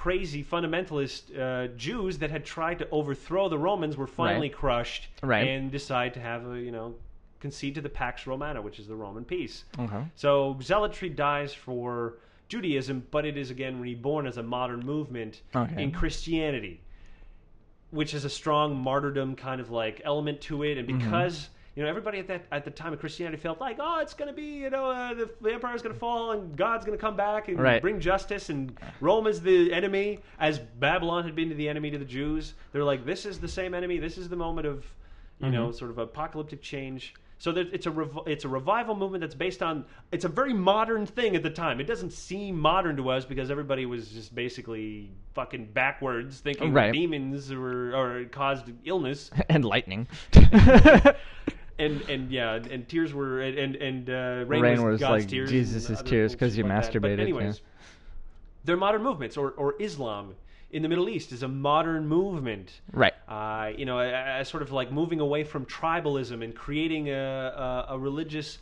crazy 0.00 0.44
fundamentalist 0.44 1.22
uh, 1.38 1.68
Jews 1.74 2.18
that 2.18 2.30
had 2.30 2.44
tried 2.44 2.78
to 2.80 2.88
overthrow 2.90 3.48
the 3.48 3.56
Romans 3.58 3.96
were 3.96 4.06
finally 4.06 4.48
Right. 4.48 4.56
crushed 4.56 5.08
Right. 5.22 5.48
and 5.48 5.72
decide 5.72 6.12
to 6.14 6.20
have 6.20 6.46
a 6.46 6.60
you 6.60 6.70
know 6.70 6.94
concede 7.40 7.74
to 7.76 7.80
the 7.80 7.88
Pax 7.88 8.26
Romana, 8.26 8.60
which 8.60 8.78
is 8.78 8.86
the 8.86 8.94
Roman 8.94 9.24
peace. 9.24 9.64
Okay. 9.78 10.02
So 10.14 10.58
zealotry 10.60 11.08
dies 11.08 11.54
for 11.54 12.18
Judaism, 12.48 13.06
but 13.10 13.24
it 13.24 13.38
is 13.38 13.50
again 13.50 13.80
reborn 13.80 14.26
as 14.26 14.36
a 14.36 14.42
modern 14.42 14.80
movement 14.80 15.40
Okay. 15.54 15.82
in 15.82 15.90
Christianity, 15.92 16.80
which 17.90 18.12
is 18.12 18.24
a 18.26 18.30
strong 18.30 18.76
martyrdom 18.76 19.34
kind 19.34 19.60
of 19.62 19.70
like 19.70 20.02
element 20.04 20.40
to 20.42 20.62
it, 20.62 20.76
Mm-hmm. 20.76 20.90
and 20.90 21.00
because. 21.00 21.48
You 21.76 21.82
know, 21.82 21.88
everybody 21.90 22.18
at 22.18 22.26
that 22.28 22.46
at 22.50 22.64
the 22.64 22.70
time 22.70 22.94
of 22.94 23.00
Christianity 23.00 23.36
felt 23.36 23.60
like, 23.60 23.76
oh, 23.78 24.00
it's 24.00 24.14
going 24.14 24.28
to 24.28 24.34
be, 24.34 24.42
you 24.60 24.70
know, 24.70 24.90
uh, 24.90 25.12
the, 25.12 25.30
the 25.42 25.52
empire's 25.52 25.82
going 25.82 25.92
to 25.94 25.98
fall 25.98 26.32
and 26.32 26.56
God's 26.56 26.86
going 26.86 26.96
to 26.96 27.00
come 27.00 27.16
back 27.16 27.48
and 27.48 27.60
Right. 27.60 27.82
bring 27.82 28.00
justice, 28.00 28.48
and 28.48 28.76
Rome 29.02 29.26
is 29.26 29.42
the 29.42 29.72
enemy, 29.74 30.20
as 30.40 30.58
Babylon 30.58 31.24
had 31.24 31.36
been 31.36 31.50
to 31.50 31.54
the 31.54 31.68
enemy 31.68 31.90
to 31.90 31.98
the 31.98 32.04
Jews. 32.06 32.54
They're 32.72 32.82
like, 32.82 33.04
this 33.04 33.26
is 33.26 33.40
the 33.40 33.48
same 33.48 33.74
enemy. 33.74 33.98
This 33.98 34.16
is 34.16 34.30
the 34.30 34.36
moment 34.36 34.66
of, 34.66 34.86
you 35.38 35.50
know, 35.50 35.68
Mm-hmm. 35.68 35.76
sort 35.76 35.90
of 35.90 35.98
apocalyptic 35.98 36.62
change. 36.62 37.12
So 37.38 37.52
there, 37.52 37.66
it's 37.70 37.84
a 37.84 37.90
rev- 37.90 38.20
it's 38.26 38.46
a 38.46 38.48
revival 38.48 38.94
movement 38.96 39.20
that's 39.20 39.34
based 39.34 39.62
on 39.62 39.84
it's 40.10 40.24
a 40.24 40.28
very 40.28 40.54
modern 40.54 41.04
thing 41.04 41.36
at 41.36 41.42
the 41.42 41.50
time. 41.50 41.78
It 41.80 41.86
doesn't 41.86 42.14
seem 42.14 42.58
modern 42.58 42.96
to 42.96 43.10
us 43.10 43.26
because 43.26 43.50
everybody 43.50 43.84
was 43.84 44.08
just 44.08 44.34
basically 44.34 45.10
fucking 45.34 45.66
backwards, 45.74 46.40
thinking 46.40 46.72
Right. 46.72 46.94
demons 46.94 47.52
were 47.52 47.94
or 47.94 48.24
caused 48.24 48.72
illness, 48.86 49.30
and 49.50 49.66
lightning. 49.66 50.08
and 51.78 52.00
and 52.08 52.30
yeah, 52.30 52.54
and 52.54 52.88
tears 52.88 53.12
were 53.12 53.40
and 53.40 53.76
and 53.76 54.10
uh, 54.10 54.44
rain, 54.46 54.62
Rain 54.62 54.82
was, 54.82 54.92
was 54.92 55.00
God's 55.00 55.22
like 55.24 55.30
tears, 55.30 55.50
Jesus' 55.50 56.02
tears 56.02 56.34
'cause 56.34 56.56
you 56.56 56.64
like 56.64 56.82
that. 56.82 57.00
But 57.00 57.02
masturbated, 57.02 57.20
anyways, 57.20 57.56
yeah. 57.58 57.86
they're 58.64 58.76
modern 58.76 59.02
movements, 59.02 59.36
or 59.36 59.50
or 59.52 59.74
Islam 59.80 60.34
in 60.70 60.82
the 60.82 60.88
Middle 60.88 61.08
East 61.08 61.32
is 61.32 61.42
a 61.42 61.48
modern 61.48 62.06
movement 62.06 62.80
right. 62.92 63.14
uh, 63.28 63.70
you 63.76 63.84
know, 63.84 64.00
a, 64.00 64.40
a 64.40 64.44
sort 64.44 64.62
of 64.62 64.72
like 64.72 64.90
moving 64.90 65.20
away 65.20 65.44
from 65.44 65.64
tribalism 65.64 66.42
and 66.42 66.54
creating 66.54 67.08
a, 67.08 67.14
a, 67.14 67.86
a 67.94 67.98
religious 67.98 68.58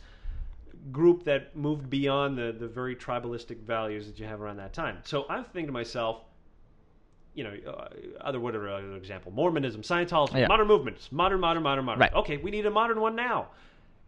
group 0.91 1.23
that 1.23 1.55
moved 1.55 1.89
beyond 1.89 2.37
the, 2.37 2.55
the 2.57 2.67
very 2.67 2.95
tribalistic 2.95 3.59
values 3.61 4.05
that 4.05 4.19
you 4.19 4.25
have 4.25 4.39
around 4.39 4.57
that 4.57 4.71
time. 4.71 4.99
So 5.03 5.25
I'm 5.29 5.43
thinking 5.45 5.67
to 5.67 5.71
myself, 5.71 6.21
you 7.35 7.43
know, 7.43 7.53
uh, 7.67 7.87
other 8.21 8.39
whatever 8.39 8.69
other 8.69 8.95
example, 8.95 9.31
Mormonism, 9.31 9.81
Scientology, 9.81 10.39
Yeah. 10.39 10.47
modern 10.47 10.67
movements, 10.67 11.11
modern, 11.11 11.39
modern, 11.41 11.63
modern, 11.63 11.85
modern. 11.85 11.99
Right. 11.99 12.13
Okay, 12.13 12.37
we 12.37 12.49
need 12.49 12.65
a 12.65 12.71
modern 12.71 12.99
one 13.01 13.15
now. 13.15 13.47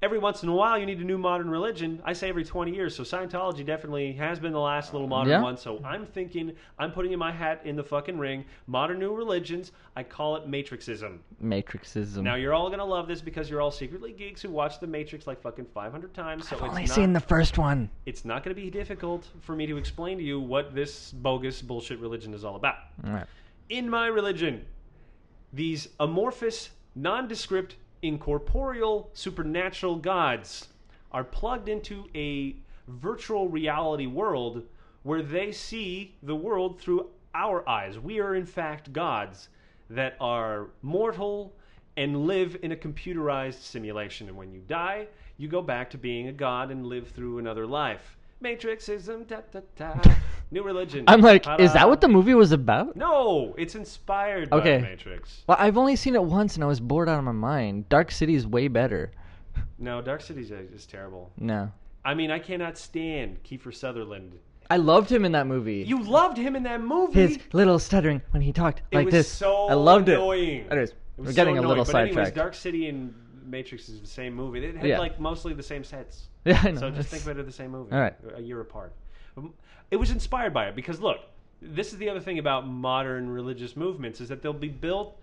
Every 0.04 0.20
once 0.20 0.44
in 0.44 0.50
a 0.50 0.54
while, 0.54 0.78
you 0.78 0.86
need 0.86 1.00
a 1.00 1.04
new 1.04 1.18
modern 1.18 1.50
religion. 1.50 2.00
I 2.06 2.14
say 2.14 2.30
every 2.30 2.46
20 2.46 2.72
years. 2.72 2.96
So 2.96 3.02
Scientology 3.02 3.66
definitely 3.66 4.14
has 4.14 4.40
been 4.40 4.52
the 4.54 4.60
last 4.60 4.94
little 4.94 5.08
modern 5.08 5.32
Yeah. 5.32 5.42
one. 5.42 5.58
So 5.58 5.82
I'm 5.84 6.06
thinking, 6.06 6.52
I'm 6.78 6.92
putting 6.92 7.14
in 7.14 7.18
my 7.20 7.32
hat 7.32 7.62
in 7.66 7.76
the 7.76 7.84
fucking 7.84 8.16
ring. 8.16 8.46
Modern 8.68 9.00
new 9.00 9.16
religions. 9.16 9.72
I 9.96 10.04
call 10.04 10.36
it 10.36 10.48
Matrixism. 10.48 11.18
Matrixism. 11.44 12.22
Now 12.22 12.36
you're 12.36 12.54
all 12.54 12.70
gonna 12.70 12.86
love 12.86 13.08
this 13.08 13.22
because 13.22 13.50
you're 13.50 13.60
all 13.60 13.72
secretly 13.72 14.12
geeks 14.12 14.40
who 14.44 14.52
watch 14.52 14.80
the 14.80 14.86
Matrix 14.86 15.26
like 15.26 15.42
fucking 15.42 15.66
500 15.74 16.14
times. 16.14 16.48
So 16.48 16.58
I've 16.58 16.62
it's 16.66 16.70
only 16.70 16.82
not, 16.84 16.90
seen 16.92 17.14
the 17.14 17.20
first 17.20 17.58
one. 17.58 17.90
it's 18.06 18.24
not 18.24 18.44
gonna 18.44 18.54
be 18.54 18.70
difficult 18.70 19.28
for 19.42 19.56
me 19.56 19.66
to 19.66 19.78
explain 19.78 20.20
to 20.20 20.24
you 20.24 20.40
what 20.40 20.76
this 20.76 21.12
bogus 21.12 21.60
bullshit 21.64 21.98
religion 22.00 22.36
is 22.36 22.46
all 22.46 22.56
about. 22.56 22.76
All 23.04 23.14
right. 23.14 23.26
In 23.70 23.90
my 23.90 24.06
religion, 24.06 24.64
these 25.52 25.88
amorphous, 26.00 26.70
nondescript, 26.96 27.78
incorporeal, 28.02 29.10
supernatural 29.14 29.98
gods 29.98 30.70
are 31.12 31.24
plugged 31.24 31.70
into 31.70 32.06
a 32.16 32.56
virtual 32.88 33.50
reality 33.50 34.06
world 34.06 34.64
where 35.04 35.22
they 35.22 35.52
see 35.52 36.16
the 36.24 36.36
world 36.36 36.80
through 36.80 37.10
our 37.34 37.68
eyes. 37.68 38.00
We 38.00 38.20
are, 38.20 38.36
in 38.36 38.46
fact, 38.46 38.92
gods 38.94 39.50
that 39.90 40.18
are 40.20 40.68
mortal 40.82 41.56
and 41.96 42.28
live 42.28 42.58
in 42.62 42.72
a 42.72 42.76
computerized 42.76 43.62
simulation. 43.62 44.28
And 44.28 44.38
when 44.38 44.52
you 44.52 44.62
die, 44.62 45.08
you 45.38 45.48
go 45.48 45.62
back 45.62 45.90
to 45.92 45.98
being 45.98 46.28
a 46.28 46.34
god 46.34 46.72
and 46.72 46.86
live 46.86 47.10
through 47.10 47.40
another 47.40 47.66
life. 47.66 48.17
Matrixism, 48.44 49.28
ta 49.28 49.42
ta 49.52 49.62
ta. 49.76 50.16
New 50.52 50.64
religion. 50.64 51.04
I'm 51.08 51.22
like, 51.22 51.42
is 51.42 51.46
Ta-da. 51.46 51.74
that 51.74 51.90
what 51.90 52.00
the 52.02 52.08
movie 52.08 52.34
was 52.34 52.52
about? 52.54 52.96
No, 52.96 53.54
it's 53.58 53.76
inspired 53.76 54.50
by 54.50 54.58
Okay. 54.58 54.78
the 54.78 54.84
Matrix. 54.84 55.44
Well, 55.48 55.58
I've 55.60 55.78
only 55.78 55.96
seen 55.98 56.16
it 56.16 56.24
once 56.24 56.56
and 56.56 56.64
I 56.64 56.68
was 56.68 56.80
bored 56.80 57.10
out 57.10 57.18
of 57.20 57.26
my 57.26 57.32
mind. 57.34 57.90
Dark 57.90 58.12
City 58.12 58.34
is 58.36 58.48
way 58.48 58.68
better. 58.70 59.12
No, 59.78 60.02
Dark 60.02 60.22
City 60.22 60.42
is 60.42 60.86
terrible. 60.86 61.32
No. 61.38 61.72
I 62.06 62.14
mean, 62.14 62.32
I 62.32 62.40
cannot 62.40 62.78
stand 62.78 63.44
Kiefer 63.44 63.74
Sutherland. 63.76 64.40
I 64.70 64.78
loved 64.78 65.10
him 65.12 65.26
in 65.26 65.32
that 65.34 65.48
movie. 65.48 65.84
You 65.88 66.02
loved 66.04 66.38
him 66.38 66.56
in 66.56 66.64
that 66.64 66.82
movie. 66.82 67.20
His 67.20 67.40
little 67.54 67.80
stuttering 67.80 68.22
when 68.32 68.42
he 68.42 68.54
talked 68.54 68.82
it 68.92 68.96
like 68.96 69.06
was 69.06 69.14
this. 69.14 69.28
so 69.32 69.68
I 69.68 69.74
loved 69.74 70.08
annoying. 70.10 70.62
it. 70.66 70.72
Anyways, 70.72 70.90
It 70.92 70.96
we're 71.18 71.26
was 71.26 71.36
getting 71.36 71.56
so 71.56 71.66
a 71.66 71.68
little 71.68 71.84
but 71.86 71.96
anyways, 71.96 72.16
sidetracked. 72.16 72.36
Dark 72.36 72.54
City 72.54 72.88
and 72.88 73.14
Matrix 73.48 73.90
is 73.90 74.02
the 74.02 74.08
same 74.08 74.34
movie. 74.34 74.60
They 74.60 74.78
had 74.78 74.88
Yeah. 74.88 75.00
like 75.00 75.20
mostly 75.20 75.54
the 75.54 75.64
same 75.64 75.84
sets. 75.84 76.28
Yeah, 76.46 76.62
I 76.64 76.72
know. 76.72 76.80
So 76.80 76.92
just 76.92 77.10
think 77.10 77.24
about 77.24 77.38
it 77.38 77.46
the 77.46 77.52
same 77.52 77.72
movie. 77.72 77.92
All 77.92 78.00
right. 78.00 78.16
A 78.36 78.42
year 78.42 78.62
apart. 78.62 78.94
Um, 79.38 79.54
It 79.92 79.98
was 79.98 80.12
inspired 80.12 80.54
by 80.54 80.68
it 80.68 80.76
because 80.76 81.00
look, 81.02 81.18
this 81.62 81.92
is 81.92 81.98
the 82.00 82.10
other 82.10 82.20
thing 82.22 82.40
about 82.40 82.68
modern 82.68 83.30
religious 83.30 83.76
movements 83.76 84.22
is 84.22 84.30
that 84.30 84.42
they'll 84.42 84.54
be 84.54 84.70
built 84.70 85.20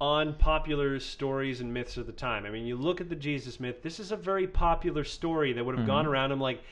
on 0.00 0.34
popular 0.34 0.98
stories 1.00 1.60
and 1.60 1.72
myths 1.72 1.96
of 1.96 2.06
the 2.06 2.12
time. 2.12 2.44
I 2.44 2.50
mean, 2.50 2.66
you 2.66 2.76
look 2.76 3.00
at 3.00 3.08
the 3.08 3.14
Jesus 3.16 3.58
myth. 3.60 3.82
This 3.82 3.98
is 4.00 4.12
a 4.12 4.16
very 4.16 4.46
popular 4.46 5.04
story 5.04 5.52
that 5.54 5.64
would 5.64 5.74
have 5.76 5.84
Mm-hmm. 5.84 5.92
gone 5.92 6.06
around. 6.06 6.32
I'm 6.32 6.40
like, 6.40 6.62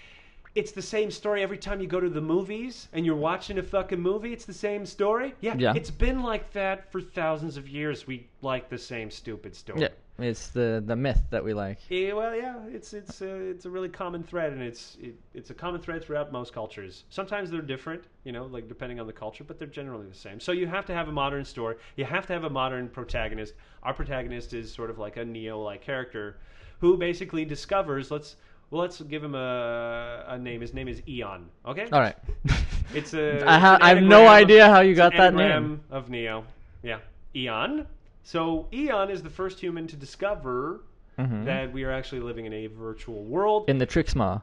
it's 0.55 0.71
the 0.71 0.83
same 0.83 1.11
story 1.11 1.43
every 1.43 1.59
time 1.59 1.81
you 1.81 1.87
go 1.87 1.99
to 2.01 2.09
the 2.09 2.21
movies 2.21 2.89
and 2.93 3.05
you're 3.05 3.17
watching 3.17 3.59
a 3.59 3.63
fucking 3.63 4.01
movie. 4.01 4.33
It's 4.33 4.45
the 4.45 4.55
same 4.55 4.87
story. 4.87 5.35
Yeah, 5.41 5.57
Yeah. 5.59 5.73
it's 5.75 5.91
been 5.91 6.23
like 6.23 6.53
that 6.53 6.91
for 6.93 7.01
thousands 7.01 7.57
of 7.57 7.69
years. 7.69 8.07
We 8.07 8.29
like 8.41 8.69
the 8.69 8.79
same 8.79 9.11
stupid 9.11 9.57
story. 9.57 9.81
Yeah, 9.83 9.89
it's 10.19 10.49
the 10.49 10.81
the 10.87 10.95
myth 10.95 11.23
that 11.31 11.43
we 11.43 11.55
like. 11.55 11.79
Yeah, 11.89 12.13
well, 12.13 12.37
yeah, 12.37 12.55
it's 12.73 12.93
it's 12.93 13.21
uh, 13.21 13.27
it's 13.51 13.65
a 13.65 13.71
really 13.71 13.89
common 13.89 14.23
thread, 14.23 14.53
and 14.53 14.63
it's 14.63 14.97
it, 15.03 15.17
it's 15.35 15.51
a 15.51 15.55
common 15.55 15.81
thread 15.81 16.05
throughout 16.05 16.31
most 16.31 16.53
cultures. 16.53 17.03
Sometimes 17.11 17.51
they're 17.51 17.61
different, 17.61 18.05
you 18.23 18.31
know, 18.31 18.45
like 18.47 18.69
depending 18.69 19.01
on 19.01 19.09
the 19.09 19.13
culture, 19.13 19.43
but 19.43 19.59
they're 19.59 19.67
generally 19.67 20.07
the 20.07 20.15
same. 20.15 20.39
So 20.39 20.53
you 20.53 20.69
have 20.69 20.87
to 20.87 20.95
have 20.95 21.09
a 21.09 21.13
modern 21.13 21.45
story. 21.45 21.77
You 21.97 22.05
have 22.05 22.27
to 22.29 22.33
have 22.33 22.45
a 22.45 22.51
modern 22.51 22.89
protagonist. 22.89 23.55
Our 23.83 23.93
protagonist 23.93 24.55
is 24.55 24.73
sort 24.73 24.91
of 24.91 24.99
like 25.01 25.17
a 25.17 25.25
Neo-like 25.25 25.81
character, 25.81 26.37
who 26.81 26.97
basically 26.97 27.45
discovers. 27.45 28.13
Let's 28.13 28.37
well, 28.75 28.83
let's 28.83 29.01
give 29.03 29.23
him 29.23 29.37
a 29.37 30.25
a 30.27 30.37
name. 30.37 30.61
His 30.61 30.75
name 30.75 30.89
is 30.89 31.01
Eon. 31.09 31.49
Okay. 31.65 31.87
All 31.93 32.01
right. 32.01 32.17
It's 32.93 33.15
a. 33.15 33.43
I, 33.55 33.59
ha- 33.59 33.75
it's 33.77 33.85
I 33.85 33.89
have 33.95 34.03
no 34.03 34.27
idea 34.27 34.69
how 34.69 34.81
you 34.81 34.95
got 34.95 35.13
that 35.17 35.33
name. 35.35 35.81
of 35.91 36.11
Neo. 36.11 36.45
Yeah, 36.83 36.99
Eon. 37.37 37.87
So 38.25 38.67
Eon 38.73 39.11
is 39.11 39.23
the 39.23 39.31
first 39.31 39.59
human 39.61 39.87
to 39.87 39.97
discover 39.97 40.81
Mhm. 41.19 41.45
that 41.45 41.73
we 41.73 41.85
are 41.85 41.93
actually 41.93 42.21
living 42.21 42.45
in 42.47 42.53
a 42.53 42.67
virtual 42.67 43.23
world 43.23 43.65
In 43.69 43.79
the 43.79 43.87
Trixma. 43.87 44.43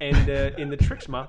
and 0.00 0.28
uh, 0.28 0.60
in 0.62 0.68
the 0.68 0.76
Trixma. 0.76 1.28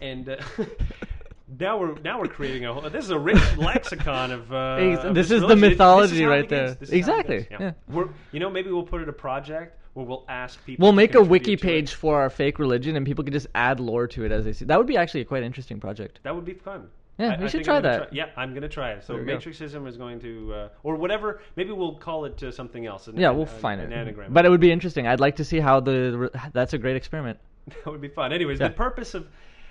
And 0.00 0.28
uh, 0.30 0.36
now 1.60 1.76
we're 1.78 1.94
now 2.00 2.18
we're 2.20 2.34
creating 2.38 2.64
a 2.64 2.72
whole. 2.72 2.88
This 2.90 3.04
is 3.04 3.10
a 3.10 3.18
rich 3.18 3.44
lexicon 3.58 4.30
of. 4.32 4.50
Uh, 4.52 4.78
Ex- 4.80 5.04
of 5.04 5.14
this 5.14 5.30
is 5.30 5.42
the 5.42 5.56
mythology 5.56 6.16
is 6.16 6.20
how 6.22 6.26
it 6.26 6.30
right 6.36 6.48
there. 6.48 6.70
This 6.74 6.88
is 6.90 7.06
how 7.06 7.18
it 7.18 7.20
Exactly, 7.20 7.40
yeah. 7.50 7.72
We're, 7.88 8.08
you 8.32 8.40
know, 8.40 8.50
maybe 8.50 8.70
we'll 8.70 8.90
put 8.94 9.00
it 9.02 9.08
a 9.08 9.18
project 9.26 9.78
where 9.96 10.04
we'll 10.04 10.26
ask 10.28 10.62
people. 10.66 10.84
We'll 10.84 10.92
make 10.92 11.14
a 11.14 11.22
wiki 11.22 11.56
page 11.56 11.94
for 11.94 12.20
our 12.20 12.28
fake 12.28 12.58
religion, 12.58 12.96
and 12.96 13.06
people 13.06 13.24
can 13.24 13.32
just 13.32 13.46
add 13.54 13.80
lore 13.80 14.06
to 14.08 14.24
it 14.26 14.30
as 14.32 14.44
they 14.44 14.52
see. 14.52 14.66
That 14.66 14.76
would 14.76 14.86
be 14.86 14.98
actually 14.98 15.22
a 15.22 15.24
quite 15.24 15.42
interesting 15.42 15.80
project. 15.80 16.20
That 16.22 16.34
would 16.34 16.44
be 16.44 16.52
fun. 16.52 16.88
Yeah, 17.18 17.32
I- 17.32 17.38
we 17.38 17.44
I 17.46 17.48
should 17.48 17.64
try 17.64 17.80
that. 17.80 18.12
yeah, 18.12 18.26
I'm 18.36 18.50
going 18.50 18.60
to 18.62 18.68
try 18.68 18.90
it. 18.92 19.04
So 19.04 19.16
we 19.16 19.24
go. 19.24 19.38
Matrixism 19.38 19.88
is 19.88 19.96
going 19.96 20.20
to, 20.20 20.52
uh, 20.52 20.68
or 20.82 20.96
whatever. 20.96 21.40
Maybe 21.56 21.72
we'll 21.72 21.94
call 21.94 22.26
it 22.26 22.42
uh, 22.42 22.50
something 22.50 22.84
else. 22.84 23.08
An, 23.08 23.16
Yeah, 23.16 23.30
we'll 23.30 23.42
an- 23.46 23.58
find 23.60 23.80
an 23.80 23.90
it. 23.90 23.96
anagram. 23.96 24.34
But 24.34 24.44
it 24.44 24.50
would 24.50 24.60
be 24.60 24.70
interesting. 24.70 25.06
I'd 25.06 25.18
like 25.20 25.36
to 25.36 25.44
see 25.44 25.58
how 25.58 25.80
the. 25.80 26.30
That's 26.52 26.74
a 26.74 26.78
great 26.78 26.96
experiment. 26.96 27.38
that 27.66 27.86
would 27.86 28.02
be 28.02 28.08
fun. 28.08 28.34
Anyways, 28.34 28.60
Yeah. 28.60 28.68
the 28.68 28.74
purpose 28.74 29.14
of 29.14 29.26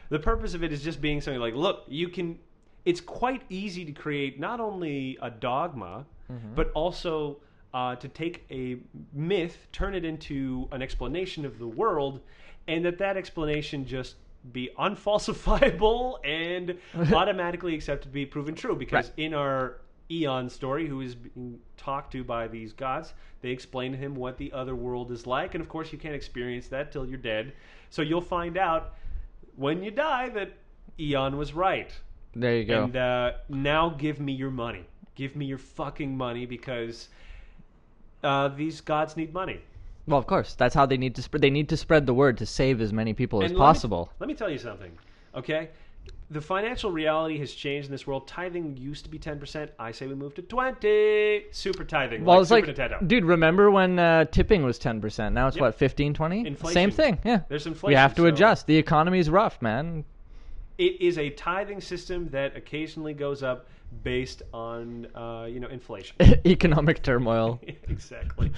the 0.09 0.17
purpose 0.17 0.55
of 0.55 0.63
it 0.63 0.73
is 0.73 0.81
just 0.83 0.99
being 1.01 1.21
something 1.21 1.39
like, 1.39 1.53
look, 1.53 1.83
you 1.87 2.09
can. 2.09 2.39
It's 2.83 3.01
quite 3.01 3.43
easy 3.49 3.85
to 3.85 3.91
create 3.91 4.39
not 4.39 4.59
only 4.59 5.19
a 5.21 5.29
dogma, 5.29 6.05
Mm-hmm. 6.31 6.55
but 6.55 6.71
also 6.73 7.37
uh, 7.75 7.93
to 7.97 8.07
take 8.07 8.45
a 8.49 8.77
myth, 9.13 9.67
turn 9.73 9.93
it 9.93 10.05
into 10.05 10.65
an 10.71 10.81
explanation 10.81 11.45
of 11.45 11.59
the 11.59 11.67
world, 11.67 12.21
and 12.69 12.85
that 12.85 12.97
that 12.97 13.17
explanation 13.17 13.85
just 13.85 14.15
be 14.53 14.69
unfalsifiable 14.79 16.17
and 16.23 16.77
automatically 17.13 17.75
accepted 17.75 18.07
to 18.07 18.13
be 18.13 18.25
proven 18.25 18.55
true. 18.55 18.77
Because 18.77 19.09
Right. 19.09 19.25
in 19.25 19.33
our 19.33 19.81
Eon 20.09 20.49
story, 20.49 20.87
who 20.87 21.01
is 21.01 21.15
being 21.15 21.59
talked 21.75 22.13
to 22.13 22.23
by 22.23 22.47
these 22.47 22.71
gods, 22.71 23.13
they 23.41 23.49
explain 23.49 23.91
to 23.91 23.97
him 23.97 24.15
what 24.15 24.37
the 24.37 24.53
other 24.53 24.75
world 24.75 25.11
is 25.11 25.27
like, 25.27 25.53
and 25.53 25.61
of 25.61 25.67
course, 25.67 25.91
you 25.91 25.97
can't 25.97 26.15
experience 26.15 26.69
that 26.69 26.93
till 26.93 27.05
you're 27.05 27.17
dead. 27.17 27.51
So 27.89 28.01
you'll 28.03 28.21
find 28.21 28.57
out 28.57 28.93
when 29.57 29.83
you 29.83 29.91
die 29.91 30.29
that 30.29 30.53
Eon 30.97 31.35
was 31.35 31.53
right. 31.53 31.91
There 32.33 32.55
you 32.55 32.63
go. 32.63 32.83
And 32.85 32.95
uh, 32.95 33.31
now 33.49 33.89
give 33.89 34.21
me 34.21 34.31
your 34.31 34.51
money. 34.51 34.85
Give 35.15 35.35
me 35.35 35.45
your 35.45 35.57
fucking 35.57 36.15
money 36.15 36.45
because 36.45 37.09
uh, 38.25 38.47
these 38.49 38.81
gods 38.81 39.15
need 39.15 39.31
money. 39.33 39.59
well, 40.07 40.19
of 40.19 40.27
course, 40.27 40.55
that's 40.55 40.75
how 40.75 40.85
they 40.85 40.97
need 40.97 41.15
to 41.15 41.21
spread. 41.21 41.41
They 41.41 41.49
need 41.49 41.69
to 41.69 41.77
spread 41.77 42.05
the 42.05 42.13
word 42.13 42.37
to 42.39 42.45
save 42.45 42.81
as 42.81 42.91
many 42.91 43.13
people 43.13 43.41
as 43.43 43.51
And 43.51 43.59
let 43.59 43.63
me- 43.63 43.67
possible. 43.67 44.09
Let 44.19 44.27
me, 44.27 44.33
tell 44.35 44.49
you 44.49 44.57
something, 44.57 44.91
okay? 45.35 45.69
the 46.31 46.41
financial 46.41 46.89
reality 46.91 47.37
has 47.37 47.53
changed 47.53 47.85
in 47.85 47.91
this 47.91 48.07
world. 48.07 48.27
Tithing 48.27 48.77
used 48.77 49.03
to 49.05 49.11
be 49.11 49.19
ten 49.19 49.39
percent. 49.39 49.69
I 49.77 49.91
say 49.91 50.07
we 50.07 50.15
move 50.15 50.33
to 50.35 50.41
twenty. 50.41 51.43
Super 51.51 51.83
tithing. 51.83 52.25
Well, 52.25 52.37
like 52.37 52.67
it's 52.67 52.79
like, 52.79 52.91
Nintendo. 52.91 53.07
dude, 53.07 53.25
remember 53.25 53.69
when 53.69 53.99
uh, 53.99 54.25
tipping 54.25 54.63
was 54.63 54.79
10%? 54.79 55.33
Now 55.33 55.47
it's 55.47 55.55
Yep. 55.55 55.61
what, 55.61 55.75
15, 55.75 56.13
20? 56.15 56.47
Inflation. 56.47 56.73
Same 56.73 56.89
thing, 56.91 57.19
yeah. 57.23 57.41
There's 57.47 57.67
inflation. 57.67 57.89
We 57.89 57.95
have 57.95 58.15
to 58.15 58.23
so- 58.23 58.25
adjust. 58.27 58.65
The 58.65 58.75
economy's 58.77 59.29
rough, 59.29 59.61
man. 59.61 60.03
It 60.79 60.99
is 60.99 61.17
a 61.19 61.29
tithing 61.29 61.79
system 61.81 62.29
that 62.29 62.57
occasionally 62.57 63.13
goes 63.13 63.43
up 63.43 63.67
based 64.03 64.41
on 64.53 65.07
uh, 65.15 65.47
you 65.49 65.59
know 65.59 65.67
inflation. 65.67 66.15
Economic 66.45 67.01
turmoil. 67.03 67.59
exactly. 67.87 68.51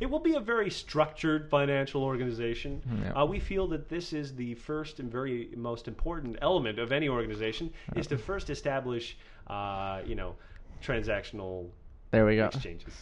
It 0.00 0.10
will 0.10 0.20
be 0.20 0.34
a 0.34 0.40
very 0.40 0.70
structured 0.70 1.48
financial 1.48 2.02
organization. 2.02 2.82
Yeah. 3.04 3.22
Uh, 3.22 3.26
we 3.26 3.38
feel 3.38 3.68
that 3.68 3.88
this 3.88 4.12
is 4.12 4.34
the 4.34 4.54
first 4.54 4.98
and 4.98 5.10
very 5.10 5.50
most 5.56 5.86
important 5.86 6.38
element 6.42 6.78
of 6.78 6.90
any 6.90 7.08
organization 7.08 7.72
is 7.94 8.06
to 8.08 8.18
first 8.30 8.50
establish, 8.50 9.16
uh, 9.46 10.00
you 10.04 10.16
know, 10.16 10.34
transactional 10.82 11.68
There 12.10 12.26
we 12.26 12.36
go. 12.36 12.46
exchanges. 12.46 12.94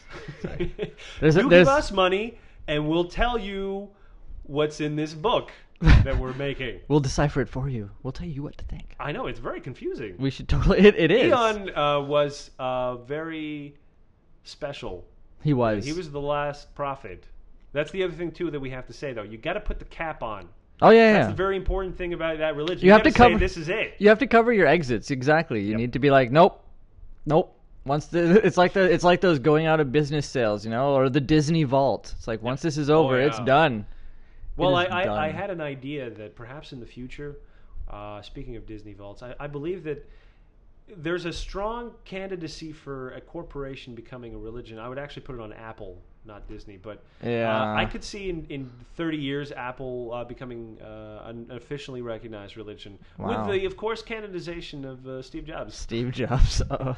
There's 1.20 1.36
a- 1.36 1.40
you 1.40 1.48
give 1.48 1.68
us 1.68 1.90
money, 1.90 2.38
and 2.68 2.86
we'll 2.88 3.08
tell 3.08 3.38
you 3.38 3.88
what's 4.42 4.80
in 4.80 4.96
this 4.96 5.14
book 5.14 5.52
that 6.04 6.18
we're 6.18 6.34
making. 6.34 6.80
We'll 6.88 7.00
decipher 7.00 7.40
it 7.40 7.48
for 7.48 7.68
you. 7.68 7.90
We'll 8.02 8.12
tell 8.12 8.26
you 8.26 8.42
what 8.42 8.58
to 8.58 8.64
think. 8.66 8.94
I 9.00 9.12
know 9.12 9.26
it's 9.26 9.38
very 9.40 9.60
confusing. 9.60 10.14
We 10.18 10.30
should 10.30 10.48
totally. 10.48 10.78
It, 10.78 10.94
it 10.96 11.10
is. 11.10 11.28
Eon 11.28 11.70
uh, 11.76 12.00
was 12.00 12.50
uh, 12.58 12.96
very 12.96 13.76
special 14.44 15.04
he 15.42 15.54
was. 15.54 15.84
He 15.86 15.92
was 15.92 16.10
the 16.10 16.20
last 16.20 16.74
prophet. 16.74 17.24
That's 17.72 17.90
the 17.92 18.02
other 18.02 18.12
thing 18.12 18.30
too 18.30 18.50
that 18.50 18.60
we 18.60 18.68
have 18.70 18.86
to 18.88 18.92
say 18.92 19.12
though. 19.14 19.22
You 19.22 19.38
got 19.38 19.54
to 19.54 19.60
put 19.60 19.78
the 19.78 19.84
cap 19.86 20.22
on. 20.22 20.48
Oh 20.82 20.90
yeah, 20.90 21.12
That's 21.14 21.24
yeah. 21.24 21.30
the 21.30 21.36
very 21.36 21.56
important 21.56 21.96
thing 21.96 22.12
about 22.14 22.38
that 22.38 22.56
religion. 22.56 22.80
You 22.82 22.86
You, 22.88 22.92
have 22.92 23.02
gotta 23.02 23.14
cover- 23.14 23.34
say 23.34 23.38
this 23.38 23.56
is 23.56 23.68
it. 23.68 23.94
you 23.98 24.08
have 24.08 24.18
to 24.18 24.26
cover 24.26 24.52
your 24.52 24.66
exits 24.66 25.10
exactly. 25.10 25.62
You 25.62 25.70
Yep. 25.72 25.78
need 25.78 25.92
to 25.94 25.98
be 25.98 26.10
like, 26.10 26.30
nope, 26.30 26.62
nope. 27.26 27.56
Once 27.86 28.06
the 28.06 28.40
it's 28.46 28.56
like 28.58 28.72
the 28.74 28.82
it's 28.92 29.04
like 29.04 29.20
those 29.22 29.38
going 29.38 29.64
out 29.66 29.80
of 29.80 29.92
business 29.92 30.26
sales, 30.26 30.64
you 30.64 30.70
know, 30.70 30.94
or 30.94 31.08
the 31.08 31.20
Disney 31.20 31.64
vault. 31.64 32.14
It's 32.18 32.28
like 32.28 32.42
once 32.42 32.60
this 32.60 32.76
is 32.76 32.90
over, 32.90 33.18
it's 33.18 33.36
Oh, 33.36 33.40
yeah. 33.40 33.46
done. 33.46 33.86
Well, 34.60 34.76
I, 34.76 34.84
I, 34.84 35.26
I 35.26 35.28
had 35.30 35.50
an 35.50 35.60
idea 35.60 36.10
that 36.10 36.34
perhaps 36.36 36.72
in 36.72 36.80
the 36.80 36.86
future, 36.86 37.36
uh, 37.88 38.20
speaking 38.22 38.56
of 38.56 38.66
Disney 38.66 38.92
vaults, 38.92 39.22
I, 39.22 39.34
I 39.40 39.46
believe 39.46 39.82
that 39.84 40.08
there's 40.96 41.24
a 41.24 41.32
strong 41.32 41.92
candidacy 42.04 42.72
for 42.72 43.10
a 43.12 43.20
corporation 43.20 43.94
becoming 43.94 44.34
a 44.34 44.38
religion. 44.38 44.78
I 44.78 44.88
would 44.88 44.98
actually 44.98 45.22
put 45.22 45.36
it 45.36 45.40
on 45.40 45.52
Apple, 45.52 45.96
not 46.24 46.46
Disney, 46.48 46.76
but 46.76 47.02
Yeah. 47.24 47.48
uh, 47.72 47.74
I 47.76 47.84
could 47.84 48.02
see 48.04 48.28
in, 48.28 48.44
in 48.50 48.70
30 48.96 49.16
years 49.16 49.52
Apple 49.52 50.12
uh, 50.12 50.24
becoming 50.24 50.78
uh, 50.82 51.22
an 51.26 51.46
officially 51.50 52.02
recognized 52.02 52.56
religion 52.56 52.98
Wow. 53.18 53.46
with 53.46 53.54
the, 53.60 53.66
of 53.66 53.76
course, 53.76 54.02
canonization 54.02 54.84
of 54.84 55.06
uh, 55.06 55.22
Steve 55.22 55.44
Jobs. 55.46 55.74
Steve 55.76 56.12
Jobs. 56.12 56.60
Oh. 56.70 56.96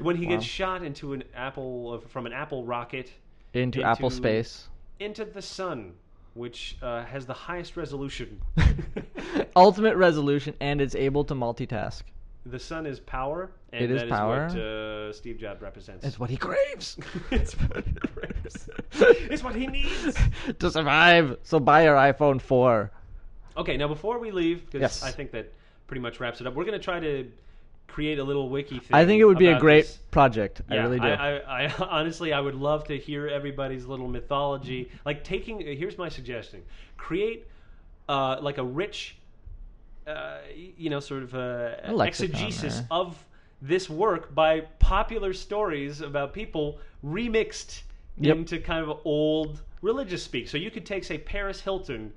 when 0.00 0.16
he 0.16 0.24
Wow. 0.26 0.32
gets 0.32 0.44
shot 0.44 0.82
into 0.82 1.12
an 1.12 1.22
apple 1.32 2.00
uh, 2.04 2.08
from 2.08 2.26
an 2.26 2.32
apple 2.32 2.64
rocket 2.64 3.12
Into, 3.54 3.78
Into- 3.78 3.88
Apple 3.88 4.10
space. 4.10 4.68
Into 5.00 5.24
the 5.24 5.42
sun, 5.42 5.92
which 6.34 6.76
uh, 6.82 7.04
has 7.04 7.26
the 7.26 7.34
highest 7.34 7.76
resolution. 7.76 8.40
Ultimate 9.56 9.96
resolution, 9.96 10.54
and 10.60 10.80
it's 10.80 10.94
able 10.94 11.24
to 11.24 11.34
multitask. 11.34 12.02
the 12.46 12.58
sun 12.58 12.86
is 12.86 12.98
power, 13.00 13.50
and 13.72 13.84
It 13.84 13.90
is 13.90 14.02
that 14.02 14.08
power. 14.08 14.46
what 14.48 14.56
uh, 14.58 15.12
Steve 15.12 15.38
Jobs 15.38 15.60
represents. 15.62 16.04
It's 16.06 16.18
what 16.18 16.30
he 16.30 16.36
craves. 16.36 16.96
it's 17.30 17.52
what 17.54 17.84
he 17.84 17.92
craves. 17.92 18.68
it's 19.30 19.42
what 19.44 19.54
he 19.54 19.66
needs. 19.66 20.16
to 20.58 20.70
survive. 20.70 21.36
So 21.42 21.60
buy 21.60 21.84
your 21.84 21.96
iPhone 21.96 22.40
4. 22.40 22.90
Okay, 23.58 23.76
now 23.76 23.88
before 23.88 24.18
we 24.18 24.30
leave, 24.30 24.64
because 24.66 24.80
Yes. 24.80 25.02
I 25.02 25.10
think 25.10 25.30
that 25.32 25.52
pretty 25.88 26.00
much 26.00 26.20
wraps 26.20 26.40
it 26.40 26.46
up. 26.46 26.54
We're 26.54 26.64
going 26.64 26.78
to 26.78 26.84
try 26.84 27.00
to 27.00 27.30
create 27.88 28.18
a 28.18 28.24
little 28.24 28.48
wiki 28.48 28.78
thing. 28.78 28.94
I 28.94 29.04
think 29.04 29.20
it 29.20 29.24
would 29.24 29.38
be 29.38 29.48
a 29.48 29.58
great 29.58 29.86
this. 29.86 29.98
project. 30.10 30.62
I 30.70 30.76
really 30.76 31.00
do. 31.00 31.06
I, 31.06 31.38
I, 31.38 31.64
I 31.64 31.74
honestly, 31.88 32.32
I 32.32 32.40
would 32.40 32.54
love 32.54 32.84
to 32.84 32.96
hear 32.96 33.26
everybody's 33.26 33.86
little 33.86 34.06
mythology. 34.08 34.90
Like 35.04 35.24
taking, 35.24 35.60
here's 35.60 35.98
my 35.98 36.08
suggestion: 36.08 36.62
create 36.96 37.46
uh, 38.08 38.38
like 38.40 38.58
a 38.58 38.64
rich, 38.64 39.16
uh, 40.06 40.38
you 40.76 40.90
know, 40.90 41.00
sort 41.00 41.24
of 41.24 41.34
uh, 41.34 42.02
exegesis 42.04 42.82
of 42.90 43.16
this 43.60 43.90
work 43.90 44.32
by 44.34 44.60
popular 44.78 45.32
stories 45.32 46.00
about 46.00 46.32
people 46.32 46.78
remixed 47.04 47.82
Yep. 48.20 48.36
into 48.36 48.58
kind 48.58 48.84
of 48.88 48.98
old 49.04 49.62
religious 49.80 50.24
speak. 50.24 50.48
So 50.48 50.56
you 50.56 50.72
could 50.72 50.84
take, 50.84 51.04
say, 51.04 51.18
Paris 51.18 51.60
Hilton. 51.60 52.12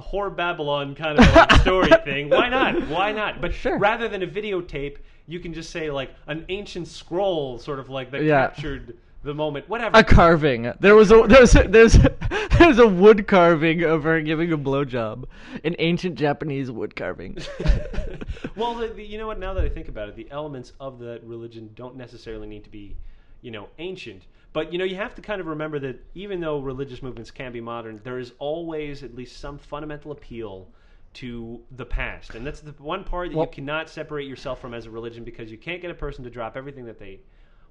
Whore 0.00 0.34
Babylon 0.34 0.94
kind 0.96 1.18
of 1.18 1.32
like 1.34 1.52
story 1.60 1.90
thing. 2.04 2.28
Why 2.30 2.48
not? 2.48 2.88
Why 2.88 3.12
not? 3.12 3.40
But 3.40 3.52
Sure. 3.54 3.78
rather 3.78 4.08
than 4.08 4.22
a 4.22 4.26
videotape, 4.26 4.96
you 5.26 5.40
can 5.40 5.54
just 5.54 5.70
say 5.70 5.90
like 5.90 6.14
an 6.26 6.44
ancient 6.48 6.88
scroll, 6.88 7.58
sort 7.58 7.78
of 7.78 7.88
like 7.88 8.10
that 8.10 8.22
Yeah. 8.22 8.48
captured 8.48 8.96
the 9.22 9.34
moment. 9.34 9.68
Whatever. 9.68 9.96
a 9.98 10.04
carving. 10.04 10.72
There 10.80 10.94
was 10.94 11.10
a 11.10 11.22
there's 11.28 11.52
there's 11.52 11.96
a, 11.96 12.14
there's 12.58 12.78
a 12.78 12.86
wood 12.86 13.26
carving 13.26 13.82
of 13.82 14.04
her 14.04 14.20
giving 14.20 14.52
a 14.52 14.58
blowjob, 14.58 15.24
an 15.64 15.74
ancient 15.78 16.16
Japanese 16.16 16.70
wood 16.70 16.94
carving. 16.94 17.38
well, 18.56 18.74
the, 18.74 18.88
the, 18.88 19.02
you 19.04 19.18
know 19.18 19.26
what? 19.26 19.38
Now 19.38 19.54
that 19.54 19.64
I 19.64 19.68
think 19.68 19.88
about 19.88 20.08
it, 20.08 20.16
the 20.16 20.30
elements 20.30 20.72
of 20.78 20.98
that 21.00 21.24
religion 21.24 21.70
don't 21.74 21.96
necessarily 21.96 22.46
need 22.46 22.64
to 22.64 22.70
be, 22.70 22.96
you 23.40 23.50
know, 23.50 23.68
ancient. 23.78 24.24
But 24.52 24.72
you 24.72 24.78
know, 24.78 24.84
you 24.84 24.96
have 24.96 25.14
to 25.16 25.22
kind 25.22 25.40
of 25.40 25.46
remember 25.46 25.78
that 25.80 26.04
even 26.14 26.40
though 26.40 26.60
religious 26.60 27.02
movements 27.02 27.30
can 27.30 27.50
be 27.50 27.60
modern, 27.60 28.00
there 28.04 28.18
is 28.18 28.32
always 28.38 29.02
at 29.02 29.14
least 29.14 29.38
some 29.38 29.58
fundamental 29.58 30.12
appeal 30.12 30.68
to 31.14 31.60
the 31.76 31.84
past, 31.86 32.34
and 32.34 32.46
that's 32.46 32.60
the 32.60 32.72
one 32.78 33.04
part 33.04 33.30
that 33.30 33.36
Well- 33.36 33.46
you 33.46 33.52
cannot 33.52 33.88
separate 33.88 34.26
yourself 34.26 34.60
from 34.60 34.74
as 34.74 34.86
a 34.86 34.90
religion 34.90 35.24
because 35.24 35.50
you 35.50 35.58
can't 35.58 35.80
get 35.82 35.90
a 35.90 35.94
person 35.94 36.24
to 36.24 36.30
drop 36.30 36.56
everything 36.56 36.84
that 36.86 36.98
they 36.98 37.20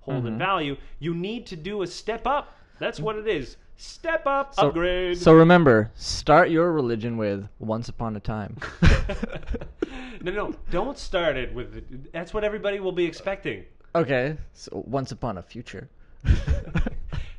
hold 0.02 0.20
Mm-hmm. 0.20 0.28
in 0.28 0.38
value. 0.38 0.78
You 1.00 1.14
need 1.16 1.46
to 1.48 1.56
do 1.56 1.82
a 1.82 1.88
step 1.88 2.26
up. 2.28 2.56
That's 2.80 3.00
what 3.00 3.16
it 3.18 3.28
is. 3.28 3.58
Step 3.78 4.28
up, 4.28 4.54
So, 4.54 4.68
upgrade. 4.68 5.18
so 5.18 5.34
remember, 5.34 5.92
start 5.96 6.50
your 6.50 6.72
religion 6.72 7.18
with 7.18 7.48
"Once 7.60 7.90
upon 7.90 8.16
a 8.16 8.20
time." 8.20 8.58
no, 10.22 10.32
no, 10.32 10.56
don't 10.70 10.98
start 10.98 11.38
it 11.38 11.54
with. 11.54 12.12
That's 12.12 12.34
what 12.34 12.44
everybody 12.44 12.80
will 12.80 12.92
be 12.92 13.06
expecting. 13.06 13.66
okay, 13.96 14.38
so 14.54 14.84
once 14.88 15.12
upon 15.12 15.38
a 15.38 15.42
future. 15.42 15.90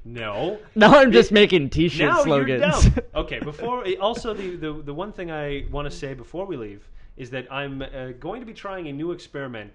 No. 0.05 0.59
now 0.75 0.99
I'm 0.99 1.12
just 1.12 1.33
making 1.33 1.71
T-shirt 1.71 2.09
now 2.09 2.23
slogans. 2.23 2.85
you're 2.85 2.93
dumb. 2.93 3.05
Okay. 3.14 3.38
Before 3.38 3.87
also 4.01 4.35
the, 4.35 4.57
the 4.57 4.73
the 4.83 4.95
one 4.95 5.12
thing 5.12 5.31
I 5.31 5.67
want 5.71 5.90
to 5.90 5.97
say 5.97 6.14
before 6.14 6.47
we 6.47 6.57
leave 6.57 6.88
is 7.17 7.31
that 7.31 7.51
I'm 7.51 7.81
uh, 7.81 8.12
going 8.21 8.40
to 8.40 8.47
be 8.47 8.53
trying 8.53 8.88
a 8.88 8.93
new 8.93 9.12
experiment 9.12 9.73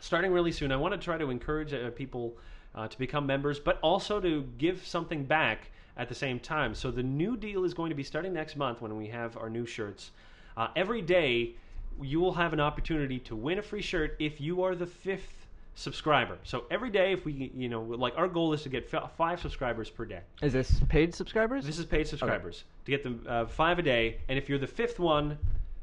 starting 0.00 0.32
really 0.32 0.52
soon. 0.52 0.72
I 0.72 0.76
want 0.76 0.92
to 0.92 0.98
try 0.98 1.18
to 1.18 1.30
encourage 1.30 1.72
uh, 1.72 1.90
people 1.90 2.36
uh, 2.74 2.88
to 2.88 2.98
become 2.98 3.26
members, 3.26 3.58
but 3.58 3.78
also 3.82 4.20
to 4.20 4.42
give 4.58 4.86
something 4.86 5.24
back 5.24 5.70
at 5.96 6.08
the 6.08 6.14
same 6.14 6.40
time. 6.40 6.74
So 6.74 6.90
the 6.90 7.02
new 7.02 7.36
deal 7.36 7.64
is 7.64 7.74
going 7.74 7.90
to 7.90 7.96
be 7.96 8.02
starting 8.02 8.32
next 8.32 8.56
month 8.56 8.80
when 8.80 8.96
we 8.96 9.08
have 9.08 9.36
our 9.36 9.50
new 9.50 9.66
shirts. 9.66 10.10
Uh, 10.56 10.68
every 10.76 11.02
day, 11.02 11.54
you 12.00 12.20
will 12.20 12.34
have 12.34 12.52
an 12.52 12.60
opportunity 12.60 13.18
to 13.20 13.36
win 13.36 13.58
a 13.58 13.62
free 13.62 13.82
shirt 13.82 14.16
if 14.18 14.40
you 14.40 14.62
are 14.62 14.74
the 14.74 14.86
fifth 14.86 15.41
subscriber. 15.74 16.38
So 16.44 16.64
every 16.70 16.90
day, 16.90 17.12
if 17.12 17.24
we, 17.24 17.50
you 17.54 17.68
know, 17.68 17.82
like 17.82 18.14
our 18.16 18.28
goal 18.28 18.52
is 18.52 18.62
to 18.62 18.68
get 18.68 18.90
five 19.16 19.40
subscribers 19.40 19.90
per 19.90 20.04
day. 20.04 20.20
Is 20.42 20.52
this 20.52 20.80
paid 20.88 21.14
subscribers? 21.14 21.64
This 21.64 21.78
is 21.78 21.86
paid 21.86 22.06
subscribers 22.06 22.64
to 22.84 22.90
get 22.90 23.02
them 23.02 23.24
uh, 23.28 23.46
five 23.46 23.78
a 23.78 23.82
day, 23.82 24.18
and 24.28 24.38
if 24.38 24.48
you're 24.48 24.58
the 24.58 24.66
fifth 24.66 24.98
one, 24.98 25.38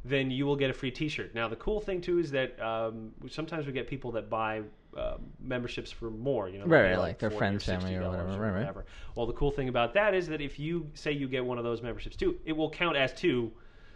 then 0.06 0.32
you 0.32 0.46
will 0.46 0.56
get 0.56 0.70
a 0.70 0.74
free 0.74 0.92
T-shirt. 0.92 1.36
Now, 1.36 1.48
the 1.48 1.56
cool 1.58 1.82
thing 1.82 2.02
too 2.02 2.20
is 2.20 2.32
that 2.32 2.60
um, 2.62 3.12
sometimes 3.30 3.66
we 3.66 3.74
get 3.74 3.88
people 3.88 4.12
that 4.14 4.30
buy 4.30 4.62
uh, 4.96 5.18
memberships 5.42 5.92
for 5.92 6.10
more. 6.10 6.50
You 6.50 6.60
know, 6.60 6.66
Right, 6.66 6.92
right, 6.92 6.98
like 6.98 7.20
their 7.20 7.32
friends, 7.32 7.66
family, 7.66 7.96
or 7.96 8.02
$60 8.02 8.10
whatever, 8.10 8.30
right, 8.30 8.40
right. 8.40 8.60
whatever. 8.60 8.86
Well, 9.16 9.26
the 9.26 9.34
cool 9.34 9.52
thing 9.52 9.70
about 9.70 9.94
that 9.96 10.14
is 10.14 10.28
that 10.28 10.42
if 10.42 10.60
you 10.60 10.90
say 10.94 11.12
you 11.12 11.28
get 11.28 11.44
one 11.44 11.58
of 11.58 11.64
those 11.64 11.82
memberships 11.82 12.16
too, 12.16 12.38
it 12.46 12.54
will 12.54 12.70
count 12.70 12.96
as 12.96 13.14
two. 13.14 13.52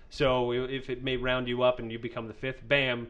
So 0.09 0.51
if 0.51 0.89
it 0.89 1.03
may 1.03 1.17
round 1.17 1.47
you 1.47 1.63
up 1.63 1.79
and 1.79 1.91
you 1.91 1.97
become 1.97 2.27
the 2.27 2.33
fifth, 2.33 2.67
bam, 2.67 3.07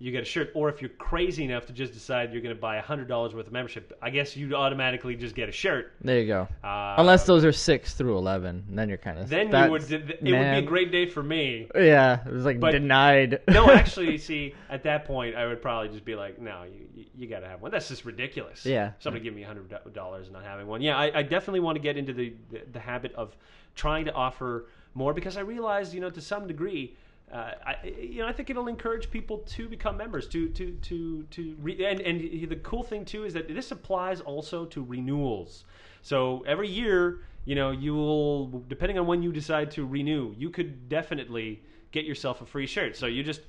you 0.00 0.10
get 0.10 0.22
a 0.22 0.24
shirt. 0.24 0.50
Or 0.54 0.68
if 0.70 0.80
you're 0.80 0.88
crazy 0.98 1.44
enough 1.44 1.66
to 1.66 1.72
just 1.72 1.92
decide 1.92 2.32
you're 2.32 2.40
going 2.42 2.54
to 2.54 2.60
buy 2.60 2.78
hundred 2.80 3.06
dollars 3.06 3.34
worth 3.34 3.46
of 3.46 3.52
membership, 3.52 3.96
I 4.00 4.10
guess 4.10 4.34
you'd 4.36 4.54
automatically 4.54 5.14
just 5.14 5.34
get 5.36 5.48
a 5.48 5.52
shirt. 5.52 5.92
There 6.00 6.18
you 6.18 6.26
go. 6.26 6.48
Uh, 6.64 6.94
Unless 6.98 7.26
those 7.26 7.44
are 7.44 7.52
six 7.52 7.94
through 7.94 8.16
eleven, 8.16 8.64
then 8.70 8.88
you're 8.88 8.98
kind 8.98 9.18
of. 9.18 9.28
then 9.28 9.48
you 9.52 9.70
would. 9.70 9.92
It 9.92 10.06
would 10.08 10.20
be 10.22 10.32
a 10.32 10.62
great 10.62 10.90
day 10.90 11.06
for 11.06 11.22
me. 11.22 11.68
Yeah, 11.74 12.26
it 12.26 12.32
was 12.32 12.44
like 12.44 12.58
But- 12.58 12.72
denied. 12.72 13.40
No, 13.48 13.70
actually, 13.70 14.16
see, 14.30 14.54
at 14.70 14.82
that 14.84 15.04
point, 15.04 15.36
I 15.36 15.46
would 15.46 15.60
probably 15.60 15.88
just 15.90 16.04
be 16.04 16.14
like, 16.14 16.40
"No, 16.40 16.62
you 16.64 16.86
you, 16.94 17.04
you 17.16 17.26
got 17.28 17.40
to 17.40 17.48
have 17.48 17.60
one. 17.60 17.70
That's 17.70 17.88
just 17.88 18.04
ridiculous." 18.04 18.64
Yeah. 18.64 18.92
somebody 19.00 19.22
give 19.22 19.34
me 19.34 19.42
hundred 19.42 19.72
dollars 19.92 20.26
and 20.28 20.34
not 20.34 20.44
having 20.44 20.66
one. 20.66 20.80
Yeah, 20.80 20.96
I, 20.96 21.18
I 21.18 21.22
definitely 21.22 21.60
want 21.60 21.76
to 21.76 21.82
get 21.82 21.96
into 21.98 22.12
the, 22.14 22.32
the 22.50 22.62
the 22.72 22.80
habit 22.80 23.12
of 23.14 23.36
trying 23.74 24.06
to 24.06 24.12
offer 24.14 24.66
more 24.94 25.12
because 25.14 25.36
I 25.36 25.40
realize, 25.40 25.94
you 25.94 26.00
know, 26.00 26.10
to 26.10 26.20
some 26.20 26.46
degree. 26.46 26.96
Uh, 27.32 27.52
I, 27.64 27.76
you 27.86 28.18
know, 28.22 28.26
I 28.26 28.32
think 28.32 28.50
it'll 28.50 28.66
encourage 28.66 29.10
people 29.10 29.38
to 29.38 29.68
become 29.68 29.96
members. 29.96 30.26
To 30.28 30.48
to 30.48 30.72
to 30.72 31.22
to 31.24 31.56
re- 31.60 31.84
and 31.84 32.00
and 32.00 32.48
the 32.50 32.56
cool 32.56 32.82
thing 32.82 33.04
too 33.04 33.24
is 33.24 33.34
that 33.34 33.48
this 33.48 33.70
applies 33.70 34.20
also 34.20 34.64
to 34.66 34.82
renewals. 34.82 35.64
So 36.02 36.42
every 36.46 36.68
year, 36.68 37.20
you 37.44 37.54
know, 37.54 37.70
you 37.70 37.94
will 37.94 38.46
depending 38.68 38.98
on 38.98 39.06
when 39.06 39.22
you 39.22 39.32
decide 39.32 39.70
to 39.72 39.86
renew, 39.86 40.34
you 40.36 40.50
could 40.50 40.88
definitely 40.88 41.62
get 41.92 42.04
yourself 42.04 42.40
a 42.40 42.46
free 42.46 42.66
shirt. 42.66 42.96
So 42.96 43.06
you 43.06 43.22
just 43.22 43.42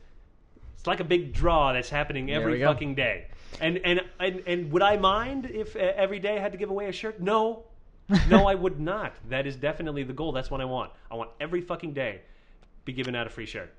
It's 0.78 0.88
like 0.88 1.00
a 1.00 1.04
big 1.04 1.34
draw 1.34 1.74
that's 1.74 1.90
happening 1.90 2.30
every 2.32 2.60
fucking 2.74 2.96
day. 2.96 3.28
And 3.60 3.80
and 3.84 4.02
and 4.20 4.44
and 4.46 4.72
would 4.72 4.82
I 4.84 4.98
mind 4.98 5.46
if 5.48 5.76
uh, 5.76 5.80
every 5.96 6.20
day 6.20 6.38
I 6.38 6.40
had 6.40 6.52
to 6.52 6.58
give 6.58 6.70
away 6.70 6.88
a 6.88 6.92
shirt? 6.92 7.20
No, 7.20 7.64
no, 8.30 8.46
I 8.48 8.56
would 8.56 8.80
not. 8.80 9.16
That 9.30 9.48
is 9.48 9.56
definitely 9.56 10.04
the 10.04 10.14
goal. 10.14 10.32
That's 10.32 10.52
what 10.52 10.62
I 10.62 10.66
want. 10.66 10.92
I 11.10 11.16
want 11.16 11.32
every 11.40 11.62
fucking 11.62 11.94
day 11.94 12.22
be 12.86 12.94
giving 12.94 13.16
out 13.16 13.28
a 13.28 13.30
free 13.30 13.46
shirt. 13.46 13.74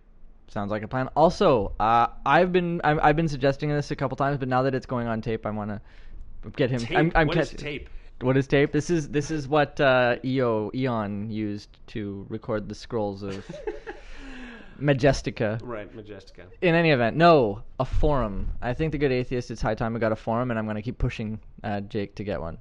Sounds 0.49 0.71
like 0.71 0.83
a 0.83 0.89
plan. 0.89 1.09
Also, 1.17 1.75
uh, 1.81 2.09
I've 2.27 2.53
been 2.53 2.81
I've, 2.85 2.99
I've 3.03 3.17
been 3.17 3.29
suggesting 3.29 3.71
this 3.71 3.91
a 3.91 3.97
couple 3.97 4.17
times, 4.17 4.39
but 4.39 4.49
now 4.49 4.63
that 4.63 4.75
it's 4.75 4.87
going 4.87 5.07
on 5.07 5.23
tape, 5.23 5.47
I 5.47 5.51
want 5.51 5.71
to 5.71 6.51
get 6.51 6.71
him. 6.71 6.81
Tape. 6.81 6.99
I'm, 6.99 7.13
I'm 7.15 7.27
What 7.27 7.39
is 7.39 7.51
tape? 7.51 7.89
What 8.21 8.37
is 8.37 8.47
tape? 8.47 8.71
This 8.71 8.91
is 8.91 9.09
this 9.09 9.31
is 9.31 9.49
what 9.49 9.81
uh, 9.81 10.17
EO 10.25 10.71
Eon 10.75 11.31
used 11.31 11.79
to 11.89 12.27
record 12.29 12.69
the 12.69 12.75
scrolls 12.75 13.23
of 13.23 13.45
Majestica. 14.81 15.59
Right, 15.63 15.91
Majestica. 15.97 16.45
In 16.61 16.75
any 16.75 16.91
event, 16.91 17.17
no, 17.17 17.63
a 17.81 17.85
forum. 17.85 18.51
I 18.61 18.75
think 18.75 18.93
the 18.93 18.99
good 18.99 19.13
atheist. 19.13 19.51
It's 19.51 19.63
high 19.63 19.75
time 19.75 19.95
we 19.95 20.01
got 20.01 20.13
a 20.13 20.17
forum, 20.17 20.51
and 20.51 20.59
I'm 20.59 20.67
going 20.67 20.77
to 20.77 20.83
keep 20.83 20.99
pushing 20.99 21.41
uh, 21.65 21.81
Jake 21.81 22.15
to 22.17 22.25
get 22.25 22.41
one. 22.41 22.59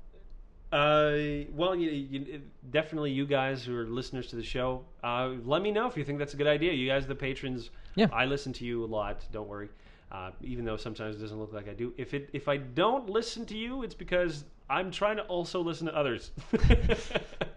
Uh, 0.72 1.46
well, 1.54 1.76
you, 1.76 1.90
you, 1.90 2.42
definitely 2.70 3.12
you 3.12 3.26
guys 3.26 3.66
who 3.66 3.76
are 3.76 3.86
listeners 3.86 4.28
to 4.28 4.36
the 4.38 4.44
show, 4.44 4.86
uh, 5.04 5.32
let 5.44 5.62
me 5.62 5.72
know 5.72 5.88
if 5.88 5.98
you 5.98 6.04
think 6.06 6.18
that's 6.18 6.34
a 6.34 6.38
good 6.38 6.48
idea. 6.48 6.72
You 6.72 6.88
guys, 6.88 7.06
the 7.06 7.16
patrons, 7.16 7.70
Yeah. 7.96 8.08
I 8.14 8.26
listen 8.26 8.54
to 8.54 8.66
you 8.66 8.84
a 8.84 8.88
lot. 8.88 9.26
Don't 9.32 9.48
worry. 9.50 9.70
Uh, 10.12 10.32
even 10.42 10.66
though 10.66 10.78
sometimes 10.78 11.16
it 11.16 11.20
doesn't 11.20 11.40
look 11.40 11.54
like 11.54 11.70
I 11.70 11.74
do. 11.74 11.94
If 11.98 12.14
it 12.14 12.30
if 12.34 12.48
I 12.50 12.58
don't 12.58 13.10
listen 13.10 13.46
to 13.46 13.58
you, 13.58 13.84
it's 13.84 13.96
because 13.96 14.44
I'm 14.70 14.92
trying 14.92 15.16
to 15.18 15.24
also 15.24 15.62
listen 15.62 15.88
to 15.88 15.96
others. 15.96 16.32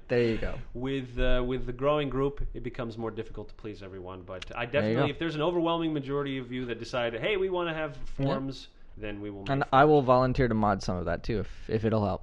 There 0.06 0.22
you 0.22 0.36
go. 0.36 0.54
with 0.74 1.18
uh, 1.18 1.42
with 1.44 1.64
the 1.64 1.72
growing 1.72 2.10
group, 2.10 2.46
it 2.52 2.62
becomes 2.62 2.98
more 2.98 3.10
difficult 3.10 3.48
to 3.48 3.54
please 3.54 3.82
everyone. 3.82 4.22
But 4.22 4.44
I 4.54 4.66
definitely, 4.66 5.10
if 5.10 5.18
there's 5.18 5.34
an 5.34 5.40
overwhelming 5.40 5.94
majority 5.94 6.36
of 6.36 6.52
you 6.52 6.66
that 6.66 6.78
decide, 6.78 7.14
hey, 7.14 7.38
we 7.38 7.48
want 7.48 7.70
to 7.70 7.74
have 7.74 7.96
forums, 8.16 8.68
then 8.98 9.20
we 9.22 9.30
will. 9.30 9.44
And 9.48 9.64
I 9.72 9.86
will 9.86 10.02
volunteer 10.02 10.46
to 10.46 10.54
mod 10.54 10.82
some 10.82 10.98
of 10.98 11.06
that 11.06 11.22
too, 11.22 11.40
if 11.40 11.70
if 11.70 11.84
it'll 11.86 12.04
help. 12.04 12.22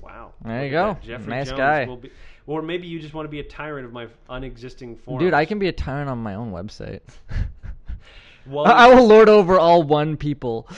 Wow. 0.00 0.32
There 0.44 0.64
you 0.64 0.70
go. 0.70 0.98
Jeffrey 1.02 1.30
Nice 1.30 1.48
Jones 1.48 1.58
guy. 1.58 1.84
will 1.86 1.96
be- 1.96 2.10
or 2.46 2.62
maybe 2.62 2.86
you 2.86 3.00
just 3.00 3.12
want 3.12 3.26
to 3.26 3.30
be 3.30 3.40
a 3.40 3.44
tyrant 3.44 3.86
of 3.86 3.92
my 3.92 4.06
unexisting 4.30 4.96
forums. 4.96 5.24
Dude, 5.24 5.34
I 5.34 5.44
can 5.44 5.58
be 5.58 5.66
a 5.68 5.72
tyrant 5.72 6.08
on 6.08 6.18
my 6.18 6.34
own 6.34 6.52
website. 6.52 7.00
Well, 8.48 8.66
I 8.66 8.86
I 8.86 8.94
will 8.94 9.08
lord 9.08 9.28
over 9.28 9.58
all 9.58 9.82
one 9.82 10.16
people. 10.16 10.68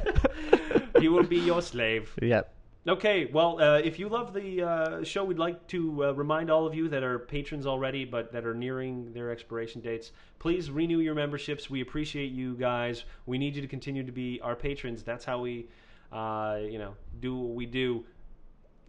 he 1.00 1.08
will 1.08 1.22
be 1.22 1.38
your 1.38 1.62
slave. 1.62 2.12
yep. 2.20 2.52
Okay, 2.86 3.26
well, 3.32 3.60
uh, 3.60 3.78
if 3.78 3.98
you 3.98 4.08
love 4.08 4.32
the 4.32 4.62
uh, 4.62 5.04
show, 5.04 5.22
we'd 5.24 5.38
like 5.38 5.66
to 5.68 6.04
uh, 6.04 6.12
remind 6.12 6.50
all 6.50 6.66
of 6.66 6.74
you 6.74 6.88
that 6.88 7.02
are 7.02 7.18
patrons 7.18 7.66
already, 7.66 8.04
but 8.06 8.32
that 8.32 8.46
are 8.46 8.54
nearing 8.54 9.12
their 9.12 9.30
expiration 9.30 9.80
dates. 9.82 10.12
Please 10.38 10.70
renew 10.70 10.98
your 11.00 11.14
memberships. 11.14 11.68
We 11.68 11.82
appreciate 11.82 12.32
you 12.32 12.54
guys. 12.54 13.04
We 13.26 13.36
need 13.36 13.56
you 13.56 13.62
to 13.62 13.68
continue 13.68 14.04
to 14.04 14.12
be 14.12 14.40
our 14.42 14.56
patrons. 14.56 15.02
That's 15.02 15.24
how 15.24 15.40
we, 15.40 15.66
uh, 16.12 16.60
you 16.62 16.78
know, 16.78 16.94
do 17.20 17.36
what 17.36 17.54
we 17.54 17.66
do. 17.66 18.04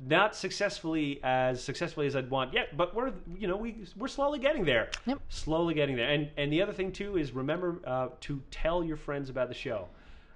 Not 0.01 0.33
successfully 0.35 1.19
as 1.23 1.61
successfully 1.61 2.07
as 2.07 2.15
I'd 2.15 2.29
want 2.29 2.53
yet, 2.53 2.77
but 2.77 2.95
we're 2.95 3.11
you 3.37 3.47
know 3.49 3.57
we 3.57 3.75
we're 3.97 4.07
slowly 4.07 4.39
getting 4.39 4.63
there. 4.63 4.89
Yep. 5.05 5.19
Slowly 5.27 5.73
getting 5.73 5.97
there. 5.97 6.09
And 6.09 6.29
and 6.37 6.51
the 6.53 6.61
other 6.61 6.71
thing 6.71 6.91
too 6.93 7.17
is 7.17 7.33
remember 7.33 7.79
uh, 7.85 8.07
to 8.21 8.41
tell 8.49 8.81
your 8.83 8.95
friends 8.95 9.29
about 9.29 9.49
the 9.49 9.53
show. 9.55 9.87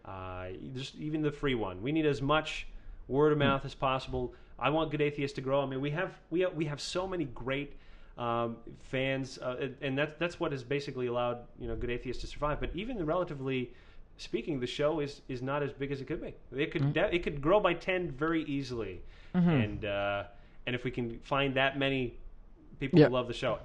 Uh, 0.03 0.47
just 0.75 0.95
even 0.95 1.21
the 1.21 1.31
free 1.31 1.55
one. 1.55 1.81
We 1.81 1.93
need 1.93 2.05
as 2.05 2.21
much 2.21 2.67
word 3.07 3.31
of 3.31 3.37
mouth 3.37 3.63
as 3.63 3.73
possible. 3.73 4.33
I 4.59 4.69
want 4.69 4.91
Good 4.91 5.01
Atheist 5.01 5.35
to 5.35 5.41
grow. 5.41 5.61
I 5.61 5.65
mean, 5.65 5.79
we 5.79 5.91
have 5.91 6.11
we 6.29 6.41
have, 6.41 6.53
we 6.55 6.65
have 6.65 6.81
so 6.81 7.07
many 7.07 7.23
great 7.23 7.73
um, 8.17 8.57
fans, 8.91 9.39
uh, 9.39 9.55
and- 9.61 9.75
and 9.81 9.97
that's 9.97 10.13
that's 10.19 10.39
what 10.41 10.51
has 10.51 10.61
basically 10.63 11.07
allowed 11.07 11.37
you 11.57 11.69
know 11.69 11.75
Good 11.77 11.89
Atheist 11.89 12.19
to 12.21 12.27
survive. 12.27 12.59
But 12.59 12.71
even 12.73 12.97
the 12.97 13.05
relatively 13.05 13.71
speaking, 14.17 14.59
the 14.59 14.67
show 14.67 14.99
is 14.99 15.21
is 15.27 15.41
not 15.41 15.63
as 15.63 15.71
big 15.73 15.91
as 15.91 16.01
it 16.01 16.07
could 16.07 16.21
be. 16.21 16.33
It 16.55 16.71
could 16.71 16.93
de- 16.93 17.13
it 17.15 17.23
could 17.23 17.41
grow 17.41 17.59
by 17.59 17.73
ten 17.73 18.11
very 18.11 18.43
easily, 18.43 19.01
and 19.33 19.85
uh, 19.85 20.23
and 20.67 20.75
if 20.75 20.83
we 20.83 20.91
can 20.91 21.19
find 21.19 21.53
that 21.55 21.77
many 21.77 22.13
people 22.79 22.99
who 22.99 23.09
love 23.09 23.27
the 23.27 23.33
show. 23.33 23.59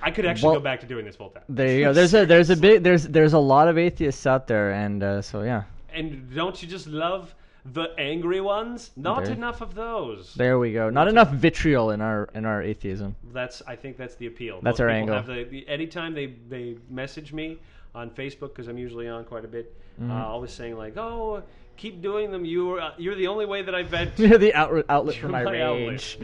I 0.00 0.12
could 0.12 0.26
actually 0.26 0.50
Well- 0.50 0.60
go 0.60 0.64
back 0.64 0.80
to 0.80 0.86
doing 0.86 1.04
this 1.04 1.16
full 1.16 1.30
time. 1.30 1.42
There 1.48 1.72
you 1.76 1.84
go. 1.86 1.92
There's 1.92 2.14
a 2.14 2.24
there's 2.24 2.50
a 2.50 2.56
big 2.56 2.82
there's 2.84 3.04
there's 3.08 3.32
a 3.32 3.38
lot 3.38 3.68
of 3.68 3.76
atheists 3.78 4.26
out 4.26 4.46
there, 4.46 4.72
and 4.72 5.02
uh, 5.02 5.22
so 5.22 5.42
yeah. 5.42 5.64
And 5.92 6.32
don't 6.32 6.60
you 6.62 6.68
just 6.68 6.86
love 6.86 7.34
the 7.64 7.88
angry 7.98 8.40
ones? 8.40 8.92
Not 8.96 9.24
There- 9.24 9.34
enough 9.34 9.60
of 9.60 9.74
those. 9.74 10.34
There 10.34 10.58
we 10.60 10.72
go. 10.72 10.88
Not 10.90 11.08
enough 11.08 11.30
vitriol 11.32 11.90
in 11.90 12.00
our 12.00 12.28
in 12.34 12.44
our 12.44 12.62
atheism. 12.62 13.16
That's 13.32 13.60
I 13.66 13.74
think 13.74 13.96
that's 13.96 14.14
the 14.14 14.26
appeal. 14.26 14.60
That's 14.62 14.78
Most 14.78 14.80
our 14.80 14.88
angle. 14.88 15.16
Have 15.16 15.26
the, 15.26 15.42
the, 15.44 15.68
anytime 15.68 16.14
they 16.14 16.26
they 16.48 16.76
message 16.88 17.32
me 17.32 17.58
on 17.94 18.10
Facebook 18.10 18.48
because 18.54 18.68
I'm 18.68 18.78
usually 18.78 19.08
on 19.08 19.24
quite 19.24 19.44
a 19.44 19.48
bit, 19.48 19.74
Mm-hmm. 20.00 20.12
uh, 20.12 20.24
always 20.26 20.52
saying 20.52 20.76
like, 20.76 20.96
"Oh, 20.96 21.42
keep 21.76 22.00
doing 22.00 22.30
them. 22.30 22.44
You 22.44 22.74
are, 22.76 22.80
uh, 22.80 22.90
you're 22.98 23.16
the 23.16 23.26
only 23.26 23.46
way 23.46 23.62
that 23.62 23.74
I 23.74 23.82
vent 23.82 24.12
You're 24.18 24.38
the 24.38 24.54
outlet 24.54 24.84
outlet 24.88 25.16
for 25.16 25.22
to 25.22 25.28
my 25.28 25.42
rage. 25.42 26.18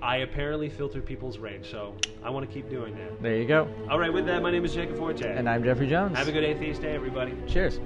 I 0.00 0.18
apparently 0.18 0.70
filter 0.70 1.02
people's 1.02 1.36
rage, 1.36 1.70
so 1.70 1.94
I 2.24 2.30
want 2.30 2.48
to 2.48 2.52
keep 2.54 2.70
doing 2.70 2.96
that. 2.96 3.20
There 3.20 3.36
you 3.36 3.44
go. 3.46 3.68
All 3.90 3.98
right, 3.98 4.10
with 4.10 4.24
that, 4.24 4.40
my 4.42 4.50
name 4.50 4.64
is 4.64 4.72
Jacob 4.72 4.96
Fortin. 4.96 5.36
And 5.36 5.46
I'm 5.46 5.62
Jeffrey 5.62 5.86
Jones. 5.86 6.16
Have 6.16 6.28
a 6.28 6.32
good 6.32 6.44
atheist 6.44 6.80
day, 6.80 6.94
everybody. 6.94 7.34
Cheers. 7.46 7.78